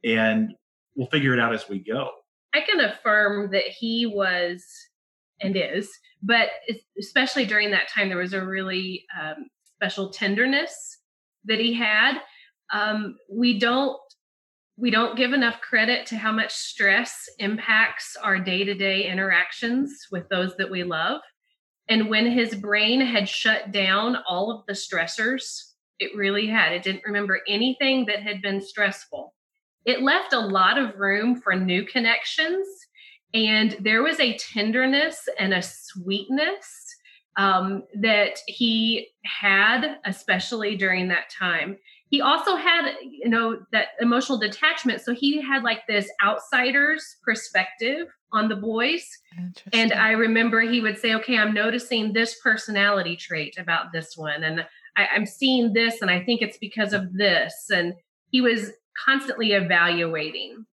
and 0.03 0.53
we'll 0.95 1.07
figure 1.07 1.33
it 1.33 1.39
out 1.39 1.53
as 1.53 1.67
we 1.69 1.79
go. 1.79 2.09
I 2.53 2.61
can 2.61 2.79
affirm 2.79 3.51
that 3.51 3.63
he 3.63 4.05
was 4.05 4.63
and 5.41 5.55
is, 5.57 5.89
but 6.21 6.49
especially 6.99 7.45
during 7.45 7.71
that 7.71 7.89
time, 7.89 8.09
there 8.09 8.17
was 8.17 8.33
a 8.33 8.45
really 8.45 9.05
um, 9.19 9.47
special 9.75 10.09
tenderness 10.09 10.99
that 11.45 11.59
he 11.59 11.73
had. 11.73 12.19
Um, 12.71 13.17
we 13.31 13.59
don't 13.59 13.97
we 14.77 14.89
don't 14.89 15.17
give 15.17 15.33
enough 15.33 15.61
credit 15.61 16.05
to 16.07 16.17
how 16.17 16.31
much 16.31 16.53
stress 16.53 17.29
impacts 17.39 18.15
our 18.21 18.39
day 18.39 18.63
to 18.63 18.73
day 18.73 19.09
interactions 19.09 20.07
with 20.11 20.27
those 20.29 20.55
that 20.57 20.71
we 20.71 20.83
love. 20.83 21.21
And 21.89 22.09
when 22.09 22.31
his 22.31 22.55
brain 22.55 23.01
had 23.01 23.29
shut 23.29 23.71
down 23.71 24.17
all 24.27 24.49
of 24.51 24.65
the 24.65 24.73
stressors, 24.73 25.43
it 25.99 26.15
really 26.15 26.47
had. 26.47 26.71
It 26.71 26.83
didn't 26.83 27.03
remember 27.05 27.41
anything 27.47 28.05
that 28.05 28.23
had 28.23 28.41
been 28.41 28.61
stressful. 28.61 29.33
It 29.85 30.01
left 30.01 30.33
a 30.33 30.39
lot 30.39 30.77
of 30.77 30.97
room 30.97 31.39
for 31.41 31.55
new 31.55 31.85
connections. 31.85 32.67
And 33.33 33.75
there 33.79 34.01
was 34.01 34.19
a 34.19 34.37
tenderness 34.37 35.27
and 35.37 35.53
a 35.53 35.61
sweetness 35.61 36.95
um, 37.37 37.83
that 37.99 38.39
he 38.47 39.09
had, 39.25 39.97
especially 40.05 40.75
during 40.75 41.09
that 41.09 41.29
time 41.29 41.77
he 42.13 42.21
also 42.21 42.55
had 42.55 42.91
you 43.01 43.27
know 43.27 43.57
that 43.71 43.87
emotional 43.99 44.37
detachment. 44.37 45.01
So 45.01 45.15
he 45.15 45.41
had 45.41 45.63
like 45.63 45.87
this 45.87 46.07
outsider's 46.23 47.17
perspective 47.23 48.05
on 48.31 48.49
the 48.49 48.55
boys. 48.55 49.03
And 49.73 49.91
i 49.93 50.11
remember 50.11 50.61
he 50.61 50.79
would 50.79 50.99
say 50.99 51.15
okay 51.15 51.39
i'm 51.39 51.55
noticing 51.55 52.13
this 52.13 52.39
personality 52.39 53.15
trait 53.15 53.57
about 53.57 53.91
this 53.91 54.15
one 54.15 54.43
and 54.43 54.63
I, 54.95 55.07
i'm 55.15 55.25
seeing 55.25 55.73
this 55.73 56.03
and 56.03 56.11
i 56.11 56.23
think 56.23 56.43
it's 56.43 56.59
because 56.59 56.93
of 56.93 57.13
this. 57.13 57.71
And 57.73 57.95
he 58.29 58.41
was 58.41 58.69
constantly 59.05 59.53
evaluating. 59.53 60.67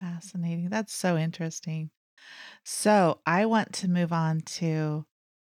Fascinating. 0.00 0.68
That's 0.68 0.94
so 0.94 1.16
interesting. 1.16 1.88
So 2.62 3.20
i 3.24 3.46
want 3.46 3.72
to 3.76 3.88
move 3.88 4.12
on 4.12 4.42
to 4.58 5.06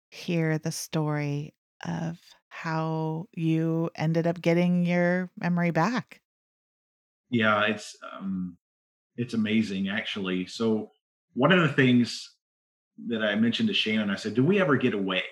hear 0.10 0.58
the 0.58 0.72
story 0.72 1.54
of 1.86 2.18
how 2.56 3.28
you 3.34 3.90
ended 3.96 4.26
up 4.26 4.42
getting 4.42 4.86
your 4.86 5.30
memory 5.38 5.72
back. 5.72 6.22
Yeah, 7.30 7.64
it's 7.66 7.96
um 8.14 8.58
it's 9.18 9.34
amazing 9.34 9.90
actually. 9.90 10.48
So 10.48 10.92
one 11.34 11.52
of 11.52 11.62
the 11.62 11.74
things 11.74 12.32
that 13.08 13.22
I 13.22 13.36
mentioned 13.36 13.68
to 13.68 13.74
Shannon, 13.74 14.10
I 14.10 14.16
said, 14.16 14.36
"Do 14.36 14.44
we 14.44 14.62
ever 14.62 14.78
get 14.78 14.94
away? 14.94 15.24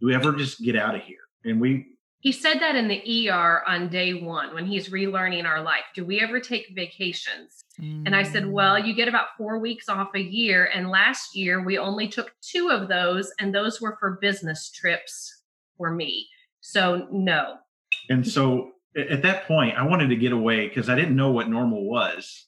Do 0.00 0.06
we 0.08 0.14
ever 0.14 0.32
just 0.32 0.60
get 0.62 0.74
out 0.74 0.96
of 0.96 1.02
here?" 1.02 1.20
And 1.44 1.60
we 1.60 1.86
he 2.18 2.32
said 2.32 2.58
that 2.58 2.74
in 2.74 2.88
the 2.88 3.30
ER 3.30 3.62
on 3.68 3.88
day 3.88 4.14
one 4.14 4.52
when 4.52 4.66
he's 4.66 4.88
relearning 4.88 5.44
our 5.44 5.62
life. 5.62 5.84
Do 5.94 6.04
we 6.04 6.20
ever 6.20 6.40
take 6.40 6.74
vacations? 6.74 7.62
Mm. 7.80 8.02
And 8.06 8.16
I 8.16 8.24
said, 8.24 8.50
Well, 8.50 8.74
mm. 8.74 8.84
you 8.84 8.94
get 8.94 9.06
about 9.06 9.36
four 9.38 9.58
weeks 9.58 9.88
off 9.88 10.08
a 10.14 10.20
year. 10.20 10.68
And 10.74 10.90
last 10.90 11.36
year 11.36 11.62
we 11.62 11.78
only 11.78 12.08
took 12.08 12.32
two 12.40 12.70
of 12.70 12.88
those, 12.88 13.30
and 13.38 13.54
those 13.54 13.80
were 13.80 13.96
for 14.00 14.18
business 14.20 14.70
trips 14.70 15.35
for 15.76 15.90
me. 15.90 16.28
So 16.60 17.06
no. 17.10 17.56
And 18.08 18.26
so 18.26 18.72
at 18.96 19.22
that 19.22 19.46
point, 19.46 19.76
I 19.76 19.86
wanted 19.86 20.08
to 20.08 20.16
get 20.16 20.32
away 20.32 20.68
because 20.68 20.88
I 20.88 20.94
didn't 20.94 21.16
know 21.16 21.30
what 21.30 21.48
normal 21.48 21.84
was. 21.84 22.46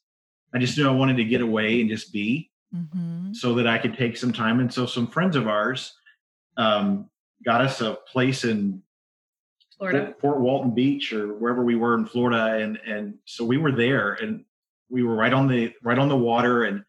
I 0.54 0.58
just 0.58 0.78
knew 0.78 0.88
I 0.88 0.92
wanted 0.92 1.18
to 1.18 1.24
get 1.24 1.40
away 1.40 1.80
and 1.80 1.90
just 1.90 2.12
be 2.12 2.50
mm-hmm. 2.74 3.32
so 3.32 3.54
that 3.54 3.66
I 3.66 3.78
could 3.78 3.96
take 3.96 4.16
some 4.16 4.32
time. 4.32 4.60
And 4.60 4.72
so 4.72 4.86
some 4.86 5.06
friends 5.06 5.36
of 5.36 5.46
ours 5.46 5.94
um, 6.56 7.10
got 7.44 7.60
us 7.60 7.80
a 7.80 7.98
place 8.10 8.44
in 8.44 8.82
Florida, 9.76 10.14
Fort 10.20 10.40
Walton 10.40 10.74
Beach 10.74 11.12
or 11.12 11.34
wherever 11.34 11.62
we 11.62 11.76
were 11.76 11.94
in 11.94 12.06
Florida. 12.06 12.56
And, 12.62 12.78
and 12.86 13.14
so 13.26 13.44
we 13.44 13.58
were 13.58 13.72
there 13.72 14.14
and 14.14 14.44
we 14.88 15.02
were 15.02 15.14
right 15.14 15.34
on 15.34 15.48
the, 15.48 15.72
right 15.82 15.98
on 15.98 16.08
the 16.08 16.16
water 16.16 16.64
and 16.64 16.82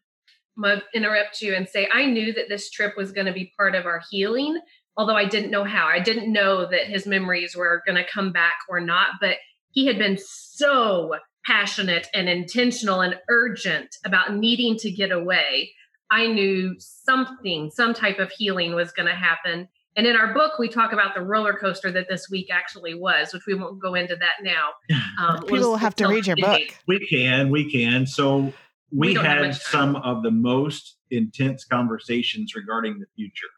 I'm 0.56 0.62
gonna 0.62 0.82
interrupt 0.94 1.40
you 1.40 1.54
and 1.54 1.68
say 1.68 1.88
I 1.92 2.06
knew 2.06 2.32
that 2.34 2.48
this 2.48 2.70
trip 2.70 2.96
was 2.96 3.12
going 3.12 3.26
to 3.26 3.32
be 3.32 3.52
part 3.56 3.74
of 3.74 3.86
our 3.86 4.02
healing 4.10 4.60
although 4.96 5.16
I 5.16 5.24
didn't 5.24 5.50
know 5.50 5.64
how. 5.64 5.86
I 5.86 6.00
didn't 6.00 6.32
know 6.32 6.68
that 6.68 6.86
his 6.86 7.06
memories 7.06 7.56
were 7.56 7.82
going 7.86 7.96
to 7.96 8.10
come 8.10 8.32
back 8.32 8.54
or 8.68 8.80
not, 8.80 9.08
but 9.20 9.36
he 9.70 9.86
had 9.86 9.98
been 9.98 10.18
so 10.18 11.14
passionate 11.44 12.08
and 12.12 12.28
intentional 12.28 13.00
and 13.00 13.16
urgent 13.28 13.96
about 14.04 14.34
needing 14.34 14.76
to 14.76 14.90
get 14.90 15.10
away. 15.10 15.70
I 16.10 16.26
knew 16.26 16.74
something, 16.78 17.70
some 17.70 17.94
type 17.94 18.18
of 18.18 18.30
healing 18.30 18.74
was 18.74 18.92
going 18.92 19.08
to 19.08 19.14
happen. 19.14 19.68
And 19.96 20.06
in 20.06 20.16
our 20.16 20.34
book, 20.34 20.58
we 20.58 20.68
talk 20.68 20.92
about 20.92 21.14
the 21.14 21.22
roller 21.22 21.54
coaster 21.54 21.90
that 21.92 22.08
this 22.08 22.28
week 22.30 22.48
actually 22.52 22.94
was, 22.94 23.32
which 23.32 23.42
we 23.46 23.54
won't 23.54 23.80
go 23.80 23.94
into 23.94 24.16
that 24.16 24.42
now. 24.42 24.70
Um, 25.20 25.42
People 25.42 25.70
will 25.70 25.76
have 25.76 25.94
to 25.96 26.08
read 26.08 26.26
your 26.26 26.36
book. 26.36 26.62
We 26.86 27.06
can, 27.06 27.50
we 27.50 27.70
can. 27.70 28.06
So 28.06 28.54
we, 28.90 29.08
we 29.08 29.14
had 29.14 29.54
some 29.54 29.96
of 29.96 30.22
the 30.22 30.30
most 30.30 30.96
intense 31.10 31.66
conversations 31.66 32.54
regarding 32.54 33.00
the 33.00 33.06
future 33.16 33.48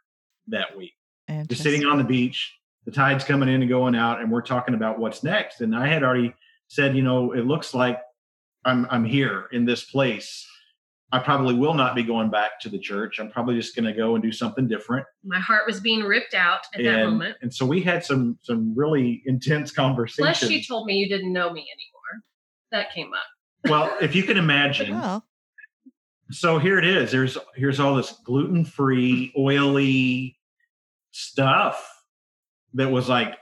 that 0.49 0.77
week 0.77 0.95
just 1.49 1.63
sitting 1.63 1.85
on 1.85 1.99
the 1.99 2.05
beach. 2.05 2.59
The 2.85 2.91
tide's 2.91 3.25
coming 3.25 3.49
in 3.49 3.63
and 3.63 3.69
going 3.69 3.95
out, 3.95 4.21
and 4.21 4.31
we're 4.31 4.43
talking 4.43 4.75
about 4.75 4.99
what's 4.99 5.23
next. 5.23 5.61
And 5.61 5.75
I 5.75 5.87
had 5.87 6.03
already 6.03 6.35
said, 6.69 6.97
you 6.97 7.03
know, 7.03 7.33
it 7.33 7.47
looks 7.47 7.75
like 7.75 8.01
I'm 8.65 8.87
I'm 8.91 9.05
here 9.05 9.47
in 9.53 9.65
this 9.65 9.85
place. 9.85 10.47
I 11.13 11.19
probably 11.19 11.55
will 11.55 11.75
not 11.75 11.95
be 11.95 12.03
going 12.03 12.31
back 12.31 12.59
to 12.61 12.71
the 12.71 12.79
church. 12.79 13.19
I'm 13.19 13.31
probably 13.31 13.55
just 13.55 13.77
going 13.77 13.85
to 13.85 13.93
go 13.93 14.15
and 14.15 14.23
do 14.23 14.33
something 14.33 14.67
different. 14.67 15.05
My 15.23 15.39
heart 15.39 15.67
was 15.67 15.79
being 15.79 16.01
ripped 16.01 16.33
out 16.33 16.61
at 16.73 16.81
and, 16.81 16.89
that 16.89 17.05
moment. 17.05 17.37
And 17.43 17.53
so 17.53 17.67
we 17.67 17.83
had 17.83 18.03
some 18.03 18.39
some 18.43 18.75
really 18.75 19.23
intense 19.27 19.71
conversations. 19.71 20.39
Plus, 20.39 20.51
she 20.51 20.65
told 20.65 20.87
me 20.87 20.95
you 20.95 21.09
didn't 21.09 21.33
know 21.33 21.53
me 21.53 21.61
anymore. 21.61 22.25
That 22.71 22.93
came 22.95 23.13
up. 23.13 23.71
Well, 23.71 23.95
if 24.01 24.15
you 24.15 24.23
can 24.23 24.39
imagine. 24.39 24.99
well. 24.99 25.25
So 26.31 26.59
here 26.59 26.79
it 26.79 26.87
is. 26.87 27.13
There's 27.13 27.37
here's 27.55 27.79
all 27.79 27.95
this 27.95 28.13
gluten 28.25 28.65
free, 28.65 29.35
oily, 29.37 30.39
stuff 31.13 31.89
that 32.75 32.91
was 32.91 33.09
like, 33.09 33.37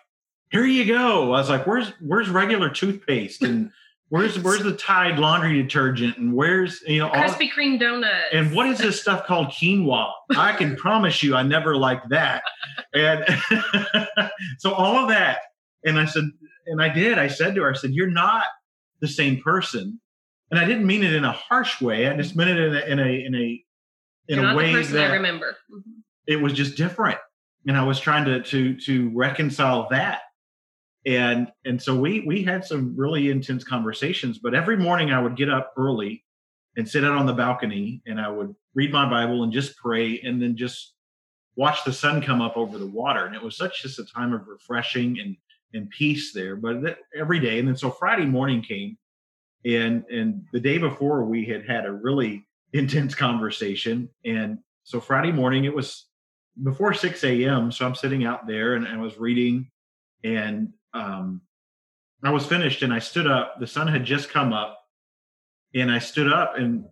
here 0.51 0.65
you 0.65 0.85
go. 0.85 1.33
I 1.33 1.39
was 1.39 1.49
like, 1.49 1.67
where's 1.67 1.93
where's 2.01 2.29
regular 2.29 2.69
toothpaste 2.69 3.43
and 3.43 3.71
where's 4.09 4.39
where's 4.41 4.63
the 4.63 4.73
Tide 4.73 5.19
laundry 5.19 5.63
detergent 5.63 6.19
and 6.19 6.35
where's 6.35 6.83
you 6.87 6.99
know 6.99 7.09
Krispy 7.11 7.51
Kreme 7.51 7.79
donuts 7.79 8.27
and 8.33 8.53
what 8.53 8.67
is 8.67 8.79
this 8.79 9.01
stuff 9.01 9.27
called 9.27 9.49
quinoa? 9.49 10.11
I 10.37 10.53
can 10.53 10.77
promise 10.77 11.23
you, 11.23 11.37
I 11.37 11.43
never 11.43 11.77
liked 11.77 12.11
that. 12.11 12.43
And 12.93 13.25
so 14.59 14.73
all 14.73 14.97
of 14.97 15.09
that, 15.09 15.39
and 15.85 15.99
I 15.99 16.05
said, 16.05 16.25
and 16.67 16.83
I 16.83 16.89
did. 16.89 17.19
I 17.19 17.29
said 17.29 17.55
to 17.55 17.63
her, 17.63 17.71
I 17.71 17.75
said, 17.75 17.93
you're 17.93 18.11
not 18.11 18.45
the 19.01 19.09
same 19.09 19.41
person, 19.41 20.01
and 20.51 20.59
I 20.59 20.65
didn't 20.65 20.87
mean 20.87 21.05
it 21.05 21.15
in 21.15 21.25
a 21.25 21.33
harsh 21.33 21.81
way. 21.81 22.09
I 22.09 22.17
just 22.17 22.35
meant 22.35 22.51
it 22.51 22.59
in 22.59 22.75
a 22.75 22.81
in 22.81 22.99
a 22.99 23.25
in 23.27 23.35
a 23.37 23.65
in 24.27 24.39
you're 24.41 24.51
a 24.51 24.57
way 24.57 24.83
that 24.83 25.11
I 25.11 25.15
remember. 25.15 25.57
Mm-hmm. 25.73 26.01
It 26.27 26.41
was 26.41 26.53
just 26.53 26.77
different 26.77 27.19
and 27.67 27.77
I 27.77 27.85
was 27.85 28.01
trying 28.01 28.25
to 28.27 28.43
to 28.43 28.77
to 28.81 29.11
reconcile 29.15 29.89
that. 29.91 30.23
And 31.07 31.51
and 31.65 31.81
so 31.81 31.99
we 31.99 32.21
we 32.27 32.43
had 32.43 32.65
some 32.65 32.95
really 32.97 33.31
intense 33.31 33.65
conversations. 33.65 34.39
But 34.39 34.55
every 34.55 34.77
morning 34.77 35.11
I 35.11 35.21
would 35.21 35.37
get 35.37 35.51
up 35.51 35.73
early 35.77 36.25
and 36.77 36.89
sit 36.89 37.05
out 37.05 37.17
on 37.17 37.27
the 37.27 37.33
balcony 37.33 38.03
and 38.07 38.21
I 38.21 38.29
would 38.29 38.55
read 38.75 38.93
my 38.93 39.09
Bible 39.09 39.43
and 39.43 39.53
just 39.53 39.77
pray 39.77 40.21
and 40.21 40.41
then 40.41 40.57
just 40.57 40.95
watch 41.57 41.85
the 41.85 41.93
sun 41.93 42.23
come 42.23 42.41
up 42.41 42.57
over 42.57 42.79
the 42.79 42.87
water. 42.87 43.27
And 43.27 43.35
it 43.35 43.43
was 43.43 43.57
such 43.57 43.83
just 43.83 43.99
a 43.99 44.05
time 44.05 44.33
of 44.33 44.47
refreshing 44.47 45.19
and 45.21 45.37
and 45.73 45.89
peace 45.91 46.33
there. 46.33 46.57
But 46.57 46.83
that, 46.83 46.99
every 47.17 47.41
day, 47.41 47.59
and 47.59 47.69
then 47.69 47.77
so 47.77 47.91
Friday 47.91 48.27
morning 48.27 48.63
came, 48.63 48.97
and 49.65 50.05
and 50.11 50.45
the 50.53 50.61
day 50.61 50.79
before 50.79 51.25
we 51.25 51.45
had 51.45 51.67
had 51.67 51.87
a 51.87 51.93
really 51.93 52.47
intense 52.73 53.15
conversation, 53.15 54.09
and 54.25 54.59
so 54.85 55.01
Friday 55.01 55.33
morning 55.33 55.65
it 55.65 55.75
was 55.75 56.07
before 56.63 56.95
6 56.95 57.25
a.m. 57.25 57.73
So 57.73 57.87
I'm 57.87 57.95
sitting 57.95 58.25
out 58.25 58.47
there 58.47 58.75
and 58.75 58.87
I 58.87 58.97
was 58.99 59.19
reading 59.19 59.71
and 60.25 60.73
um, 60.93 61.41
I 62.23 62.31
was 62.31 62.47
finished 62.47 62.83
and 62.83 62.93
I 62.93 62.99
stood 62.99 63.27
up. 63.27 63.59
The 63.61 63.67
sun 63.67 63.89
had 63.89 64.05
just 64.05 64.31
come 64.31 64.53
up 64.53 64.79
and 65.75 65.91
I 65.91 65.99
stood 65.99 66.33
up 66.33 66.55
and 66.59 66.85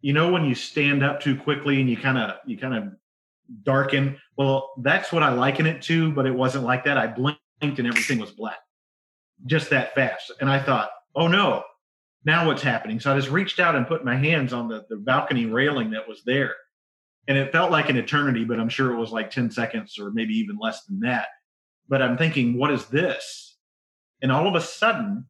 you 0.00 0.12
know 0.12 0.30
when 0.30 0.44
you 0.44 0.54
stand 0.54 1.02
up 1.02 1.20
too 1.20 1.36
quickly 1.36 1.80
and 1.80 1.90
you 1.90 1.96
kind 1.96 2.18
of 2.18 2.36
you 2.46 2.56
kind 2.58 2.74
of 2.74 2.84
darken. 3.62 4.18
Well, 4.36 4.72
that's 4.82 5.12
what 5.12 5.22
I 5.22 5.32
liken 5.32 5.66
it 5.66 5.82
to, 5.82 6.12
but 6.12 6.26
it 6.26 6.34
wasn't 6.34 6.64
like 6.64 6.84
that. 6.84 6.98
I 6.98 7.06
blinked 7.06 7.40
and 7.60 7.86
everything 7.86 8.18
was 8.18 8.30
black. 8.30 8.58
Just 9.46 9.70
that 9.70 9.94
fast. 9.94 10.32
And 10.40 10.48
I 10.48 10.60
thought, 10.60 10.90
oh 11.14 11.28
no, 11.28 11.64
now 12.24 12.46
what's 12.46 12.62
happening? 12.62 13.00
So 13.00 13.12
I 13.12 13.18
just 13.18 13.30
reached 13.30 13.58
out 13.58 13.74
and 13.74 13.86
put 13.86 14.04
my 14.04 14.16
hands 14.16 14.52
on 14.52 14.68
the, 14.68 14.84
the 14.88 14.96
balcony 14.96 15.46
railing 15.46 15.90
that 15.90 16.08
was 16.08 16.22
there 16.24 16.54
and 17.28 17.36
it 17.36 17.52
felt 17.52 17.72
like 17.72 17.88
an 17.88 17.96
eternity, 17.96 18.44
but 18.44 18.60
I'm 18.60 18.68
sure 18.68 18.92
it 18.92 18.98
was 18.98 19.12
like 19.12 19.30
10 19.30 19.50
seconds 19.50 19.98
or 19.98 20.10
maybe 20.10 20.34
even 20.34 20.58
less 20.58 20.84
than 20.84 21.00
that. 21.00 21.28
But 21.88 22.02
I'm 22.02 22.16
thinking, 22.16 22.56
what 22.58 22.70
is 22.70 22.86
this? 22.86 23.56
And 24.22 24.32
all 24.32 24.46
of 24.46 24.54
a 24.54 24.60
sudden, 24.60 25.26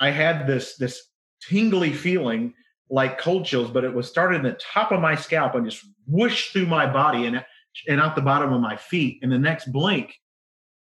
I 0.00 0.10
had 0.10 0.46
this 0.46 0.76
this 0.76 1.02
tingly 1.48 1.92
feeling 1.92 2.54
like 2.90 3.18
cold 3.18 3.44
chills, 3.44 3.70
but 3.70 3.84
it 3.84 3.94
was 3.94 4.08
started 4.08 4.36
in 4.36 4.42
the 4.42 4.58
top 4.72 4.92
of 4.92 5.00
my 5.00 5.14
scalp 5.14 5.54
and 5.54 5.68
just 5.68 5.84
whooshed 6.06 6.52
through 6.52 6.66
my 6.66 6.90
body 6.90 7.26
and 7.26 7.44
and 7.88 8.00
out 8.00 8.16
the 8.16 8.22
bottom 8.22 8.52
of 8.52 8.60
my 8.60 8.76
feet. 8.76 9.20
And 9.22 9.30
the 9.30 9.38
next 9.38 9.72
blink, 9.72 10.14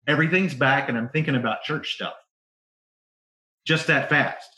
everything's 0.06 0.54
back, 0.54 0.88
and 0.88 0.96
I'm 0.96 1.08
thinking 1.08 1.36
about 1.36 1.62
church 1.62 1.94
stuff. 1.94 2.14
Just 3.66 3.86
that 3.88 4.08
fast. 4.08 4.48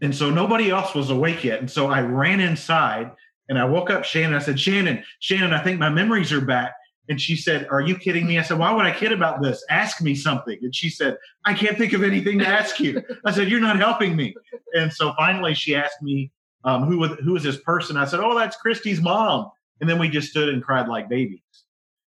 And 0.00 0.14
so 0.14 0.30
nobody 0.30 0.70
else 0.70 0.94
was 0.94 1.10
awake 1.10 1.44
yet. 1.44 1.60
And 1.60 1.70
so 1.70 1.86
I 1.86 2.00
ran 2.02 2.40
inside 2.40 3.12
and 3.48 3.58
I 3.58 3.64
woke 3.64 3.90
up 3.90 4.04
Shannon. 4.04 4.34
I 4.34 4.38
said, 4.38 4.58
Shannon, 4.58 5.04
Shannon, 5.20 5.52
I 5.52 5.62
think 5.62 5.78
my 5.78 5.90
memories 5.90 6.32
are 6.32 6.40
back. 6.40 6.74
And 7.08 7.20
she 7.20 7.36
said, 7.36 7.66
Are 7.70 7.82
you 7.82 7.96
kidding 7.96 8.26
me? 8.26 8.38
I 8.38 8.42
said, 8.42 8.58
Why 8.58 8.72
would 8.72 8.86
I 8.86 8.92
kid 8.92 9.12
about 9.12 9.42
this? 9.42 9.62
Ask 9.68 10.00
me 10.00 10.14
something. 10.14 10.58
And 10.62 10.74
she 10.74 10.88
said, 10.88 11.18
I 11.44 11.52
can't 11.52 11.76
think 11.76 11.92
of 11.92 12.02
anything 12.02 12.38
to 12.38 12.46
ask 12.46 12.80
you. 12.80 13.02
I 13.26 13.32
said, 13.32 13.48
You're 13.48 13.60
not 13.60 13.76
helping 13.76 14.16
me. 14.16 14.34
And 14.74 14.92
so 14.92 15.12
finally 15.16 15.54
she 15.54 15.74
asked 15.74 16.02
me, 16.02 16.30
um, 16.64 16.84
who, 16.84 16.98
was, 16.98 17.10
who 17.22 17.32
was 17.32 17.42
this 17.42 17.60
person? 17.60 17.98
I 17.98 18.06
said, 18.06 18.20
Oh, 18.20 18.36
that's 18.38 18.56
Christy's 18.56 19.02
mom. 19.02 19.50
And 19.80 19.90
then 19.90 19.98
we 19.98 20.08
just 20.08 20.30
stood 20.30 20.48
and 20.48 20.62
cried 20.62 20.88
like 20.88 21.10
babies. 21.10 21.40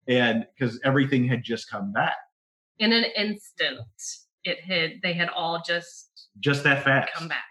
And 0.07 0.47
because 0.59 0.79
everything 0.85 1.27
had 1.27 1.43
just 1.43 1.71
come 1.71 1.93
back. 1.93 2.17
In 2.79 2.93
an 2.93 3.05
instant, 3.17 3.81
it 4.43 4.61
had, 4.61 5.01
they 5.03 5.15
had 5.15 5.31
all 5.31 5.63
just, 5.67 6.29
just 6.41 6.63
that 6.65 6.85
fast 6.85 7.11
come 7.15 7.29
back 7.29 7.45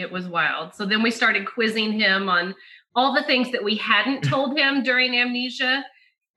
it 0.00 0.10
was 0.10 0.28
wild. 0.28 0.74
So 0.74 0.86
then 0.86 1.02
we 1.02 1.10
started 1.10 1.46
quizzing 1.46 1.92
him 1.92 2.28
on 2.28 2.54
all 2.94 3.14
the 3.14 3.22
things 3.22 3.52
that 3.52 3.64
we 3.64 3.76
hadn't 3.76 4.22
told 4.24 4.58
him 4.58 4.82
during 4.82 5.16
amnesia 5.16 5.84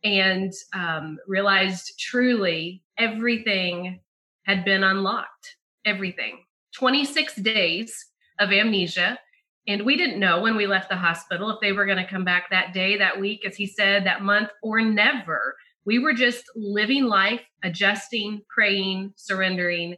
and 0.03 0.51
um, 0.73 1.17
realized 1.27 1.93
truly 1.99 2.83
everything 2.97 4.01
had 4.43 4.65
been 4.65 4.83
unlocked. 4.83 5.55
everything. 5.85 6.39
26 6.75 7.35
days 7.37 8.05
of 8.39 8.51
amnesia. 8.51 9.19
And 9.67 9.85
we 9.85 9.95
didn't 9.95 10.19
know 10.19 10.41
when 10.41 10.57
we 10.57 10.67
left 10.67 10.89
the 10.89 10.95
hospital 10.95 11.49
if 11.49 11.59
they 11.61 11.71
were 11.71 11.85
going 11.85 12.03
to 12.03 12.09
come 12.09 12.25
back 12.25 12.49
that 12.49 12.73
day, 12.73 12.97
that 12.97 13.19
week, 13.19 13.45
as 13.45 13.55
he 13.55 13.65
said, 13.65 14.05
that 14.05 14.21
month, 14.21 14.49
or 14.61 14.81
never. 14.81 15.55
We 15.85 15.99
were 15.99 16.13
just 16.13 16.43
living 16.55 17.05
life, 17.05 17.41
adjusting, 17.63 18.41
praying, 18.49 19.13
surrendering. 19.15 19.95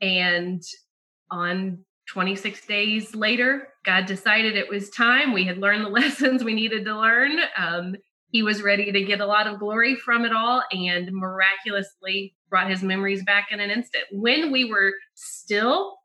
And 0.00 0.62
on 1.30 1.84
26 2.08 2.66
days 2.66 3.14
later, 3.14 3.68
God 3.84 4.06
decided 4.06 4.56
it 4.56 4.68
was 4.68 4.90
time. 4.90 5.32
We 5.32 5.44
had 5.44 5.58
learned 5.58 5.84
the 5.84 5.90
lessons 6.00 6.44
we 6.44 6.54
needed 6.54 6.84
to 6.84 6.98
learn. 6.98 7.38
Um, 7.56 7.96
he 8.28 8.42
was 8.42 8.62
ready 8.62 8.90
to 8.90 9.04
get 9.04 9.20
a 9.20 9.26
lot 9.26 9.46
of 9.46 9.60
glory 9.60 9.94
from 9.94 10.24
it 10.24 10.32
all 10.32 10.62
and 10.72 11.12
miraculously 11.12 12.34
brought 12.50 12.68
his 12.68 12.82
memories 12.82 13.22
back 13.24 13.48
in 13.50 13.60
an 13.60 13.70
instant. 13.70 14.04
When 14.10 14.50
we 14.50 14.64
were 14.64 14.92
still 15.14 15.96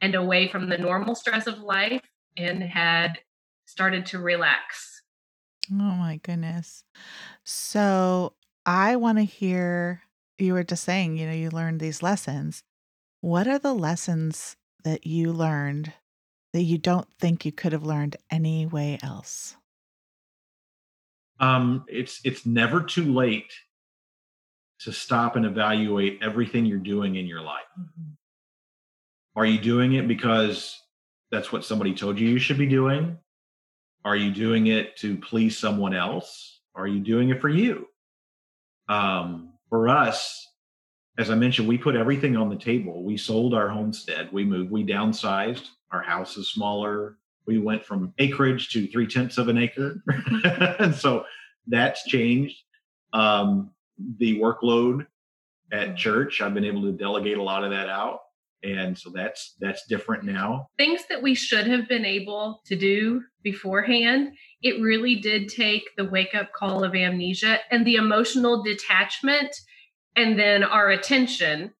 and 0.00 0.14
away 0.14 0.48
from 0.48 0.68
the 0.68 0.78
normal 0.78 1.14
stress 1.14 1.46
of 1.46 1.58
life 1.58 2.02
and 2.36 2.62
had 2.62 3.18
started 3.66 4.06
to 4.06 4.18
relax. 4.18 5.02
Oh 5.70 5.74
my 5.74 6.20
goodness. 6.22 6.84
So 7.42 8.34
I 8.66 8.96
want 8.96 9.18
to 9.18 9.24
hear 9.24 10.02
you 10.38 10.52
were 10.52 10.64
just 10.64 10.84
saying, 10.84 11.16
you 11.16 11.26
know, 11.26 11.32
you 11.32 11.50
learned 11.50 11.80
these 11.80 12.02
lessons. 12.02 12.62
What 13.20 13.48
are 13.48 13.58
the 13.58 13.74
lessons 13.74 14.56
that 14.84 15.06
you 15.06 15.32
learned 15.32 15.92
that 16.52 16.62
you 16.62 16.78
don't 16.78 17.08
think 17.18 17.44
you 17.44 17.52
could 17.52 17.72
have 17.72 17.84
learned 17.84 18.16
any 18.30 18.64
way 18.64 18.98
else? 19.02 19.56
Um, 21.40 21.84
it's 21.88 22.20
it's 22.24 22.46
never 22.46 22.80
too 22.80 23.12
late 23.12 23.52
to 24.80 24.92
stop 24.92 25.36
and 25.36 25.44
evaluate 25.44 26.20
everything 26.22 26.64
you're 26.64 26.78
doing 26.78 27.16
in 27.16 27.26
your 27.26 27.40
life. 27.40 27.64
Mm-hmm. 27.78 28.10
Are 29.36 29.46
you 29.46 29.58
doing 29.58 29.94
it 29.94 30.06
because 30.06 30.80
that's 31.30 31.50
what 31.50 31.64
somebody 31.64 31.94
told 31.94 32.20
you 32.20 32.28
you 32.28 32.38
should 32.38 32.58
be 32.58 32.66
doing? 32.66 33.18
Are 34.04 34.16
you 34.16 34.30
doing 34.30 34.68
it 34.68 34.96
to 34.98 35.16
please 35.16 35.58
someone 35.58 35.94
else? 35.94 36.60
Are 36.74 36.86
you 36.86 37.00
doing 37.00 37.30
it 37.30 37.40
for 37.40 37.48
you? 37.48 37.88
Um, 38.88 39.54
for 39.70 39.88
us, 39.88 40.46
as 41.16 41.30
I 41.30 41.34
mentioned, 41.34 41.68
we 41.68 41.78
put 41.78 41.94
everything 41.94 42.36
on 42.36 42.48
the 42.48 42.56
table. 42.56 43.04
We 43.04 43.16
sold 43.16 43.54
our 43.54 43.68
homestead. 43.68 44.32
We 44.32 44.44
moved. 44.44 44.70
We 44.70 44.84
downsized. 44.84 45.68
Our 45.92 46.02
house 46.02 46.36
is 46.36 46.50
smaller. 46.50 47.18
We 47.46 47.58
went 47.58 47.84
from 47.84 48.12
acreage 48.18 48.70
to 48.70 48.86
three 48.88 49.06
tenths 49.06 49.38
of 49.38 49.48
an 49.48 49.58
acre, 49.58 50.02
and 50.78 50.94
so 50.94 51.24
that's 51.66 52.02
changed. 52.04 52.56
Um, 53.12 53.70
the 54.18 54.40
workload 54.40 55.06
at 55.70 55.96
church, 55.96 56.40
I've 56.40 56.54
been 56.54 56.64
able 56.64 56.82
to 56.82 56.92
delegate 56.92 57.36
a 57.36 57.42
lot 57.42 57.62
of 57.62 57.70
that 57.70 57.88
out, 57.88 58.20
and 58.62 58.98
so 58.98 59.10
that's 59.10 59.54
that's 59.60 59.86
different 59.86 60.24
now. 60.24 60.68
Things 60.78 61.02
that 61.10 61.22
we 61.22 61.34
should 61.34 61.66
have 61.66 61.86
been 61.86 62.04
able 62.04 62.62
to 62.66 62.76
do 62.76 63.22
beforehand. 63.42 64.32
It 64.62 64.80
really 64.80 65.16
did 65.16 65.48
take 65.48 65.84
the 65.96 66.06
wake 66.06 66.34
up 66.34 66.50
call 66.54 66.82
of 66.82 66.94
amnesia 66.94 67.58
and 67.70 67.86
the 67.86 67.96
emotional 67.96 68.62
detachment 68.62 69.54
and 70.16 70.38
then 70.38 70.62
our 70.62 70.90
attention 70.90 71.72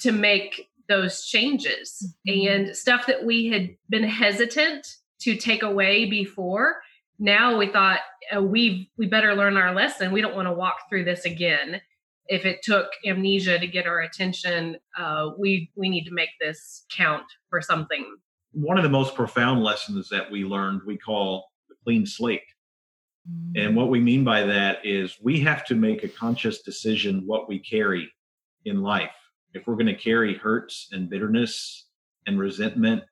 to 0.00 0.12
make 0.12 0.68
those 0.88 1.26
changes. 1.26 2.14
Mm-hmm. 2.28 2.48
and 2.48 2.76
stuff 2.76 3.06
that 3.06 3.24
we 3.24 3.48
had 3.48 3.76
been 3.88 4.04
hesitant 4.04 4.86
to 5.20 5.36
take 5.36 5.62
away 5.62 6.06
before 6.06 6.76
now 7.18 7.58
we 7.58 7.66
thought 7.66 8.00
uh, 8.34 8.42
we 8.42 8.90
we 8.96 9.06
better 9.06 9.34
learn 9.34 9.56
our 9.56 9.74
lesson. 9.74 10.12
We 10.12 10.20
don't 10.20 10.36
want 10.36 10.46
to 10.46 10.52
walk 10.52 10.88
through 10.88 11.04
this 11.04 11.24
again. 11.24 11.80
If 12.26 12.44
it 12.44 12.62
took 12.62 12.88
amnesia 13.06 13.58
to 13.58 13.66
get 13.66 13.86
our 13.86 14.00
attention 14.00 14.76
uh, 14.96 15.30
we 15.38 15.70
we 15.74 15.88
need 15.88 16.04
to 16.04 16.12
make 16.12 16.30
this 16.40 16.84
count 16.94 17.24
for 17.50 17.60
something. 17.60 18.16
One 18.52 18.76
of 18.76 18.84
the 18.84 18.90
most 18.90 19.14
profound 19.14 19.62
lessons 19.62 20.08
that 20.10 20.30
we 20.30 20.44
learned 20.44 20.82
we 20.86 20.96
call 20.96 21.50
the 21.68 21.74
clean 21.84 22.06
slate 22.06 22.42
and 23.54 23.74
what 23.74 23.88
we 23.88 24.00
mean 24.00 24.24
by 24.24 24.42
that 24.42 24.84
is 24.84 25.16
we 25.22 25.40
have 25.40 25.64
to 25.66 25.74
make 25.74 26.04
a 26.04 26.08
conscious 26.08 26.62
decision 26.62 27.26
what 27.26 27.48
we 27.48 27.58
carry 27.58 28.12
in 28.64 28.82
life. 28.82 29.10
If 29.54 29.66
we're 29.66 29.74
going 29.74 29.86
to 29.86 29.94
carry 29.94 30.34
hurts 30.34 30.88
and 30.92 31.08
bitterness 31.08 31.86
and 32.26 32.38
resentment, 32.38 33.04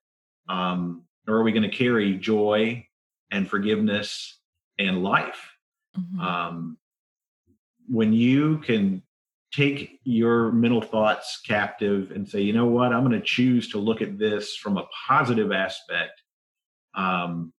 um, 0.49 1.03
or 1.27 1.37
are 1.37 1.43
we 1.43 1.53
going 1.53 1.69
to 1.69 1.77
carry 1.77 2.17
joy 2.17 2.87
and 3.31 3.49
forgiveness 3.49 4.39
and 4.79 5.03
life? 5.03 5.51
Mm-hmm. 5.99 6.21
Um, 6.21 6.79
when 7.89 8.13
you 8.13 8.59
can 8.59 9.03
take 9.53 10.01
your 10.05 10.53
mental 10.53 10.83
thoughts 10.83 11.41
captive 11.47 12.11
and 12.11 12.29
say, 12.29 12.41
you 12.41 12.53
know 12.53 12.67
what, 12.67 12.93
I'm 12.93 13.05
going 13.05 13.19
to 13.19 13.27
choose 13.27 13.71
to 13.71 13.79
look 13.79 14.03
at 14.03 14.19
this 14.19 14.55
from 14.55 14.77
a 14.77 14.87
positive 15.09 15.51
aspect, 15.51 16.23
um, 16.95 17.53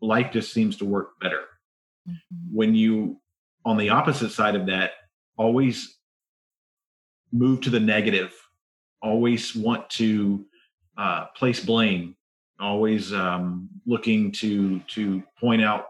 life 0.00 0.32
just 0.32 0.52
seems 0.52 0.76
to 0.76 0.84
work 0.84 1.18
better. 1.20 1.40
Mm-hmm. 2.08 2.56
When 2.56 2.74
you, 2.74 3.20
on 3.64 3.76
the 3.76 3.90
opposite 3.90 4.30
side 4.30 4.54
of 4.54 4.66
that, 4.66 4.92
always 5.36 5.98
move 7.32 7.60
to 7.62 7.70
the 7.70 7.80
negative, 7.80 8.32
always 9.02 9.54
want 9.54 9.88
to 9.90 10.44
uh, 10.96 11.26
place 11.36 11.64
blame, 11.64 12.16
always 12.60 13.12
um, 13.12 13.68
looking 13.86 14.30
to 14.32 14.80
to 14.80 15.22
point 15.40 15.62
out 15.62 15.86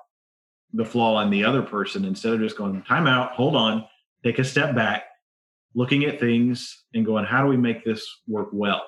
the 0.72 0.84
flaw 0.84 1.20
in 1.20 1.30
the 1.30 1.44
other 1.44 1.62
person 1.62 2.04
instead 2.04 2.32
of 2.32 2.40
just 2.40 2.56
going 2.56 2.82
time 2.82 3.06
out, 3.06 3.32
hold 3.32 3.54
on, 3.54 3.86
take 4.24 4.38
a 4.38 4.44
step 4.44 4.74
back, 4.74 5.04
looking 5.74 6.04
at 6.04 6.18
things 6.18 6.84
and 6.94 7.06
going, 7.06 7.24
how 7.24 7.42
do 7.42 7.48
we 7.48 7.56
make 7.56 7.84
this 7.84 8.04
work 8.26 8.48
well? 8.52 8.84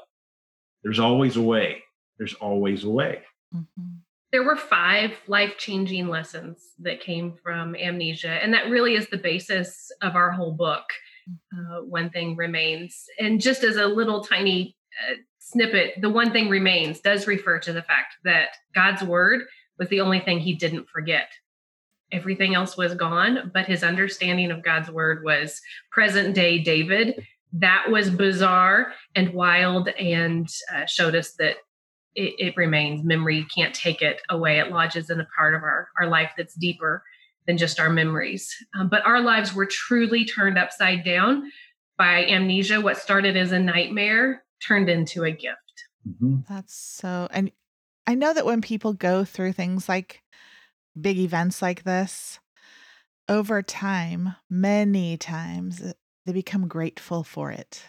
There's 0.82 0.98
always 0.98 1.36
a 1.36 1.42
way. 1.42 1.82
There's 2.18 2.34
always 2.34 2.82
a 2.82 2.90
way. 2.90 3.22
Mm-hmm 3.54 3.98
there 4.32 4.42
were 4.42 4.56
five 4.56 5.12
life 5.28 5.54
changing 5.58 6.08
lessons 6.08 6.72
that 6.80 7.00
came 7.00 7.34
from 7.42 7.74
amnesia. 7.76 8.30
And 8.42 8.52
that 8.54 8.70
really 8.70 8.94
is 8.94 9.08
the 9.08 9.18
basis 9.18 9.90
of 10.02 10.16
our 10.16 10.30
whole 10.30 10.52
book. 10.52 10.84
Uh, 11.52 11.80
one 11.82 12.10
thing 12.10 12.36
remains. 12.36 13.04
And 13.18 13.40
just 13.40 13.64
as 13.64 13.76
a 13.76 13.86
little 13.86 14.22
tiny 14.22 14.76
uh, 15.08 15.14
snippet, 15.38 15.94
the 16.00 16.10
one 16.10 16.32
thing 16.32 16.48
remains 16.48 17.00
does 17.00 17.26
refer 17.26 17.58
to 17.60 17.72
the 17.72 17.82
fact 17.82 18.16
that 18.24 18.50
God's 18.74 19.02
word 19.02 19.42
was 19.78 19.88
the 19.88 20.00
only 20.00 20.20
thing 20.20 20.40
he 20.40 20.54
didn't 20.54 20.88
forget. 20.88 21.30
Everything 22.12 22.54
else 22.54 22.76
was 22.76 22.94
gone, 22.94 23.50
but 23.52 23.66
his 23.66 23.82
understanding 23.82 24.50
of 24.50 24.62
God's 24.62 24.90
word 24.90 25.24
was 25.24 25.60
present 25.90 26.34
day 26.34 26.58
David. 26.62 27.26
That 27.52 27.86
was 27.90 28.10
bizarre 28.10 28.92
and 29.14 29.34
wild 29.34 29.88
and 29.88 30.48
uh, 30.72 30.86
showed 30.86 31.16
us 31.16 31.32
that 31.38 31.56
it, 32.16 32.34
it, 32.38 32.56
remains. 32.56 33.04
Memory 33.04 33.46
can't 33.54 33.74
take 33.74 34.02
it 34.02 34.20
away. 34.28 34.58
It 34.58 34.70
lodges 34.70 35.10
in 35.10 35.20
a 35.20 35.28
part 35.36 35.54
of 35.54 35.62
our, 35.62 35.88
our 36.00 36.08
life 36.08 36.32
that's 36.36 36.54
deeper 36.54 37.04
than 37.46 37.58
just 37.58 37.78
our 37.78 37.90
memories. 37.90 38.52
Um, 38.78 38.88
but 38.88 39.04
our 39.06 39.20
lives 39.20 39.54
were 39.54 39.66
truly 39.66 40.24
turned 40.24 40.58
upside 40.58 41.04
down 41.04 41.50
by 41.96 42.24
amnesia. 42.26 42.80
What 42.80 42.96
started 42.96 43.36
as 43.36 43.52
a 43.52 43.58
nightmare 43.58 44.42
turned 44.66 44.88
into 44.88 45.24
a 45.24 45.30
gift. 45.30 45.58
Mm-hmm. 46.08 46.38
That's 46.48 46.74
so, 46.74 47.28
and 47.30 47.52
I 48.06 48.14
know 48.14 48.32
that 48.32 48.46
when 48.46 48.62
people 48.62 48.94
go 48.94 49.24
through 49.24 49.52
things 49.52 49.88
like 49.88 50.22
big 50.98 51.18
events 51.18 51.62
like 51.62 51.84
this, 51.84 52.40
over 53.28 53.60
time, 53.62 54.36
many 54.48 55.16
times, 55.16 55.82
they 56.24 56.32
become 56.32 56.68
grateful 56.68 57.24
for 57.24 57.50
it. 57.50 57.82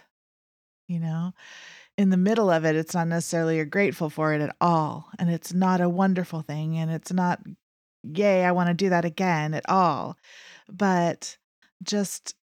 You 0.88 1.00
know, 1.00 1.34
in 1.98 2.12
the 2.12 2.18
middle 2.18 2.52
of 2.52 2.64
it, 2.64 2.76
it's 2.76 2.94
not 2.94 3.08
necessarily 3.08 3.56
you're 3.56 3.66
grateful 3.66 4.10
for 4.10 4.34
it 4.34 4.42
at 4.42 4.56
all. 4.62 5.10
And 5.18 5.30
it's 5.32 5.52
not 5.54 5.82
a 5.82 5.90
wonderful 5.90 6.42
thing. 6.42 6.78
And 6.78 6.92
it's 6.92 7.12
not, 7.12 7.42
yay, 8.04 8.46
I 8.46 8.52
want 8.52 8.70
to 8.70 8.76
do 8.76 8.90
that 8.90 9.04
again 9.04 9.56
at 9.56 9.68
all. 9.68 10.16
But 10.70 11.38
just 11.84 12.36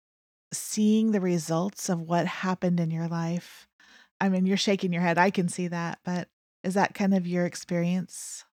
seeing 0.51 1.11
the 1.11 1.21
results 1.21 1.89
of 1.89 2.01
what 2.01 2.25
happened 2.25 2.79
in 2.79 2.89
your 2.89 3.07
life. 3.07 3.67
I 4.19 4.29
mean, 4.29 4.45
you're 4.45 4.57
shaking 4.57 4.91
your 4.91 5.01
head. 5.01 5.17
I 5.17 5.29
can 5.29 5.47
see 5.49 5.67
that. 5.67 5.99
But 6.03 6.29
is 6.63 6.73
that 6.73 6.95
kind 6.95 7.13
of 7.13 7.27
your 7.27 7.45
experience? 7.45 8.45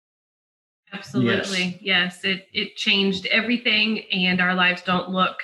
Absolutely. 0.93 1.79
Yes. 1.81 2.19
yes. 2.23 2.25
It, 2.25 2.47
it 2.53 2.75
changed 2.75 3.25
everything. 3.27 4.03
And 4.11 4.39
our 4.39 4.53
lives 4.53 4.83
don't 4.83 5.09
look 5.09 5.37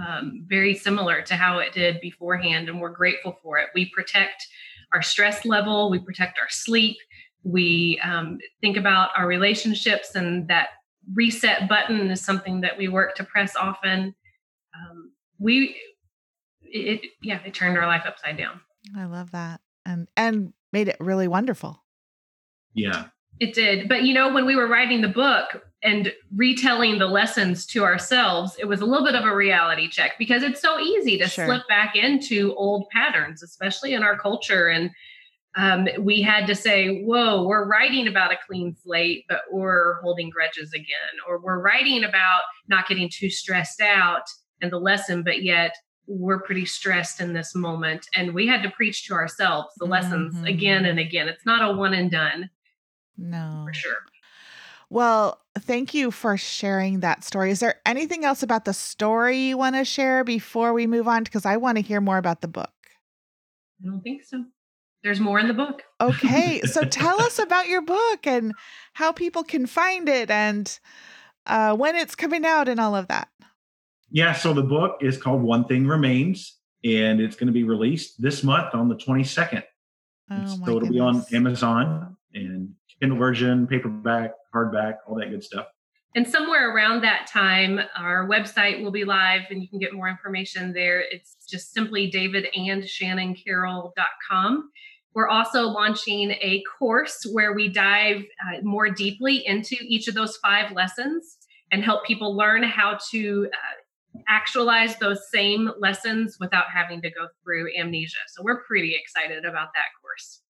um, 0.00 0.44
very 0.46 0.74
similar 0.74 1.22
to 1.22 1.34
how 1.34 1.58
it 1.58 1.72
did 1.72 2.00
beforehand. 2.00 2.68
And 2.68 2.80
we're 2.80 2.90
grateful 2.90 3.38
for 3.42 3.58
it. 3.58 3.68
We 3.74 3.86
protect 3.86 4.46
our 4.94 5.02
stress 5.02 5.44
level, 5.44 5.90
we 5.90 5.98
protect 5.98 6.38
our 6.38 6.48
sleep, 6.48 6.96
we 7.42 8.00
um, 8.02 8.38
think 8.60 8.76
about 8.76 9.10
our 9.16 9.26
relationships, 9.26 10.14
and 10.14 10.48
that 10.48 10.68
reset 11.12 11.68
button 11.68 12.10
is 12.10 12.20
something 12.20 12.62
that 12.62 12.78
we 12.78 12.88
work 12.88 13.14
to 13.16 13.24
press 13.24 13.54
often. 13.56 14.14
Um, 14.74 15.12
we, 15.38 15.76
it, 16.62 17.02
yeah, 17.22 17.40
it 17.44 17.52
turned 17.52 17.76
our 17.76 17.86
life 17.86 18.04
upside 18.06 18.38
down. 18.38 18.60
I 18.96 19.04
love 19.04 19.32
that, 19.32 19.60
and 19.84 20.08
and 20.16 20.52
made 20.72 20.88
it 20.88 20.96
really 21.00 21.28
wonderful. 21.28 21.82
Yeah, 22.72 23.06
it 23.40 23.54
did. 23.54 23.88
But 23.88 24.04
you 24.04 24.14
know, 24.14 24.32
when 24.32 24.46
we 24.46 24.56
were 24.56 24.68
writing 24.68 25.00
the 25.00 25.08
book 25.08 25.62
and 25.82 26.12
retelling 26.34 26.98
the 26.98 27.06
lessons 27.06 27.66
to 27.66 27.84
ourselves, 27.84 28.56
it 28.58 28.66
was 28.66 28.80
a 28.80 28.86
little 28.86 29.04
bit 29.04 29.14
of 29.14 29.24
a 29.24 29.34
reality 29.34 29.88
check 29.88 30.12
because 30.18 30.42
it's 30.42 30.60
so 30.60 30.78
easy 30.78 31.18
to 31.18 31.28
sure. 31.28 31.46
slip 31.46 31.68
back 31.68 31.96
into 31.96 32.54
old 32.54 32.88
patterns, 32.90 33.42
especially 33.42 33.94
in 33.94 34.02
our 34.02 34.18
culture. 34.18 34.68
And 34.68 34.90
um, 35.56 35.88
we 36.00 36.20
had 36.22 36.46
to 36.46 36.54
say, 36.54 37.02
whoa, 37.02 37.46
we're 37.46 37.66
writing 37.66 38.08
about 38.08 38.32
a 38.32 38.38
clean 38.46 38.74
slate, 38.82 39.24
but 39.28 39.42
we're 39.52 40.00
holding 40.00 40.30
grudges 40.30 40.72
again. 40.72 40.86
Or 41.28 41.38
we're 41.38 41.60
writing 41.60 42.04
about 42.04 42.42
not 42.68 42.88
getting 42.88 43.08
too 43.08 43.30
stressed 43.30 43.80
out 43.80 44.24
and 44.62 44.72
the 44.72 44.78
lesson, 44.78 45.22
but 45.22 45.42
yet 45.42 45.76
we're 46.06 46.40
pretty 46.40 46.66
stressed 46.66 47.20
in 47.20 47.32
this 47.32 47.54
moment. 47.54 48.06
And 48.14 48.34
we 48.34 48.46
had 48.46 48.62
to 48.62 48.70
preach 48.70 49.06
to 49.06 49.14
ourselves 49.14 49.68
the 49.76 49.84
mm-hmm. 49.84 49.92
lessons 49.92 50.44
again 50.44 50.84
and 50.86 50.98
again. 50.98 51.28
It's 51.28 51.46
not 51.46 51.62
a 51.62 51.76
one 51.76 51.94
and 51.94 52.10
done. 52.10 52.50
No. 53.16 53.64
For 53.66 53.74
sure. 53.74 53.96
Well, 54.90 55.40
thank 55.58 55.94
you 55.94 56.10
for 56.10 56.36
sharing 56.36 57.00
that 57.00 57.24
story. 57.24 57.50
Is 57.50 57.60
there 57.60 57.80
anything 57.86 58.24
else 58.24 58.42
about 58.42 58.64
the 58.64 58.74
story 58.74 59.38
you 59.38 59.58
want 59.58 59.76
to 59.76 59.84
share 59.84 60.24
before 60.24 60.72
we 60.72 60.86
move 60.86 61.08
on? 61.08 61.24
Because 61.24 61.46
I 61.46 61.56
want 61.56 61.76
to 61.76 61.82
hear 61.82 62.00
more 62.00 62.18
about 62.18 62.42
the 62.42 62.48
book. 62.48 62.70
I 63.82 63.86
don't 63.86 64.02
think 64.02 64.22
so 64.24 64.44
there's 65.04 65.20
more 65.20 65.38
in 65.38 65.46
the 65.46 65.54
book. 65.54 65.82
okay. 66.00 66.62
So 66.62 66.80
tell 66.84 67.20
us 67.20 67.38
about 67.38 67.68
your 67.68 67.82
book 67.82 68.26
and 68.26 68.52
how 68.94 69.12
people 69.12 69.44
can 69.44 69.66
find 69.66 70.08
it 70.08 70.30
and 70.30 70.76
uh, 71.46 71.76
when 71.76 71.94
it's 71.94 72.14
coming 72.14 72.44
out 72.44 72.68
and 72.68 72.80
all 72.80 72.96
of 72.96 73.06
that. 73.08 73.28
Yeah. 74.10 74.32
So 74.32 74.54
the 74.54 74.62
book 74.62 74.96
is 75.02 75.18
called 75.18 75.42
One 75.42 75.66
Thing 75.66 75.86
Remains 75.86 76.56
and 76.82 77.20
it's 77.20 77.36
going 77.36 77.48
to 77.48 77.52
be 77.52 77.64
released 77.64 78.20
this 78.20 78.42
month 78.42 78.74
on 78.74 78.88
the 78.88 78.96
22nd. 78.96 79.62
Oh, 80.30 80.46
so 80.46 80.62
it'll 80.62 80.80
goodness. 80.80 80.90
be 80.90 81.00
on 81.00 81.24
Amazon 81.34 82.16
and 82.32 82.74
Kindle 83.00 83.18
version, 83.18 83.66
paperback, 83.66 84.32
hardback, 84.54 84.94
all 85.06 85.16
that 85.16 85.30
good 85.30 85.44
stuff. 85.44 85.66
And 86.16 86.28
somewhere 86.28 86.72
around 86.72 87.02
that 87.02 87.26
time, 87.26 87.80
our 87.96 88.28
website 88.28 88.80
will 88.82 88.92
be 88.92 89.04
live 89.04 89.42
and 89.50 89.60
you 89.60 89.68
can 89.68 89.80
get 89.80 89.92
more 89.92 90.08
information 90.08 90.72
there. 90.72 91.00
It's 91.00 91.36
just 91.48 91.72
simply 91.72 92.08
davidandshannoncarroll.com. 92.10 94.70
We're 95.12 95.28
also 95.28 95.62
launching 95.62 96.30
a 96.32 96.62
course 96.78 97.26
where 97.32 97.52
we 97.52 97.68
dive 97.68 98.22
uh, 98.22 98.60
more 98.62 98.90
deeply 98.90 99.44
into 99.44 99.74
each 99.80 100.06
of 100.06 100.14
those 100.14 100.36
five 100.36 100.70
lessons 100.72 101.36
and 101.72 101.82
help 101.82 102.04
people 102.04 102.36
learn 102.36 102.62
how 102.62 102.96
to 103.10 103.48
uh, 103.52 104.20
actualize 104.28 104.96
those 104.98 105.28
same 105.32 105.72
lessons 105.80 106.36
without 106.38 106.66
having 106.72 107.02
to 107.02 107.10
go 107.10 107.26
through 107.42 107.76
amnesia. 107.76 108.18
So 108.28 108.44
we're 108.44 108.62
pretty 108.62 108.94
excited 108.94 109.44
about 109.44 109.70
that 109.74 109.88
course. 110.00 110.43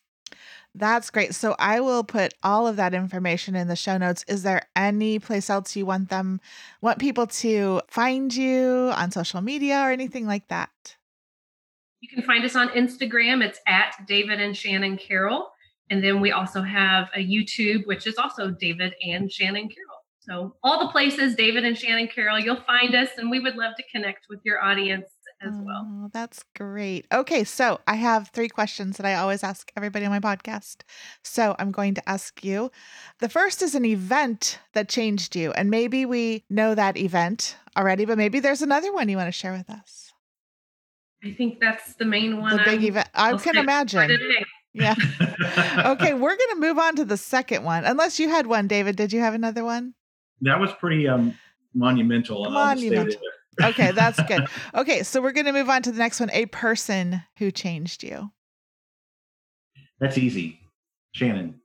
That's 0.75 1.11
great. 1.11 1.35
So 1.37 1.55
I 1.59 1.81
will 1.81 2.03
put 2.03 2.35
all 2.43 2.66
of 2.66 2.77
that 2.77 2.95
information 2.95 3.55
in 3.55 3.68
the 3.68 3.77
show 3.77 3.97
notes. 3.97 4.25
Is 4.27 4.43
there 4.43 4.62
any 4.75 5.20
place 5.20 5.49
else 5.49 5.77
you 5.77 5.87
want 5.87 6.09
them 6.09 6.41
want 6.81 6.99
people 6.99 7.29
to 7.29 7.81
find 7.89 8.35
you 8.35 8.91
on 8.95 9.12
social 9.12 9.41
media 9.41 9.81
or 9.83 9.91
anything 9.91 10.27
like 10.27 10.49
that? 10.49 10.97
You 12.01 12.09
can 12.09 12.25
find 12.25 12.45
us 12.45 12.57
on 12.57 12.68
Instagram. 12.70 13.43
It's 13.43 13.61
at 13.68 13.95
David 14.09 14.41
and 14.41 14.57
Shannon 14.57 14.99
Carroll. 14.99 15.49
And 15.91 16.03
then 16.03 16.20
we 16.20 16.33
also 16.33 16.62
have 16.62 17.09
a 17.14 17.25
YouTube, 17.25 17.87
which 17.87 18.07
is 18.07 18.18
also 18.18 18.51
David 18.51 18.95
and 19.03 19.31
Shannon 19.31 19.68
Carroll. 19.68 20.05
So 20.18 20.57
all 20.64 20.81
the 20.81 20.91
places, 20.91 21.37
David 21.37 21.64
and 21.64 21.79
Shannon 21.79 22.09
Carroll, 22.09 22.41
you'll 22.41 22.62
find 22.66 22.95
us, 22.95 23.11
and 23.18 23.31
we 23.31 23.41
would 23.41 23.57
love 23.57 23.75
to 23.77 23.85
connect 23.95 24.27
with 24.31 24.41
your 24.43 24.62
audience 24.62 25.05
as 25.47 25.55
well. 25.62 25.86
Oh, 25.86 26.11
that's 26.12 26.45
great. 26.57 27.07
Okay, 27.12 27.45
so 27.45 27.80
I 27.86 27.97
have 27.97 28.28
three 28.28 28.49
questions 28.49 28.97
that 28.97 29.07
I 29.07 29.14
always 29.14 29.42
ask 29.42 29.70
everybody 29.76 30.05
on 30.05 30.11
my 30.11 30.20
podcast. 30.20 30.82
So 31.22 31.55
I'm 31.59 31.70
going 31.70 31.95
to 31.95 32.09
ask 32.09 32.45
you. 32.45 32.70
The 33.20 33.28
first 33.28 33.62
is 33.62 33.74
an 33.74 33.84
event 33.84 34.59
that 34.72 34.88
changed 34.88 35.36
you, 35.36 35.53
and 35.53 35.70
maybe 35.70 36.07
we 36.07 36.45
know 36.51 36.74
that 36.74 36.97
event 36.97 37.57
already, 37.76 38.05
but 38.05 38.18
maybe 38.18 38.40
there's 38.40 38.62
another 38.62 38.92
one 38.92 39.09
you 39.09 39.16
want 39.16 39.28
to 39.28 39.32
share 39.32 39.53
with 39.53 39.70
us. 39.70 40.12
I 41.24 41.32
think 41.32 41.61
that's 41.61 41.95
the 41.95 42.05
main 42.05 42.40
one. 42.40 42.57
The 42.57 42.62
big 42.64 42.80
I'm, 42.80 42.84
event. 42.84 43.09
I 43.14 43.36
can 43.36 43.57
imagine. 43.57 44.18
Yeah. 44.74 44.95
okay, 45.86 46.14
we're 46.14 46.36
going 46.36 46.51
to 46.51 46.57
move 46.59 46.78
on 46.78 46.97
to 46.97 47.05
the 47.05 47.16
second 47.16 47.64
one. 47.64 47.84
Unless 47.84 48.18
you 48.18 48.28
had 48.28 48.47
one, 48.47 48.66
David. 48.66 48.97
Did 48.97 49.12
you 49.12 49.20
have 49.20 49.32
another 49.32 49.64
one? 49.64 49.95
That 50.40 50.61
was 50.61 50.70
pretty 50.74 51.09
um 51.09 51.38
monumental. 51.74 52.51
Monumental. 52.51 53.20
Okay, 53.62 53.92
that's 53.92 54.22
good. 54.24 54.46
Okay, 54.74 55.02
so 55.02 55.20
we're 55.22 55.32
going 55.32 55.46
to 55.46 55.52
move 55.52 55.70
on 55.70 55.82
to 55.82 55.92
the 55.92 55.98
next 55.98 56.20
one. 56.20 56.30
A 56.32 56.46
person 56.46 57.22
who 57.38 57.50
changed 57.50 58.02
you. 58.02 58.30
That's 60.00 60.18
easy. 60.18 60.61
Shannon. 61.12 61.61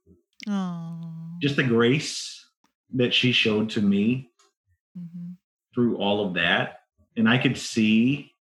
Oh. 0.47 1.37
Just 1.41 1.55
the 1.55 1.63
grace 1.63 2.45
that 2.93 3.13
she 3.13 3.31
showed 3.31 3.69
to 3.71 3.81
me 3.81 4.29
mm-hmm. 4.97 5.31
through 5.73 5.97
all 5.97 6.25
of 6.25 6.35
that. 6.35 6.81
And 7.17 7.27
I 7.27 7.37
could 7.37 7.57
see 7.57 8.33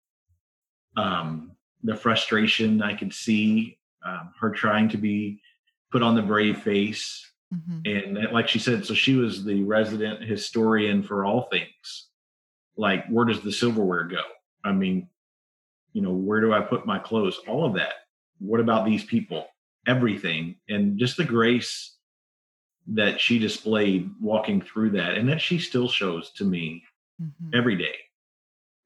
um, 0.97 1.53
the 1.83 1.97
frustration 1.97 2.83
I 2.83 2.95
could 2.95 3.13
see 3.13 3.79
um, 4.05 4.33
her 4.41 4.51
trying 4.51 4.89
to 4.91 4.97
be 4.97 5.41
put 5.91 6.03
on 6.03 6.15
the 6.15 6.23
brave 6.23 6.63
face. 6.63 7.25
Mm-hmm. 7.55 7.81
And 8.19 8.33
like 8.33 8.49
she 8.49 8.59
said, 8.59 8.85
so 8.85 8.95
she 8.95 9.15
was 9.15 9.45
the 9.45 9.63
resident 9.63 10.23
historian 10.23 11.03
for 11.03 11.25
all 11.25 11.49
things. 11.51 12.08
Like, 12.79 13.07
where 13.09 13.27
does 13.27 13.43
the 13.43 13.53
silverware 13.53 14.05
go? 14.05 14.23
I 14.65 14.73
mean, 14.73 15.09
you 15.93 16.01
know, 16.01 16.13
where 16.13 16.41
do 16.41 16.53
I 16.53 16.61
put 16.61 16.87
my 16.87 16.99
clothes? 16.99 17.41
All 17.49 17.67
of 17.67 17.75
that. 17.75 17.93
What 18.39 18.61
about 18.61 18.87
these 18.87 19.05
people? 19.05 19.47
Everything. 19.87 20.57
And 20.69 20.97
just 20.97 21.17
the 21.17 21.25
grace 21.25 21.97
that 22.87 23.21
she 23.21 23.39
displayed 23.39 24.09
walking 24.21 24.63
through 24.63 24.91
that 24.91 25.17
and 25.17 25.29
that 25.29 25.41
she 25.41 25.59
still 25.59 25.89
shows 25.89 26.31
to 26.33 26.45
me 26.45 26.85
mm-hmm. 27.21 27.51
every 27.53 27.77
day 27.77 27.97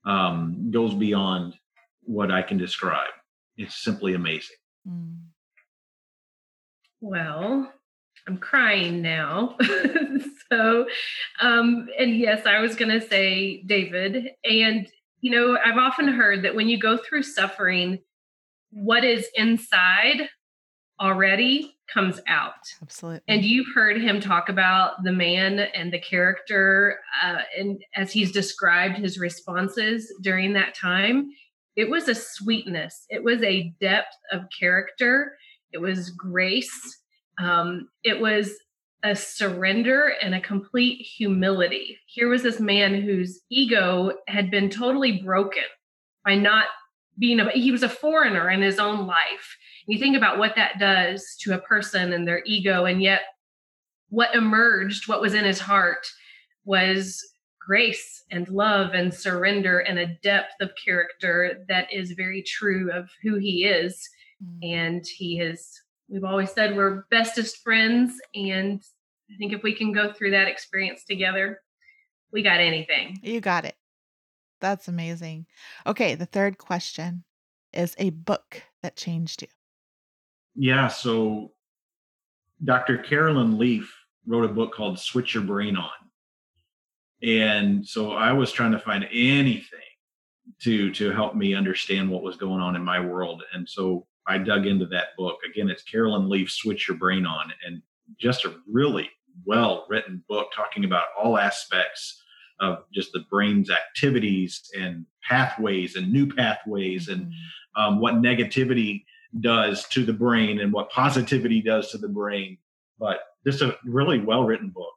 um, 0.05 0.71
goes 0.71 0.95
beyond 0.95 1.55
what 2.03 2.31
I 2.31 2.43
can 2.43 2.57
describe. 2.57 3.11
It's 3.57 3.77
simply 3.77 4.15
amazing. 4.15 4.57
Mm. 4.89 5.19
Well, 7.01 7.73
I'm 8.27 8.39
crying 8.39 9.03
now. 9.03 9.57
so, 10.53 10.87
um, 11.41 11.89
and 11.99 12.17
yes, 12.17 12.47
I 12.47 12.61
was 12.61 12.77
going 12.77 12.91
to 12.91 13.07
say 13.07 13.63
David. 13.63 14.31
And, 14.45 14.87
you 15.21 15.31
know, 15.31 15.57
I've 15.65 15.79
often 15.79 16.09
heard 16.09 16.45
that 16.45 16.55
when 16.55 16.69
you 16.69 16.79
go 16.79 16.99
through 16.99 17.23
suffering, 17.23 17.99
what 18.71 19.05
is 19.05 19.29
inside 19.35 20.29
already 21.01 21.75
comes 21.93 22.21
out. 22.29 22.53
Absolutely. 22.81 23.21
And 23.29 23.45
you've 23.45 23.67
heard 23.75 24.01
him 24.01 24.21
talk 24.21 24.49
about 24.49 25.03
the 25.03 25.13
man 25.13 25.59
and 25.59 25.93
the 25.93 26.01
character, 26.01 26.99
uh, 27.23 27.39
and 27.59 27.83
as 27.97 28.13
he's 28.13 28.31
described 28.31 28.97
his 28.97 29.19
responses 29.19 30.13
during 30.23 30.53
that 30.53 30.75
time 30.75 31.31
it 31.77 31.89
was 31.89 32.09
a 32.09 32.15
sweetness 32.15 33.07
it 33.09 33.23
was 33.23 33.43
a 33.43 33.73
depth 33.81 34.15
of 34.31 34.43
character 34.59 35.37
it 35.73 35.79
was 35.79 36.11
grace 36.11 37.01
um, 37.41 37.89
it 38.05 38.21
was 38.21 38.53
a 39.03 39.17
surrender 39.17 40.13
and 40.23 40.35
a 40.35 40.41
complete 40.41 41.01
humility 41.05 41.99
here 42.07 42.29
was 42.29 42.43
this 42.43 42.61
man 42.61 43.01
whose 43.01 43.41
ego 43.51 44.13
had 44.29 44.51
been 44.51 44.71
totally 44.71 45.21
broken 45.23 45.65
by 46.25 46.35
not 46.35 46.67
being 47.19 47.41
a 47.41 47.51
he 47.51 47.73
was 47.73 47.83
a 47.83 47.89
foreigner 47.89 48.49
in 48.51 48.63
his 48.63 48.79
own 48.79 49.07
life 49.07 49.57
you 49.87 49.99
think 49.99 50.17
about 50.17 50.39
what 50.39 50.55
that 50.55 50.79
does 50.79 51.37
to 51.41 51.55
a 51.55 51.61
person 51.61 52.13
and 52.13 52.27
their 52.27 52.43
ego 52.47 52.85
and 52.85 53.03
yet 53.03 53.23
what 54.09 54.35
emerged 54.35 55.09
what 55.09 55.21
was 55.21 55.35
in 55.35 55.45
his 55.45 55.59
heart 55.59 56.07
was 56.65 57.23
grace 57.65 58.25
and 58.31 58.49
love 58.49 58.95
and 58.95 59.13
surrender 59.13 59.81
and 59.81 59.99
a 59.99 60.15
depth 60.23 60.55
of 60.61 60.71
character 60.85 61.65
that 61.69 61.93
is 61.93 62.13
very 62.13 62.43
true 62.43 62.91
of 62.93 63.09
who 63.23 63.37
he 63.37 63.65
is. 63.65 64.09
Mm. 64.43 64.75
And 64.75 65.05
he 65.07 65.41
is, 65.41 65.82
we've 66.13 66.25
always 66.25 66.53
said 66.53 66.77
we're 66.77 67.05
bestest 67.11 67.63
friends. 67.63 68.15
And 68.35 68.83
I 69.31 69.37
think 69.39 69.53
if 69.53 69.63
we 69.63 69.75
can 69.75 69.93
go 69.93 70.13
through 70.13 70.33
that 70.33 70.47
experience 70.47 71.05
together, 71.05 71.61
we 72.33 72.43
got 72.43 72.61
anything. 72.61 73.19
You 73.23 73.41
got 73.41 73.65
it. 73.65 73.75
That's 74.61 74.89
amazing. 74.89 75.47
Okay, 75.87 76.15
the 76.15 76.27
third 76.27 76.59
question 76.59 77.25
is 77.73 77.97
a 77.99 78.11
book 78.11 78.63
that 78.83 78.95
changed 78.95 79.43
you. 79.43 79.49
Yeah, 80.55 80.89
so 80.89 81.53
Dr. 82.63 82.99
Caroline 82.99 83.59
Leaf 83.59 83.93
wrote 84.27 84.45
a 84.45 84.53
book 84.53 84.75
called 84.75 84.99
Switch 84.99 85.35
Your 85.35 85.43
Brain 85.43 85.77
On. 85.77 85.91
And 87.23 87.87
so 87.87 88.13
I 88.13 88.33
was 88.33 88.53
trying 88.53 88.73
to 88.73 88.79
find 88.79 89.05
anything 89.11 89.79
to 90.61 90.91
to 90.93 91.11
help 91.11 91.35
me 91.35 91.55
understand 91.55 92.11
what 92.11 92.23
was 92.23 92.37
going 92.37 92.61
on 92.61 92.77
in 92.77 92.85
my 92.85 93.01
world. 93.01 93.43
And 93.55 93.69
so 93.69 94.07
I 94.27 94.39
dug 94.39 94.67
into 94.67 94.87
that 94.87 95.09
book. 95.17 95.39
Again, 95.49 95.69
it's 95.69 95.83
Caroline 95.83 96.29
Leaf 96.29 96.51
Switch 96.51 96.89
Your 96.89 96.97
Brain 96.97 97.27
On 97.27 97.53
and 97.67 97.83
just 98.19 98.45
a 98.45 98.55
really 98.71 99.11
well 99.45 99.87
written 99.89 100.23
book 100.29 100.49
talking 100.55 100.85
about 100.85 101.07
all 101.21 101.39
aspects 101.39 102.23
of 102.61 102.85
just 102.93 103.13
the 103.13 103.25
brain's 103.31 103.71
activities 103.71 104.71
and 104.79 105.05
pathways 105.29 105.97
and 105.97 106.13
new 106.13 106.33
pathways 106.33 107.09
and 107.09 107.27
mm-hmm. 107.27 107.83
um, 107.83 108.01
what 108.01 108.15
negativity 108.15 109.05
does 109.41 109.89
to 109.89 110.05
the 110.05 110.13
brain 110.13 110.61
and 110.61 110.73
what 110.73 110.91
positivity 110.91 111.61
does 111.61 111.91
to 111.91 111.99
the 111.99 112.09
brain. 112.09 112.59
But 112.99 113.21
just 113.45 113.63
a 113.63 113.77
really 113.85 114.21
well 114.21 114.45
written 114.45 114.69
book. 114.69 114.93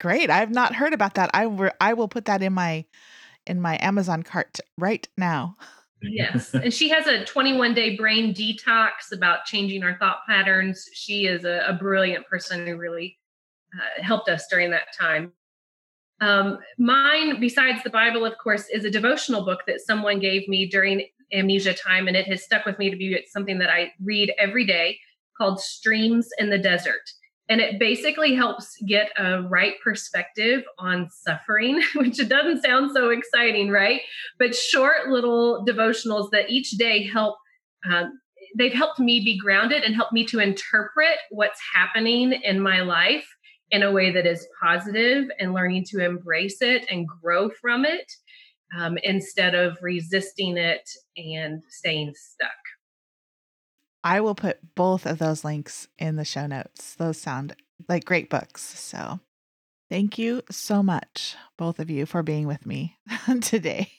Great. 0.00 0.30
I've 0.30 0.50
not 0.50 0.74
heard 0.74 0.92
about 0.92 1.14
that. 1.14 1.30
I 1.34 1.46
will 1.46 1.70
I 1.80 1.94
will 1.94 2.08
put 2.08 2.26
that 2.26 2.42
in 2.42 2.52
my 2.52 2.84
in 3.46 3.60
my 3.60 3.78
Amazon 3.80 4.22
cart 4.22 4.58
right 4.78 5.06
now. 5.16 5.56
yes. 6.02 6.54
And 6.54 6.72
she 6.72 6.88
has 6.88 7.06
a 7.06 7.24
21 7.24 7.74
day 7.74 7.96
brain 7.96 8.34
detox 8.34 9.12
about 9.12 9.44
changing 9.44 9.82
our 9.82 9.96
thought 9.98 10.18
patterns. 10.28 10.88
She 10.92 11.26
is 11.26 11.44
a, 11.44 11.64
a 11.68 11.72
brilliant 11.74 12.26
person 12.26 12.66
who 12.66 12.76
really 12.76 13.18
uh, 13.74 14.02
helped 14.02 14.28
us 14.28 14.46
during 14.48 14.70
that 14.70 14.94
time. 14.98 15.32
Um, 16.20 16.58
mine, 16.78 17.40
besides 17.40 17.82
the 17.82 17.90
Bible, 17.90 18.24
of 18.24 18.38
course, 18.38 18.68
is 18.72 18.84
a 18.84 18.90
devotional 18.90 19.44
book 19.44 19.60
that 19.66 19.80
someone 19.80 20.20
gave 20.20 20.46
me 20.46 20.68
during 20.68 21.04
amnesia 21.32 21.74
time, 21.74 22.06
and 22.06 22.16
it 22.16 22.28
has 22.28 22.44
stuck 22.44 22.64
with 22.64 22.78
me 22.78 22.90
to 22.90 22.96
be 22.96 23.26
something 23.28 23.58
that 23.58 23.70
I 23.70 23.92
read 24.00 24.32
every 24.38 24.64
day 24.64 24.98
called 25.36 25.60
Streams 25.60 26.28
in 26.38 26.50
the 26.50 26.58
Desert. 26.58 27.10
And 27.48 27.60
it 27.60 27.78
basically 27.78 28.34
helps 28.34 28.76
get 28.86 29.10
a 29.18 29.42
right 29.42 29.74
perspective 29.82 30.62
on 30.78 31.10
suffering, 31.10 31.82
which 31.96 32.18
it 32.20 32.28
doesn't 32.28 32.62
sound 32.62 32.92
so 32.94 33.10
exciting, 33.10 33.70
right? 33.70 34.00
But 34.38 34.54
short 34.54 35.08
little 35.08 35.64
devotionals 35.66 36.30
that 36.30 36.50
each 36.50 36.72
day 36.72 37.06
help. 37.06 37.36
Um, 37.90 38.18
they've 38.56 38.72
helped 38.72 39.00
me 39.00 39.20
be 39.24 39.38
grounded 39.38 39.82
and 39.82 39.94
help 39.94 40.12
me 40.12 40.24
to 40.26 40.38
interpret 40.38 41.16
what's 41.30 41.60
happening 41.74 42.32
in 42.32 42.60
my 42.60 42.82
life 42.82 43.26
in 43.70 43.82
a 43.82 43.90
way 43.90 44.10
that 44.12 44.26
is 44.26 44.46
positive 44.62 45.30
and 45.38 45.54
learning 45.54 45.84
to 45.88 46.04
embrace 46.04 46.60
it 46.60 46.84
and 46.90 47.08
grow 47.08 47.50
from 47.60 47.84
it 47.84 48.10
um, 48.78 48.98
instead 49.02 49.54
of 49.54 49.76
resisting 49.80 50.56
it 50.56 50.88
and 51.16 51.62
staying 51.68 52.12
stuck. 52.14 52.50
I 54.04 54.20
will 54.20 54.34
put 54.34 54.58
both 54.74 55.06
of 55.06 55.18
those 55.18 55.44
links 55.44 55.88
in 55.98 56.16
the 56.16 56.24
show 56.24 56.46
notes. 56.46 56.94
Those 56.96 57.18
sound 57.18 57.54
like 57.88 58.04
great 58.04 58.30
books. 58.30 58.62
So 58.62 59.20
thank 59.90 60.18
you 60.18 60.42
so 60.50 60.82
much, 60.82 61.36
both 61.56 61.78
of 61.78 61.90
you, 61.90 62.06
for 62.06 62.22
being 62.22 62.46
with 62.46 62.66
me 62.66 62.96
today. 63.42 63.90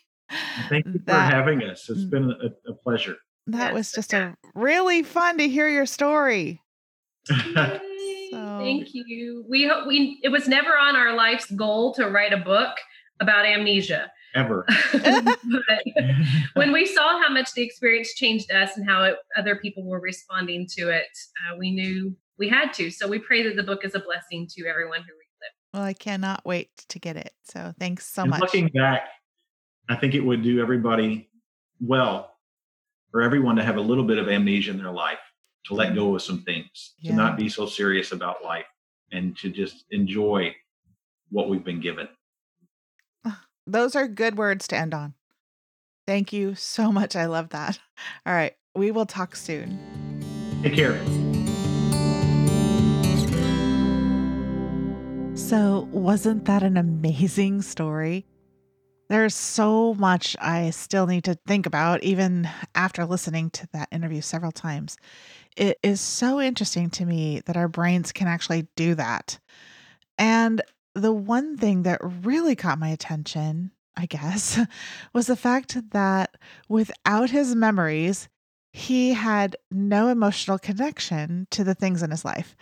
Thank 0.70 0.86
you 0.88 1.02
that, 1.06 1.30
for 1.30 1.36
having 1.36 1.64
us. 1.64 1.90
It's 1.90 2.02
mm. 2.02 2.10
been 2.10 2.32
a, 2.32 2.72
a 2.72 2.76
pleasure. 2.76 3.18
That 3.48 3.68
yes. 3.68 3.74
was 3.74 3.92
just 3.92 4.14
a 4.14 4.36
really 4.56 5.04
fun 5.04 5.38
to 5.38 5.48
hear 5.48 5.68
your 5.68 5.86
story. 5.86 6.62
so. 7.26 7.36
Thank 8.32 8.94
you. 8.94 9.46
We 9.50 9.68
hope 9.68 9.88
we 9.88 10.20
it 10.24 10.30
was 10.30 10.48
never 10.48 10.78
on 10.78 10.96
our 10.96 11.14
life's 11.14 11.50
goal 11.52 11.94
to 11.96 12.10
write 12.10 12.34
a 12.34 12.38
book 12.38 12.76
about 13.20 13.46
amnesia 13.46 14.12
ever. 14.36 14.66
when 16.54 16.72
we 16.72 16.86
saw 16.86 17.22
how 17.22 17.30
much 17.30 17.54
the 17.54 17.62
experience 17.62 18.14
changed 18.14 18.52
us 18.52 18.78
and 18.78 18.88
how 18.88 19.04
it, 19.04 19.18
other 19.38 19.56
people 19.56 19.86
were 19.86 20.00
responding 20.00 20.68
to 20.78 20.90
it, 20.90 21.08
uh, 21.48 21.56
we 21.58 21.72
knew 21.72 22.16
we 22.38 22.50
had 22.50 22.74
to. 22.74 22.90
So 22.90 23.08
we 23.08 23.20
pray 23.20 23.44
that 23.44 23.56
the 23.56 23.64
book 23.64 23.86
is 23.86 23.96
a 23.96 24.00
blessing 24.00 24.48
to 24.56 24.66
everyone 24.68 25.00
who 25.00 25.14
reads 25.14 25.40
it. 25.42 25.52
Well, 25.74 25.84
I 25.84 25.94
cannot 25.94 26.46
wait 26.46 26.70
to 26.90 27.00
get 27.00 27.18
it. 27.18 27.34
So 27.44 27.74
thanks 27.80 28.08
so 28.08 28.24
and 28.24 28.32
much. 28.32 28.42
Looking 28.42 28.70
back, 28.70 29.10
I 29.90 29.96
think 29.96 30.16
it 30.16 30.22
would 30.22 30.44
do 30.44 30.62
everybody 30.62 31.30
well 31.80 32.36
for 33.12 33.22
everyone 33.22 33.56
to 33.58 33.64
have 33.64 33.78
a 33.78 33.82
little 33.82 34.04
bit 34.04 34.18
of 34.18 34.28
amnesia 34.28 34.72
in 34.72 34.78
their 34.78 34.92
life, 34.92 35.20
to 35.66 35.76
let 35.76 35.94
go 35.94 36.16
of 36.16 36.22
some 36.22 36.42
things, 36.44 36.94
yeah. 37.00 37.12
to 37.12 37.18
not 37.18 37.38
be 37.38 37.48
so 37.50 37.66
serious 37.66 38.12
about 38.12 38.44
life, 38.44 38.66
and 39.12 39.38
to 39.38 39.50
just 39.50 39.86
enjoy 39.92 40.54
what 41.30 41.50
we've 41.50 41.64
been 41.64 41.82
given. 41.82 42.08
Those 43.66 43.96
are 43.96 44.08
good 44.08 44.38
words 44.38 44.68
to 44.70 44.78
end 44.78 44.94
on. 44.94 45.14
Thank 46.06 46.34
you 46.34 46.56
so 46.56 46.92
much. 46.92 47.16
I 47.16 47.26
love 47.26 47.50
that. 47.50 47.80
All 48.26 48.34
right. 48.34 48.54
We 48.76 48.92
will 48.92 49.06
talk 49.06 49.36
soon. 49.36 49.80
Take 50.64 50.76
care. 50.76 51.00
So, 55.36 55.88
wasn't 55.92 56.46
that 56.46 56.64
an 56.64 56.78
amazing 56.78 57.62
story? 57.62 58.26
There's 59.10 59.36
so 59.36 59.94
much 59.94 60.36
I 60.42 60.72
still 60.72 61.06
need 61.06 61.26
to 61.26 61.38
think 61.46 61.66
about, 61.66 62.04
even 62.04 62.50
after 62.74 63.06
listening 63.06 63.50
to 63.52 63.68
that 63.74 63.90
interview 63.92 64.22
several 64.22 64.52
times. 64.52 64.98
It 65.56 65.78
is 65.84 66.02
so 66.02 66.42
interesting 66.42 66.90
to 66.92 67.06
me 67.06 67.42
that 67.46 67.58
our 67.58 67.68
brains 67.68 68.12
can 68.12 68.28
actually 68.28 68.68
do 68.76 68.96
that. 68.96 69.38
And 70.18 70.62
the 70.96 71.14
one 71.14 71.58
thing 71.58 71.84
that 71.84 72.00
really 72.02 72.56
caught 72.56 72.80
my 72.80 72.90
attention, 72.90 73.72
I 73.96 74.06
guess, 74.06 74.60
was 75.14 75.28
the 75.28 75.36
fact 75.36 75.78
that 75.92 76.38
without 76.70 77.30
his 77.30 77.56
memories, 77.56 78.30
he 78.72 79.14
had 79.14 79.56
no 79.72 80.08
emotional 80.08 80.58
connection 80.58 81.48
to 81.52 81.64
the 81.64 81.76
things 81.76 82.02
in 82.02 82.12
his 82.12 82.26
life. 82.26 82.56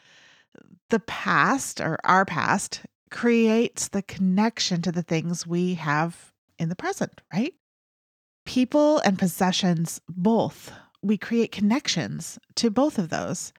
The 0.89 0.99
past, 0.99 1.79
or 1.79 1.97
our 2.03 2.25
past, 2.25 2.81
creates 3.09 3.87
the 3.87 4.01
connection 4.01 4.81
to 4.81 4.91
the 4.91 5.03
things 5.03 5.47
we 5.47 5.75
have 5.75 6.33
in 6.59 6.69
the 6.69 6.75
present, 6.75 7.21
right? 7.33 7.53
People 8.45 8.99
and 8.99 9.17
possessions, 9.17 10.01
both, 10.09 10.71
we 11.01 11.17
create 11.17 11.51
connections 11.51 12.39
to 12.55 12.69
both 12.69 12.97
of 12.97 13.09
those. 13.09 13.53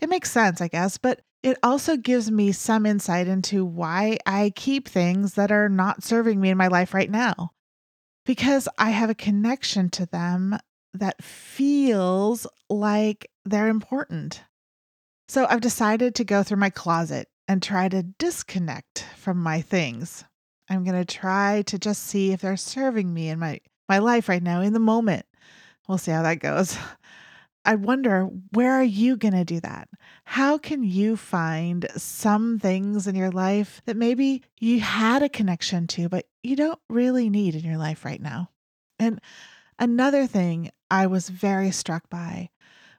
It 0.00 0.08
makes 0.08 0.30
sense, 0.30 0.60
I 0.60 0.68
guess, 0.68 0.98
but 0.98 1.20
it 1.42 1.58
also 1.62 1.96
gives 1.96 2.30
me 2.30 2.52
some 2.52 2.86
insight 2.86 3.28
into 3.28 3.64
why 3.64 4.18
I 4.26 4.52
keep 4.56 4.88
things 4.88 5.34
that 5.34 5.52
are 5.52 5.68
not 5.68 6.02
serving 6.02 6.40
me 6.40 6.48
in 6.48 6.56
my 6.56 6.68
life 6.68 6.94
right 6.94 7.10
now. 7.10 7.50
Because 8.24 8.66
I 8.78 8.90
have 8.90 9.10
a 9.10 9.14
connection 9.14 9.90
to 9.90 10.06
them 10.06 10.58
that 10.94 11.22
feels 11.22 12.46
like 12.70 13.30
they're 13.44 13.68
important. 13.68 14.42
So 15.28 15.46
I've 15.48 15.60
decided 15.60 16.14
to 16.14 16.24
go 16.24 16.42
through 16.42 16.58
my 16.58 16.70
closet 16.70 17.28
and 17.46 17.62
try 17.62 17.88
to 17.88 18.02
disconnect 18.02 19.04
from 19.16 19.38
my 19.38 19.60
things. 19.60 20.24
I'm 20.70 20.84
going 20.84 20.96
to 20.96 21.04
try 21.04 21.62
to 21.66 21.78
just 21.78 22.04
see 22.04 22.32
if 22.32 22.40
they're 22.40 22.56
serving 22.56 23.12
me 23.12 23.28
in 23.28 23.38
my, 23.38 23.60
my 23.88 23.98
life 23.98 24.28
right 24.28 24.42
now 24.42 24.62
in 24.62 24.72
the 24.72 24.78
moment. 24.78 25.26
We'll 25.86 25.98
see 25.98 26.10
how 26.12 26.22
that 26.22 26.40
goes. 26.40 26.78
I 27.64 27.76
wonder, 27.76 28.24
where 28.52 28.72
are 28.72 28.84
you 28.84 29.16
going 29.16 29.34
to 29.34 29.44
do 29.44 29.60
that? 29.60 29.88
How 30.24 30.58
can 30.58 30.82
you 30.82 31.16
find 31.16 31.86
some 31.96 32.58
things 32.58 33.06
in 33.06 33.14
your 33.14 33.30
life 33.30 33.80
that 33.86 33.96
maybe 33.96 34.42
you 34.60 34.80
had 34.80 35.22
a 35.22 35.28
connection 35.28 35.86
to, 35.88 36.08
but 36.08 36.26
you 36.42 36.56
don't 36.56 36.78
really 36.90 37.30
need 37.30 37.54
in 37.54 37.64
your 37.64 37.78
life 37.78 38.04
right 38.04 38.20
now? 38.20 38.50
And 38.98 39.20
another 39.78 40.26
thing 40.26 40.70
I 40.90 41.06
was 41.06 41.28
very 41.28 41.70
struck 41.70 42.10
by 42.10 42.50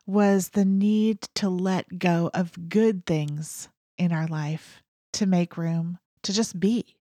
was 0.07 0.49
the 0.49 0.66
need 0.66 1.22
to 1.36 1.49
let 1.49 1.99
go 1.99 2.32
of 2.34 2.70
good 2.70 3.05
things 3.05 3.70
in 3.97 4.11
our 4.11 4.28
life 4.28 4.82
to 5.13 5.26
make 5.26 5.57
room 5.57 5.99
to 6.24 6.34
just 6.34 6.59
be. 6.59 6.95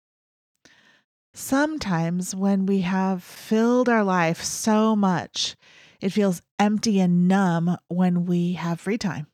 Sometimes 1.34 2.36
when 2.36 2.66
we 2.66 2.82
have 2.82 3.24
filled 3.24 3.90
our 3.90 4.04
life 4.04 4.44
so 4.44 4.96
much, 4.96 5.56
it 6.04 6.12
feels 6.12 6.42
empty 6.60 7.00
and 7.00 7.30
numb 7.30 7.78
when 7.88 8.26
we 8.26 8.54
have 8.54 8.80
free 8.80 8.98
time. 8.98 9.28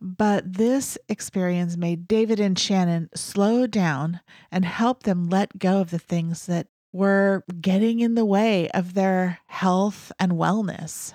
But 0.00 0.54
this 0.54 0.96
experience 1.06 1.76
made 1.76 2.08
David 2.08 2.40
and 2.40 2.58
Shannon 2.58 3.10
slow 3.14 3.66
down 3.66 4.20
and 4.50 4.64
help 4.64 5.02
them 5.02 5.28
let 5.28 5.58
go 5.58 5.82
of 5.82 5.90
the 5.90 5.98
things 5.98 6.46
that 6.46 6.68
were 6.92 7.44
getting 7.60 8.00
in 8.00 8.14
the 8.14 8.24
way 8.24 8.70
of 8.70 8.94
their 8.94 9.40
health 9.46 10.10
and 10.18 10.32
wellness. 10.32 11.12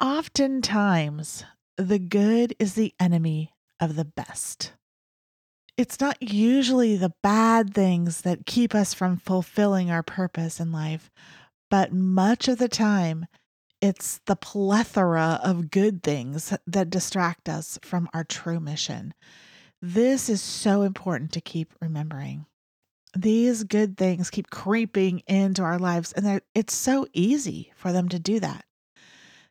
Oftentimes, 0.00 1.44
the 1.76 1.98
good 1.98 2.54
is 2.58 2.74
the 2.74 2.94
enemy 2.98 3.52
of 3.78 3.94
the 3.94 4.06
best. 4.06 4.72
It's 5.76 6.00
not 6.00 6.22
usually 6.22 6.96
the 6.96 7.12
bad 7.22 7.74
things 7.74 8.22
that 8.22 8.46
keep 8.46 8.74
us 8.74 8.94
from 8.94 9.16
fulfilling 9.18 9.90
our 9.90 10.02
purpose 10.02 10.60
in 10.60 10.72
life, 10.72 11.10
but 11.74 11.92
much 11.92 12.46
of 12.46 12.58
the 12.58 12.68
time, 12.68 13.26
it's 13.80 14.20
the 14.26 14.36
plethora 14.36 15.40
of 15.42 15.72
good 15.72 16.04
things 16.04 16.56
that 16.68 16.88
distract 16.88 17.48
us 17.48 17.80
from 17.82 18.08
our 18.14 18.22
true 18.22 18.60
mission. 18.60 19.12
This 19.82 20.28
is 20.28 20.40
so 20.40 20.82
important 20.82 21.32
to 21.32 21.40
keep 21.40 21.74
remembering. 21.80 22.46
These 23.16 23.64
good 23.64 23.96
things 23.96 24.30
keep 24.30 24.50
creeping 24.50 25.24
into 25.26 25.62
our 25.62 25.80
lives, 25.80 26.12
and 26.12 26.40
it's 26.54 26.76
so 26.76 27.08
easy 27.12 27.72
for 27.74 27.90
them 27.90 28.08
to 28.10 28.20
do 28.20 28.38
that. 28.38 28.64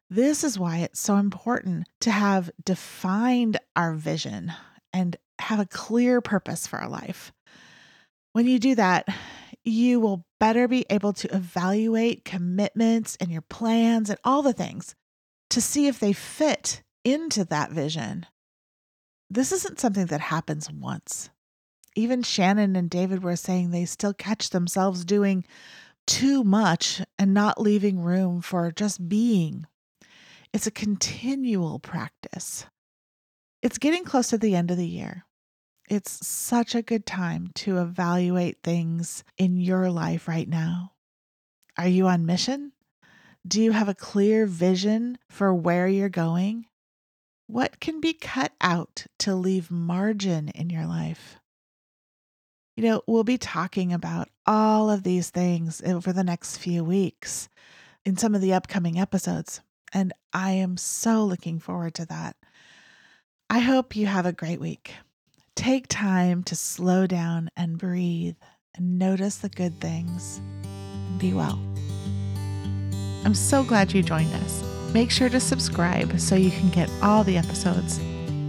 This 0.09 0.45
is 0.45 0.57
why 0.57 0.77
it's 0.77 1.01
so 1.01 1.17
important 1.17 1.89
to 1.99 2.11
have 2.11 2.49
defined 2.63 3.59
our 3.75 3.95
vision 3.95 4.53
and 4.93 5.17
have 5.39 5.59
a 5.59 5.65
clear 5.65 6.21
purpose 6.21 6.67
for 6.67 6.79
our 6.79 6.89
life. 6.89 7.33
When 8.31 8.47
you 8.47 8.59
do 8.59 8.75
that, 8.75 9.09
you 9.63 9.99
will 9.99 10.25
better 10.39 10.67
be 10.67 10.85
able 10.89 11.13
to 11.13 11.33
evaluate 11.33 12.25
commitments 12.25 13.17
and 13.19 13.31
your 13.31 13.41
plans 13.41 14.09
and 14.09 14.19
all 14.23 14.41
the 14.41 14.53
things 14.53 14.95
to 15.49 15.61
see 15.61 15.87
if 15.87 15.99
they 15.99 16.13
fit 16.13 16.83
into 17.03 17.45
that 17.45 17.71
vision. 17.71 18.25
This 19.29 19.51
isn't 19.51 19.79
something 19.79 20.07
that 20.07 20.21
happens 20.21 20.69
once. 20.69 21.29
Even 21.95 22.23
Shannon 22.23 22.75
and 22.75 22.89
David 22.89 23.23
were 23.23 23.35
saying 23.35 23.69
they 23.69 23.85
still 23.85 24.13
catch 24.13 24.49
themselves 24.49 25.05
doing 25.05 25.45
too 26.05 26.43
much 26.43 27.01
and 27.17 27.33
not 27.33 27.61
leaving 27.61 27.99
room 27.99 28.41
for 28.41 28.71
just 28.71 29.07
being. 29.07 29.65
It's 30.53 30.67
a 30.67 30.71
continual 30.71 31.79
practice. 31.79 32.65
It's 33.61 33.77
getting 33.77 34.03
close 34.03 34.29
to 34.29 34.37
the 34.37 34.55
end 34.55 34.71
of 34.71 34.77
the 34.77 34.87
year. 34.87 35.25
It's 35.89 36.25
such 36.25 36.75
a 36.75 36.81
good 36.81 37.05
time 37.05 37.51
to 37.55 37.79
evaluate 37.79 38.63
things 38.63 39.23
in 39.37 39.57
your 39.57 39.89
life 39.89 40.27
right 40.27 40.47
now. 40.47 40.93
Are 41.77 41.87
you 41.87 42.07
on 42.07 42.25
mission? 42.25 42.71
Do 43.45 43.61
you 43.61 43.71
have 43.73 43.89
a 43.89 43.95
clear 43.95 44.45
vision 44.45 45.17
for 45.29 45.53
where 45.53 45.87
you're 45.87 46.09
going? 46.09 46.65
What 47.47 47.79
can 47.81 47.99
be 47.99 48.13
cut 48.13 48.53
out 48.61 49.05
to 49.19 49.35
leave 49.35 49.69
margin 49.69 50.49
in 50.49 50.69
your 50.69 50.85
life? 50.85 51.37
You 52.77 52.83
know, 52.83 53.01
we'll 53.05 53.25
be 53.25 53.37
talking 53.37 53.91
about 53.91 54.29
all 54.45 54.89
of 54.89 55.03
these 55.03 55.29
things 55.29 55.81
over 55.85 56.13
the 56.13 56.23
next 56.23 56.57
few 56.57 56.83
weeks 56.83 57.49
in 58.05 58.17
some 58.17 58.33
of 58.33 58.41
the 58.41 58.53
upcoming 58.53 58.97
episodes, 58.99 59.61
and 59.93 60.13
I 60.31 60.51
am 60.51 60.77
so 60.77 61.25
looking 61.25 61.59
forward 61.59 61.93
to 61.95 62.05
that. 62.07 62.35
I 63.49 63.59
hope 63.59 63.95
you 63.95 64.07
have 64.07 64.25
a 64.25 64.31
great 64.33 64.59
week. 64.59 64.95
Take 65.55 65.85
time 65.87 66.41
to 66.43 66.55
slow 66.55 67.05
down 67.05 67.49
and 67.55 67.77
breathe 67.77 68.37
and 68.75 68.97
notice 68.97 69.37
the 69.37 69.49
good 69.49 69.79
things. 69.79 70.41
Be 71.19 71.31
well. 71.33 71.59
I'm 73.23 73.35
so 73.35 73.63
glad 73.63 73.93
you 73.93 74.01
joined 74.01 74.33
us. 74.33 74.63
Make 74.93 75.11
sure 75.11 75.29
to 75.29 75.39
subscribe 75.39 76.19
so 76.19 76.35
you 76.35 76.49
can 76.51 76.69
get 76.69 76.89
all 77.01 77.23
the 77.23 77.37
episodes. 77.37 77.99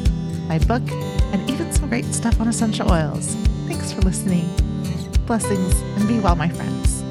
my 0.49 0.59
book, 0.59 0.83
and 1.33 1.51
even 1.51 1.71
some 1.73 1.89
great 1.89 2.07
stuff 2.07 2.41
on 2.41 2.49
essential 2.49 2.91
oils. 2.91 3.35
Thanks 3.67 3.93
for 3.93 4.01
listening. 4.01 4.49
Blessings 5.27 5.81
and 5.81 6.09
be 6.09 6.19
well, 6.21 6.37
my 6.37 6.49
friends. 6.49 7.04